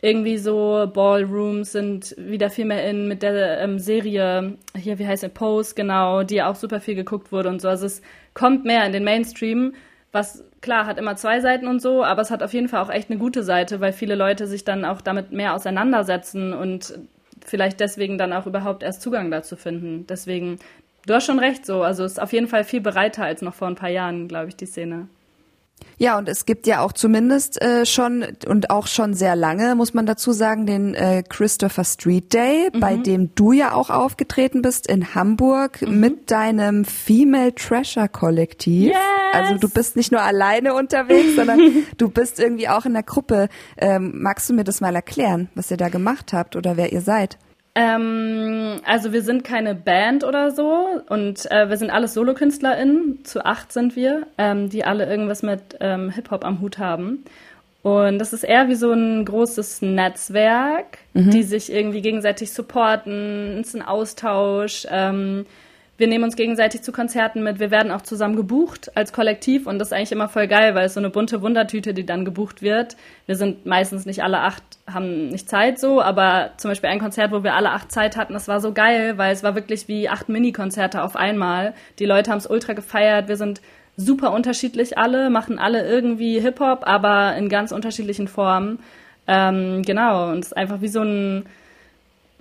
irgendwie 0.02 0.38
so 0.38 0.90
Ballrooms 0.94 1.72
sind 1.72 2.16
wieder 2.18 2.50
viel 2.50 2.66
mehr 2.66 2.88
in 2.88 3.08
mit 3.08 3.24
der 3.24 3.60
ähm, 3.60 3.80
Serie, 3.80 4.58
hier, 4.76 5.00
wie 5.00 5.08
heißt 5.08 5.24
der, 5.24 5.30
Pose, 5.30 5.74
genau, 5.76 6.24
die 6.24 6.44
auch 6.44 6.56
super 6.56 6.80
viel 6.80 6.96
geguckt 6.96 7.32
wurde 7.32 7.50
und 7.50 7.62
so. 7.62 7.68
Also 7.68 7.88
es 7.88 8.02
kommt 8.34 8.64
mehr 8.64 8.86
in 8.86 8.94
den 8.94 9.04
Mainstream, 9.04 9.74
was 10.12 10.44
klar 10.62 10.86
hat 10.86 11.00
immer 11.00 11.16
zwei 11.16 11.40
Seiten 11.40 11.68
und 11.68 11.82
so, 11.82 12.04
aber 12.04 12.22
es 12.22 12.30
hat 12.30 12.44
auf 12.44 12.54
jeden 12.54 12.70
Fall 12.70 12.82
auch 12.82 12.92
echt 12.92 13.10
eine 13.10 13.20
gute 13.20 13.42
Seite, 13.44 13.80
weil 13.80 13.92
viele 13.92 14.16
Leute 14.16 14.46
sich 14.46 14.64
dann 14.64 14.86
auch 14.86 15.02
damit 15.02 15.32
mehr 15.32 15.56
auseinandersetzen 15.56 16.54
und 16.54 17.00
vielleicht 17.44 17.80
deswegen 17.80 18.18
dann 18.18 18.34
auch 18.34 18.46
überhaupt 18.46 18.84
erst 18.84 19.02
Zugang 19.02 19.32
dazu 19.32 19.56
finden. 19.56 20.06
Deswegen, 20.08 20.60
du 21.08 21.14
hast 21.16 21.26
schon 21.26 21.40
recht 21.40 21.66
so, 21.66 21.82
also 21.82 22.04
es 22.04 22.14
ist 22.14 22.22
auf 22.22 22.34
jeden 22.34 22.48
Fall 22.48 22.64
viel 22.64 22.82
breiter 22.82 23.24
als 23.24 23.42
noch 23.42 23.54
vor 23.56 23.68
ein 23.68 23.76
paar 23.76 23.90
Jahren, 23.90 24.28
glaube 24.28 24.50
ich, 24.50 24.56
die 24.56 24.66
Szene. 24.66 25.08
Ja, 26.00 26.18
und 26.20 26.30
es 26.30 26.46
gibt 26.46 26.68
ja 26.68 26.82
auch 26.82 26.94
zumindest 26.94 27.60
äh, 27.60 27.84
schon 27.86 28.24
und 28.46 28.70
auch 28.70 28.86
schon 28.86 29.16
sehr 29.16 29.36
lange, 29.36 29.74
muss 29.74 29.96
man 29.96 30.06
dazu 30.06 30.32
sagen, 30.32 30.68
den 30.68 30.94
äh, 30.94 31.24
Christopher 31.28 31.84
Street 31.84 32.32
Day, 32.34 32.70
mhm. 32.72 32.80
bei 32.80 32.98
dem 32.98 33.34
du 33.34 33.52
ja 33.52 33.74
auch 33.74 33.90
aufgetreten 33.90 34.62
bist 34.62 34.86
in 34.86 35.16
Hamburg 35.16 35.82
mhm. 35.82 36.00
mit 36.00 36.30
deinem 36.30 36.86
Female 36.86 37.54
Treasure 37.56 38.10
Kollektiv. 38.10 38.90
Yes! 38.90 38.98
Also 39.34 39.58
du 39.58 39.70
bist 39.70 39.96
nicht 39.96 40.12
nur 40.12 40.22
alleine 40.22 40.76
unterwegs, 40.76 41.36
sondern 41.36 41.60
du 41.98 42.10
bist 42.10 42.40
irgendwie 42.40 42.70
auch 42.70 42.86
in 42.86 42.94
der 42.94 43.04
Gruppe. 43.04 43.50
Ähm, 43.78 44.13
magst 44.16 44.50
du 44.50 44.54
mir 44.54 44.63
das 44.63 44.82
mal 44.82 44.94
erklären, 44.94 45.50
was 45.56 45.72
ihr 45.72 45.78
da 45.78 45.90
gemacht 45.90 46.32
habt 46.32 46.56
oder 46.56 46.78
wer 46.78 46.94
ihr 46.94 47.02
seid? 47.02 47.40
Ähm, 47.80 48.82
also 48.86 49.13
wir 49.13 49.22
sind 49.22 49.44
keine 49.44 49.76
Band 49.76 50.24
oder 50.24 50.50
so 50.50 50.88
und 51.10 51.50
äh, 51.52 51.70
wir 51.70 51.78
sind 51.78 51.92
alles 51.92 52.16
SolokünstlerInnen, 52.16 53.24
zu 53.24 53.46
acht 53.46 53.72
sind 53.72 53.96
wir, 53.96 54.26
ähm, 54.40 54.70
die 54.70 54.84
alle 54.84 55.08
irgendwas 55.08 55.44
mit 55.44 55.78
ähm, 55.80 56.10
Hip-Hop 56.10 56.44
am 56.44 56.60
Hut 56.60 56.80
haben. 56.80 57.24
Und 57.84 58.18
das 58.18 58.34
ist 58.34 58.44
eher 58.44 58.68
wie 58.68 58.74
so 58.74 58.92
ein 58.92 59.24
großes 59.24 59.84
Netzwerk, 59.84 60.98
mhm. 61.13 61.30
die 61.30 61.44
sich 61.44 61.72
irgendwie 61.72 62.02
gegenseitig 62.02 62.52
supporten, 62.52 63.60
es 63.62 63.68
ist 63.68 63.76
ein 63.76 63.84
Austausch. 63.84 64.88
Wir 65.98 66.08
nehmen 66.08 66.24
uns 66.24 66.36
gegenseitig 66.36 66.84
zu 66.84 66.92
Konzerten 66.92 67.42
mit. 67.42 67.60
Wir 67.60 67.72
werden 67.72 67.92
auch 67.92 68.04
zusammen 68.04 68.36
gebucht 68.36 68.92
als 68.96 69.12
Kollektiv 69.14 69.66
und 69.66 69.80
das 69.80 69.88
ist 69.88 69.94
eigentlich 69.94 70.12
immer 70.12 70.30
voll 70.30 70.48
geil, 70.48 70.76
weil 70.76 70.86
es 70.86 70.94
so 70.94 71.00
eine 71.00 71.10
bunte 71.10 71.42
Wundertüte, 71.42 71.96
die 71.96 72.06
dann 72.06 72.24
gebucht 72.24 72.62
wird. 72.62 72.96
Wir 73.26 73.36
sind 73.36 73.66
meistens 73.66 74.06
nicht 74.06 74.22
alle 74.22 74.42
acht, 74.42 74.62
haben 74.86 75.30
nicht 75.30 75.50
Zeit 75.50 75.80
so, 75.80 76.00
aber 76.00 76.52
zum 76.58 76.70
Beispiel 76.70 76.92
ein 76.92 77.00
Konzert, 77.00 77.32
wo 77.32 77.44
wir 77.44 77.56
alle 77.56 77.72
acht 77.72 77.92
Zeit 77.92 78.16
hatten, 78.16 78.34
das 78.34 78.48
war 78.48 78.62
so 78.62 78.74
geil, 78.74 79.18
weil 79.18 79.34
es 79.34 79.42
war 79.42 79.56
wirklich 79.56 79.88
wie 79.88 80.08
acht 80.08 80.30
Mini-Konzerte 80.30 81.02
auf 81.02 81.16
einmal. 81.16 81.74
Die 81.98 82.06
Leute 82.06 82.30
haben 82.30 82.38
es 82.38 82.50
ultra 82.50 82.74
gefeiert. 82.74 83.28
Wir 83.28 83.38
sind 83.38 83.62
super 83.96 84.32
unterschiedlich 84.32 85.00
alle, 85.00 85.32
machen 85.32 85.58
alle 85.58 85.88
irgendwie 85.88 86.40
Hip-Hop, 86.40 86.86
aber 86.86 87.36
in 87.36 87.50
ganz 87.50 87.72
unterschiedlichen 87.72 88.28
Formen. 88.28 88.78
Ähm, 89.26 89.82
genau, 89.82 90.30
und 90.30 90.40
es 90.40 90.48
ist 90.48 90.58
einfach 90.58 90.82
wie 90.82 90.88
so 90.90 91.02
ein 91.02 91.48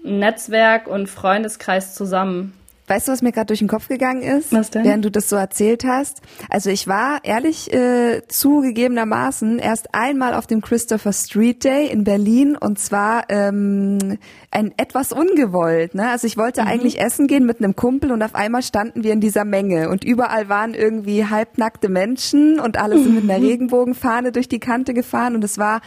Netzwerk 0.03 0.89
und 0.89 1.09
Freundeskreis 1.09 1.95
zusammen. 1.95 2.53
Weißt 2.89 3.09
du, 3.09 3.13
was 3.13 3.23
mir 3.23 3.33
gerade 3.33 3.47
durch 3.47 3.59
den 3.59 3.69
Kopf 3.69 3.89
gegangen 3.89 4.23
ist? 4.23 4.53
Was 4.53 4.71
denn? 4.71 4.85
Während 4.85 5.05
du 5.05 5.11
das 5.11 5.29
so 5.29 5.37
erzählt 5.37 5.85
hast. 5.85 6.23
Also 6.49 6.71
ich 6.71 6.87
war 6.87 7.25
ehrlich 7.25 7.73
äh, 7.73 8.23
zugegebenermaßen 8.29 9.59
erst 9.59 9.95
einmal 9.95 10.35
auf 10.35 10.47
dem 10.47 10.61
Christopher 10.61 11.13
Street 11.13 11.65
Day 11.65 11.89
in 11.89 12.05
Berlin 12.05 12.57
und 12.57 12.79
zwar 12.79 13.25
ähm, 13.29 14.19
ein 14.53 14.73
etwas 14.77 15.13
ungewollt. 15.13 15.95
Ne? 15.95 16.09
Also 16.09 16.29
ich 16.29 16.37
wollte 16.37 16.63
mhm. 16.63 16.69
eigentlich 16.69 17.01
essen 17.01 17.27
gehen 17.27 17.45
mit 17.45 17.59
einem 17.59 17.75
Kumpel 17.75 18.13
und 18.13 18.23
auf 18.23 18.35
einmal 18.37 18.63
standen 18.63 19.03
wir 19.03 19.13
in 19.13 19.21
dieser 19.21 19.45
Menge 19.45 19.89
und 19.89 20.05
überall 20.05 20.49
waren 20.49 20.75
irgendwie 20.75 21.25
halbnackte 21.25 21.89
Menschen 21.89 22.61
und 22.61 22.79
alle 22.79 22.99
sind 23.03 23.15
mit 23.15 23.25
einer 23.29 23.45
Regenbogenfahne 23.47 24.31
durch 24.31 24.49
die 24.49 24.61
Kante 24.61 24.95
gefahren 24.95 25.35
und 25.35 25.43
es 25.43 25.59
war 25.59 25.81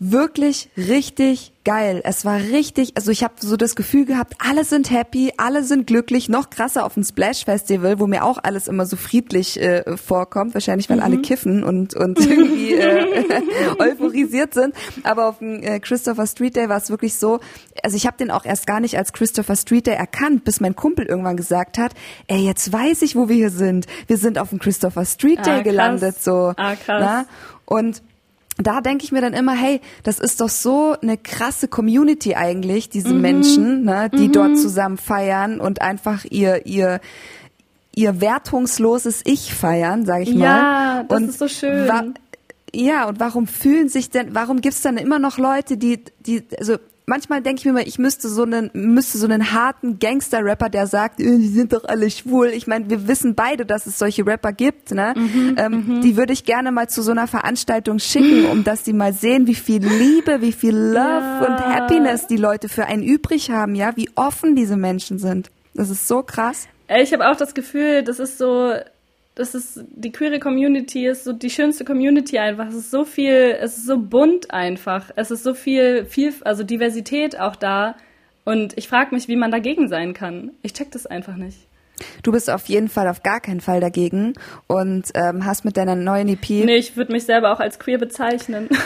wirklich 0.00 0.70
richtig 0.78 1.52
geil. 1.62 2.00
Es 2.04 2.24
war 2.24 2.38
richtig, 2.38 2.92
also 2.96 3.10
ich 3.10 3.22
habe 3.22 3.34
so 3.38 3.58
das 3.58 3.76
Gefühl 3.76 4.06
gehabt, 4.06 4.34
alle 4.38 4.64
sind 4.64 4.90
happy, 4.90 5.34
alle 5.36 5.62
sind 5.62 5.86
glücklich. 5.86 6.30
Noch 6.30 6.48
krasser 6.48 6.86
auf 6.86 6.94
dem 6.94 7.04
Splash 7.04 7.44
Festival, 7.44 8.00
wo 8.00 8.06
mir 8.06 8.24
auch 8.24 8.38
alles 8.42 8.66
immer 8.66 8.86
so 8.86 8.96
friedlich 8.96 9.60
äh, 9.60 9.96
vorkommt, 9.98 10.54
wahrscheinlich 10.54 10.88
weil 10.88 10.96
mhm. 10.96 11.02
alle 11.02 11.18
kiffen 11.18 11.62
und 11.62 11.94
und 11.94 12.18
irgendwie 12.26 12.72
äh, 12.72 13.06
euphorisiert 13.78 14.54
sind. 14.54 14.74
Aber 15.02 15.28
auf 15.28 15.38
dem 15.38 15.62
äh, 15.62 15.78
Christopher 15.80 16.26
Street 16.26 16.56
Day 16.56 16.70
war 16.70 16.78
es 16.78 16.88
wirklich 16.88 17.16
so. 17.16 17.40
Also 17.82 17.94
ich 17.94 18.06
habe 18.06 18.16
den 18.16 18.30
auch 18.30 18.46
erst 18.46 18.66
gar 18.66 18.80
nicht 18.80 18.96
als 18.96 19.12
Christopher 19.12 19.54
Street 19.54 19.86
Day 19.86 19.94
erkannt, 19.94 20.44
bis 20.44 20.60
mein 20.60 20.74
Kumpel 20.74 21.04
irgendwann 21.04 21.36
gesagt 21.36 21.76
hat, 21.76 21.92
ey, 22.26 22.38
jetzt 22.38 22.72
weiß 22.72 23.02
ich, 23.02 23.16
wo 23.16 23.28
wir 23.28 23.36
hier 23.36 23.50
sind. 23.50 23.86
Wir 24.06 24.16
sind 24.16 24.38
auf 24.38 24.48
dem 24.48 24.60
Christopher 24.60 25.04
Street 25.04 25.44
Day 25.44 25.58
ah, 25.58 25.62
gelandet, 25.62 26.22
so. 26.22 26.54
Ah, 26.56 26.74
krass. 26.74 27.02
Na? 27.02 27.26
Und 27.66 28.02
da 28.58 28.80
denke 28.80 29.04
ich 29.04 29.12
mir 29.12 29.20
dann 29.20 29.32
immer, 29.32 29.54
hey, 29.54 29.80
das 30.02 30.18
ist 30.18 30.40
doch 30.40 30.48
so 30.48 30.96
eine 31.00 31.16
krasse 31.16 31.68
Community 31.68 32.34
eigentlich, 32.34 32.90
diese 32.90 33.14
mhm. 33.14 33.20
Menschen, 33.20 33.84
ne, 33.84 34.10
die 34.12 34.28
mhm. 34.28 34.32
dort 34.32 34.58
zusammen 34.58 34.98
feiern 34.98 35.60
und 35.60 35.80
einfach 35.80 36.24
ihr 36.24 36.66
ihr 36.66 37.00
ihr 37.94 38.20
wertungsloses 38.20 39.22
Ich 39.24 39.54
feiern, 39.54 40.06
sage 40.06 40.22
ich 40.22 40.34
mal. 40.34 40.44
Ja, 40.44 41.02
das 41.08 41.18
und 41.18 41.28
ist 41.28 41.38
so 41.38 41.48
schön. 41.48 42.14
ja, 42.72 43.08
und 43.08 43.20
warum 43.20 43.46
fühlen 43.46 43.88
sich 43.88 44.10
denn, 44.10 44.34
warum 44.34 44.60
gibt's 44.60 44.82
dann 44.82 44.96
immer 44.96 45.18
noch 45.18 45.38
Leute, 45.38 45.76
die, 45.76 46.04
die, 46.20 46.44
also 46.58 46.76
manchmal 47.10 47.42
denke 47.42 47.58
ich 47.58 47.66
mir 47.66 47.72
mal, 47.72 47.86
ich 47.86 47.98
müsste 47.98 48.28
so 48.28 48.44
einen, 48.44 48.70
müsste 48.72 49.18
so 49.18 49.26
einen 49.26 49.52
harten 49.52 49.98
Gangster-Rapper, 49.98 50.70
der 50.70 50.86
sagt, 50.86 51.18
äh, 51.20 51.24
die 51.24 51.48
sind 51.48 51.72
doch 51.72 51.84
alle 51.84 52.08
schwul. 52.08 52.46
Ich 52.48 52.68
meine, 52.68 52.88
wir 52.88 53.08
wissen 53.08 53.34
beide, 53.34 53.66
dass 53.66 53.86
es 53.86 53.98
solche 53.98 54.24
Rapper 54.24 54.52
gibt, 54.52 54.92
ne? 54.92 55.12
Mhm, 55.16 55.56
ähm, 55.58 55.72
mhm. 55.72 56.00
Die 56.02 56.16
würde 56.16 56.32
ich 56.32 56.44
gerne 56.44 56.70
mal 56.70 56.88
zu 56.88 57.02
so 57.02 57.10
einer 57.10 57.26
Veranstaltung 57.26 57.98
schicken, 57.98 58.46
um 58.46 58.64
dass 58.64 58.84
die 58.84 58.92
mal 58.92 59.12
sehen, 59.12 59.48
wie 59.48 59.56
viel 59.56 59.84
Liebe, 59.84 60.40
wie 60.40 60.52
viel 60.52 60.74
Love 60.74 60.96
ja. 61.00 61.46
und 61.46 61.58
Happiness 61.58 62.28
die 62.28 62.36
Leute 62.36 62.68
für 62.68 62.86
einen 62.86 63.02
übrig 63.02 63.50
haben, 63.50 63.74
ja, 63.74 63.96
wie 63.96 64.08
offen 64.14 64.54
diese 64.54 64.76
Menschen 64.76 65.18
sind. 65.18 65.50
Das 65.74 65.90
ist 65.90 66.06
so 66.06 66.22
krass. 66.22 66.68
Ich 66.88 67.12
habe 67.12 67.28
auch 67.28 67.36
das 67.36 67.54
Gefühl, 67.54 68.04
das 68.04 68.20
ist 68.20 68.38
so, 68.38 68.72
das 69.34 69.54
ist, 69.54 69.84
die 69.88 70.12
queere 70.12 70.38
Community 70.38 71.06
ist 71.06 71.24
so 71.24 71.32
die 71.32 71.50
schönste 71.50 71.84
Community 71.84 72.38
einfach. 72.38 72.68
Es 72.68 72.74
ist 72.74 72.90
so 72.90 73.04
viel, 73.04 73.56
es 73.60 73.78
ist 73.78 73.86
so 73.86 73.98
bunt 73.98 74.50
einfach. 74.50 75.10
Es 75.16 75.30
ist 75.30 75.42
so 75.42 75.54
viel, 75.54 76.04
viel, 76.04 76.34
also 76.42 76.64
Diversität 76.64 77.38
auch 77.38 77.56
da. 77.56 77.96
Und 78.44 78.76
ich 78.76 78.88
frage 78.88 79.14
mich, 79.14 79.28
wie 79.28 79.36
man 79.36 79.50
dagegen 79.50 79.88
sein 79.88 80.14
kann. 80.14 80.52
Ich 80.62 80.72
check 80.72 80.90
das 80.90 81.06
einfach 81.06 81.36
nicht. 81.36 81.58
Du 82.22 82.32
bist 82.32 82.50
auf 82.50 82.66
jeden 82.66 82.88
Fall 82.88 83.08
auf 83.08 83.22
gar 83.22 83.40
keinen 83.40 83.60
Fall 83.60 83.80
dagegen 83.80 84.32
und 84.66 85.10
ähm, 85.14 85.44
hast 85.44 85.64
mit 85.64 85.76
deiner 85.76 85.94
neuen 85.94 86.28
EP. 86.28 86.48
Nee, 86.48 86.76
ich 86.76 86.96
würde 86.96 87.12
mich 87.12 87.24
selber 87.24 87.52
auch 87.52 87.60
als 87.60 87.78
queer 87.78 87.98
bezeichnen. 87.98 88.68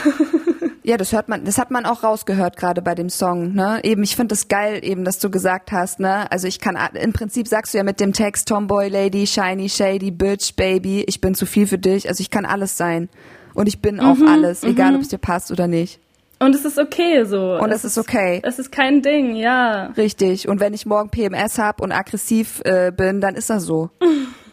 Ja, 0.87 0.97
das 0.97 1.13
hört 1.13 1.29
man, 1.29 1.45
das 1.45 1.57
hat 1.57 1.71
man 1.71 1.87
auch 1.87 2.03
rausgehört 2.03 2.57
gerade 2.57 2.83
bei 2.83 2.93
dem 2.93 3.09
Song, 3.09 3.53
ne? 3.53 3.79
Eben, 3.81 4.03
ich 4.03 4.15
finde 4.15 4.35
es 4.35 4.47
geil, 4.47 4.81
eben, 4.83 5.03
dass 5.03 5.17
du 5.17 5.31
gesagt 5.31 5.71
hast, 5.71 5.99
ne? 5.99 6.31
Also 6.31 6.47
ich 6.47 6.59
kann, 6.59 6.77
im 6.93 7.11
Prinzip 7.11 7.47
sagst 7.47 7.73
du 7.73 7.79
ja 7.79 7.83
mit 7.83 7.99
dem 7.99 8.13
Text 8.13 8.47
Tomboy, 8.47 8.89
Lady, 8.89 9.25
Shiny, 9.25 9.67
Shady, 9.67 10.11
Bitch, 10.11 10.55
Baby, 10.55 11.03
ich 11.07 11.21
bin 11.21 11.33
zu 11.33 11.47
viel 11.47 11.65
für 11.65 11.79
dich, 11.79 12.07
also 12.07 12.21
ich 12.21 12.29
kann 12.29 12.45
alles 12.45 12.77
sein. 12.77 13.09
Und 13.55 13.67
ich 13.67 13.81
bin 13.81 13.99
auch 13.99 14.17
mhm, 14.17 14.27
alles, 14.27 14.63
egal 14.63 14.91
mhm. 14.91 14.97
ob 14.97 15.01
es 15.01 15.07
dir 15.07 15.17
passt 15.17 15.49
oder 15.49 15.67
nicht. 15.67 15.99
Und 16.37 16.53
es 16.53 16.65
ist 16.65 16.77
okay 16.77 17.23
so. 17.23 17.55
Und 17.55 17.71
es, 17.71 17.83
es 17.83 17.93
ist 17.93 17.97
okay. 17.97 18.41
Es 18.43 18.59
ist 18.59 18.71
kein 18.71 19.01
Ding, 19.01 19.35
ja. 19.35 19.87
Richtig. 19.97 20.47
Und 20.47 20.59
wenn 20.59 20.75
ich 20.75 20.85
morgen 20.85 21.09
PMS 21.09 21.57
hab 21.57 21.81
und 21.81 21.93
aggressiv 21.93 22.61
äh, 22.63 22.91
bin, 22.91 23.21
dann 23.21 23.33
ist 23.33 23.49
das 23.49 23.63
so. 23.63 23.89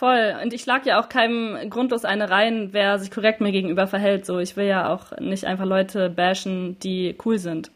Voll. 0.00 0.34
Und 0.42 0.54
ich 0.54 0.62
schlag 0.62 0.86
ja 0.86 0.98
auch 0.98 1.10
keinem 1.10 1.68
grundlos 1.68 2.06
eine 2.06 2.30
rein, 2.30 2.70
wer 2.72 2.98
sich 2.98 3.10
korrekt 3.10 3.42
mir 3.42 3.52
gegenüber 3.52 3.86
verhält. 3.86 4.24
So, 4.24 4.38
ich 4.38 4.56
will 4.56 4.64
ja 4.64 4.90
auch 4.90 5.18
nicht 5.20 5.44
einfach 5.44 5.66
Leute 5.66 6.08
bashen, 6.08 6.78
die 6.78 7.18
cool 7.26 7.38
sind. 7.38 7.70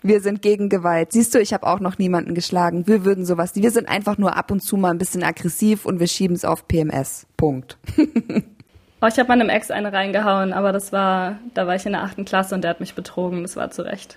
Wir 0.00 0.22
sind 0.22 0.40
gegen 0.40 0.70
Gewalt. 0.70 1.12
Siehst 1.12 1.34
du, 1.34 1.38
ich 1.38 1.52
habe 1.52 1.66
auch 1.66 1.78
noch 1.78 1.98
niemanden 1.98 2.34
geschlagen. 2.34 2.86
Wir 2.86 3.04
würden 3.04 3.26
sowas. 3.26 3.56
Wir 3.56 3.70
sind 3.70 3.90
einfach 3.90 4.16
nur 4.16 4.38
ab 4.38 4.50
und 4.50 4.60
zu 4.60 4.78
mal 4.78 4.88
ein 4.88 4.96
bisschen 4.96 5.22
aggressiv 5.22 5.84
und 5.84 6.00
wir 6.00 6.06
schieben 6.06 6.34
es 6.34 6.46
auf 6.46 6.66
PMS. 6.66 7.26
Punkt. 7.36 7.76
oh, 7.98 9.06
ich 9.06 9.18
habe 9.18 9.28
meinem 9.28 9.50
Ex 9.50 9.70
eine 9.70 9.92
reingehauen, 9.92 10.54
aber 10.54 10.72
das 10.72 10.94
war, 10.94 11.40
da 11.52 11.66
war 11.66 11.74
ich 11.74 11.84
in 11.84 11.92
der 11.92 12.04
achten 12.04 12.24
Klasse 12.24 12.54
und 12.54 12.64
der 12.64 12.70
hat 12.70 12.80
mich 12.80 12.94
betrogen. 12.94 13.42
Das 13.42 13.54
war 13.54 13.70
zu 13.70 13.82
Recht. 13.82 14.16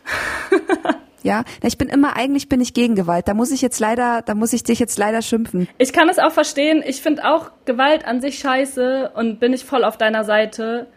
Ja, 1.23 1.43
ich 1.63 1.77
bin 1.77 1.89
immer, 1.89 2.15
eigentlich 2.15 2.49
bin 2.49 2.61
ich 2.61 2.73
gegen 2.73 2.95
Gewalt. 2.95 3.27
Da 3.27 3.33
muss 3.33 3.51
ich 3.51 3.61
jetzt 3.61 3.79
leider, 3.79 4.21
da 4.21 4.35
muss 4.35 4.53
ich 4.53 4.63
dich 4.63 4.79
jetzt 4.79 4.97
leider 4.97 5.21
schimpfen. 5.21 5.67
Ich 5.77 5.93
kann 5.93 6.09
es 6.09 6.19
auch 6.19 6.31
verstehen. 6.31 6.83
Ich 6.85 7.01
finde 7.01 7.25
auch 7.25 7.51
Gewalt 7.65 8.05
an 8.05 8.21
sich 8.21 8.39
scheiße 8.39 9.11
und 9.15 9.39
bin 9.39 9.53
ich 9.53 9.65
voll 9.65 9.83
auf 9.83 9.97
deiner 9.97 10.23
Seite. 10.23 10.87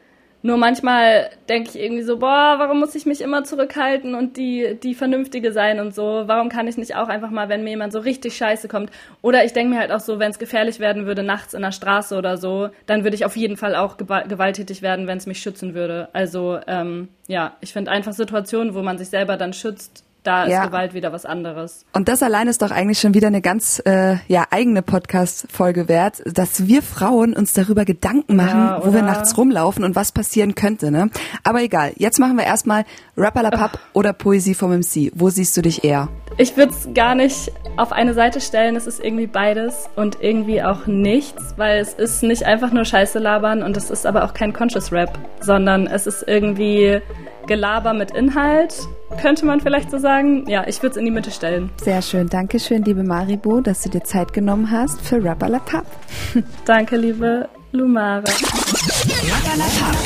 Nur 0.44 0.56
manchmal 0.56 1.30
denke 1.48 1.70
ich 1.70 1.78
irgendwie 1.78 2.02
so, 2.02 2.18
boah, 2.18 2.56
warum 2.58 2.80
muss 2.80 2.96
ich 2.96 3.06
mich 3.06 3.20
immer 3.20 3.44
zurückhalten 3.44 4.16
und 4.16 4.36
die, 4.36 4.76
die 4.82 4.94
Vernünftige 4.94 5.52
sein 5.52 5.78
und 5.78 5.94
so? 5.94 6.24
Warum 6.26 6.48
kann 6.48 6.66
ich 6.66 6.76
nicht 6.76 6.96
auch 6.96 7.08
einfach 7.08 7.30
mal, 7.30 7.48
wenn 7.48 7.62
mir 7.62 7.70
jemand 7.70 7.92
so 7.92 8.00
richtig 8.00 8.36
scheiße 8.36 8.66
kommt? 8.66 8.90
Oder 9.22 9.44
ich 9.44 9.52
denke 9.52 9.72
mir 9.72 9.80
halt 9.80 9.92
auch 9.92 10.00
so, 10.00 10.18
wenn 10.18 10.32
es 10.32 10.40
gefährlich 10.40 10.80
werden 10.80 11.06
würde, 11.06 11.22
nachts 11.22 11.54
in 11.54 11.62
der 11.62 11.70
Straße 11.70 12.16
oder 12.16 12.36
so, 12.38 12.70
dann 12.86 13.04
würde 13.04 13.14
ich 13.14 13.24
auf 13.24 13.36
jeden 13.36 13.56
Fall 13.56 13.76
auch 13.76 13.96
gewalttätig 13.96 14.82
werden, 14.82 15.06
wenn 15.06 15.18
es 15.18 15.26
mich 15.26 15.38
schützen 15.38 15.74
würde. 15.74 16.08
Also, 16.12 16.58
ähm, 16.66 17.08
ja, 17.28 17.56
ich 17.60 17.72
finde 17.72 17.92
einfach 17.92 18.12
Situationen, 18.12 18.74
wo 18.74 18.82
man 18.82 18.98
sich 18.98 19.10
selber 19.10 19.36
dann 19.36 19.52
schützt, 19.52 20.04
da 20.22 20.44
ist 20.44 20.52
ja. 20.52 20.66
Gewalt 20.66 20.94
wieder 20.94 21.12
was 21.12 21.26
anderes. 21.26 21.84
Und 21.92 22.08
das 22.08 22.22
allein 22.22 22.46
ist 22.48 22.62
doch 22.62 22.70
eigentlich 22.70 23.00
schon 23.00 23.14
wieder 23.14 23.26
eine 23.26 23.40
ganz 23.40 23.82
äh, 23.84 24.16
ja 24.28 24.46
eigene 24.50 24.82
Podcast-Folge 24.82 25.88
wert, 25.88 26.22
dass 26.26 26.66
wir 26.66 26.82
Frauen 26.82 27.34
uns 27.34 27.52
darüber 27.52 27.84
Gedanken 27.84 28.36
machen, 28.36 28.60
ja, 28.60 28.80
wo 28.84 28.92
wir 28.92 29.02
nachts 29.02 29.36
rumlaufen 29.36 29.84
und 29.84 29.96
was 29.96 30.12
passieren 30.12 30.54
könnte. 30.54 30.90
Ne? 30.90 31.10
Aber 31.44 31.62
egal, 31.62 31.92
jetzt 31.96 32.18
machen 32.18 32.36
wir 32.36 32.44
erstmal 32.44 32.84
Rapper 33.16 33.42
la 33.42 33.50
Pap 33.50 33.78
oder 33.92 34.12
Poesie 34.12 34.54
vom 34.54 34.70
MC. 34.70 35.10
Wo 35.14 35.28
siehst 35.28 35.56
du 35.56 35.62
dich 35.62 35.84
eher? 35.84 36.08
Ich 36.38 36.56
würde 36.56 36.72
es 36.72 36.88
gar 36.94 37.14
nicht 37.14 37.52
auf 37.76 37.92
eine 37.92 38.14
Seite 38.14 38.40
stellen. 38.40 38.76
Es 38.76 38.86
ist 38.86 39.02
irgendwie 39.04 39.26
beides 39.26 39.88
und 39.96 40.18
irgendwie 40.20 40.62
auch 40.62 40.86
nichts, 40.86 41.54
weil 41.56 41.80
es 41.80 41.94
ist 41.94 42.22
nicht 42.22 42.44
einfach 42.44 42.72
nur 42.72 42.84
Scheiße 42.84 43.18
labern 43.18 43.62
und 43.62 43.76
es 43.76 43.90
ist 43.90 44.06
aber 44.06 44.24
auch 44.24 44.34
kein 44.34 44.52
Conscious 44.52 44.92
Rap, 44.92 45.18
sondern 45.40 45.86
es 45.86 46.06
ist 46.06 46.24
irgendwie 46.26 47.02
Gelaber 47.46 47.92
mit 47.92 48.10
Inhalt, 48.12 48.74
könnte 49.20 49.44
man 49.44 49.60
vielleicht 49.60 49.90
so 49.90 49.98
sagen. 49.98 50.48
Ja, 50.48 50.64
ich 50.66 50.82
würde 50.82 50.92
es 50.92 50.96
in 50.96 51.04
die 51.04 51.10
Mitte 51.10 51.30
stellen. 51.30 51.70
Sehr 51.82 52.02
schön. 52.02 52.28
Dankeschön, 52.28 52.82
liebe 52.84 53.02
Maribo, 53.02 53.60
dass 53.60 53.82
du 53.82 53.90
dir 53.90 54.04
Zeit 54.04 54.32
genommen 54.32 54.70
hast 54.70 55.00
für 55.00 55.22
Rappalatab. 55.22 55.86
Danke, 56.64 56.96
liebe 56.96 57.48
Lumare. 57.72 58.24
Rappalatab. 58.24 59.96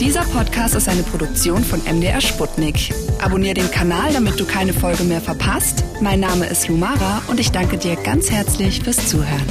Dieser 0.00 0.24
Podcast 0.24 0.74
ist 0.74 0.90
eine 0.90 1.02
Produktion 1.02 1.64
von 1.64 1.80
MDR 1.80 2.20
Sputnik. 2.20 2.92
Abonnier 3.22 3.54
den 3.54 3.70
Kanal, 3.70 4.12
damit 4.12 4.38
du 4.38 4.44
keine 4.44 4.74
Folge 4.74 5.04
mehr 5.04 5.22
verpasst. 5.22 5.84
Mein 6.02 6.20
Name 6.20 6.46
ist 6.46 6.68
Lumara 6.68 7.22
und 7.28 7.40
ich 7.40 7.50
danke 7.50 7.78
dir 7.78 7.96
ganz 7.96 8.30
herzlich 8.30 8.82
fürs 8.82 9.08
Zuhören. 9.08 9.46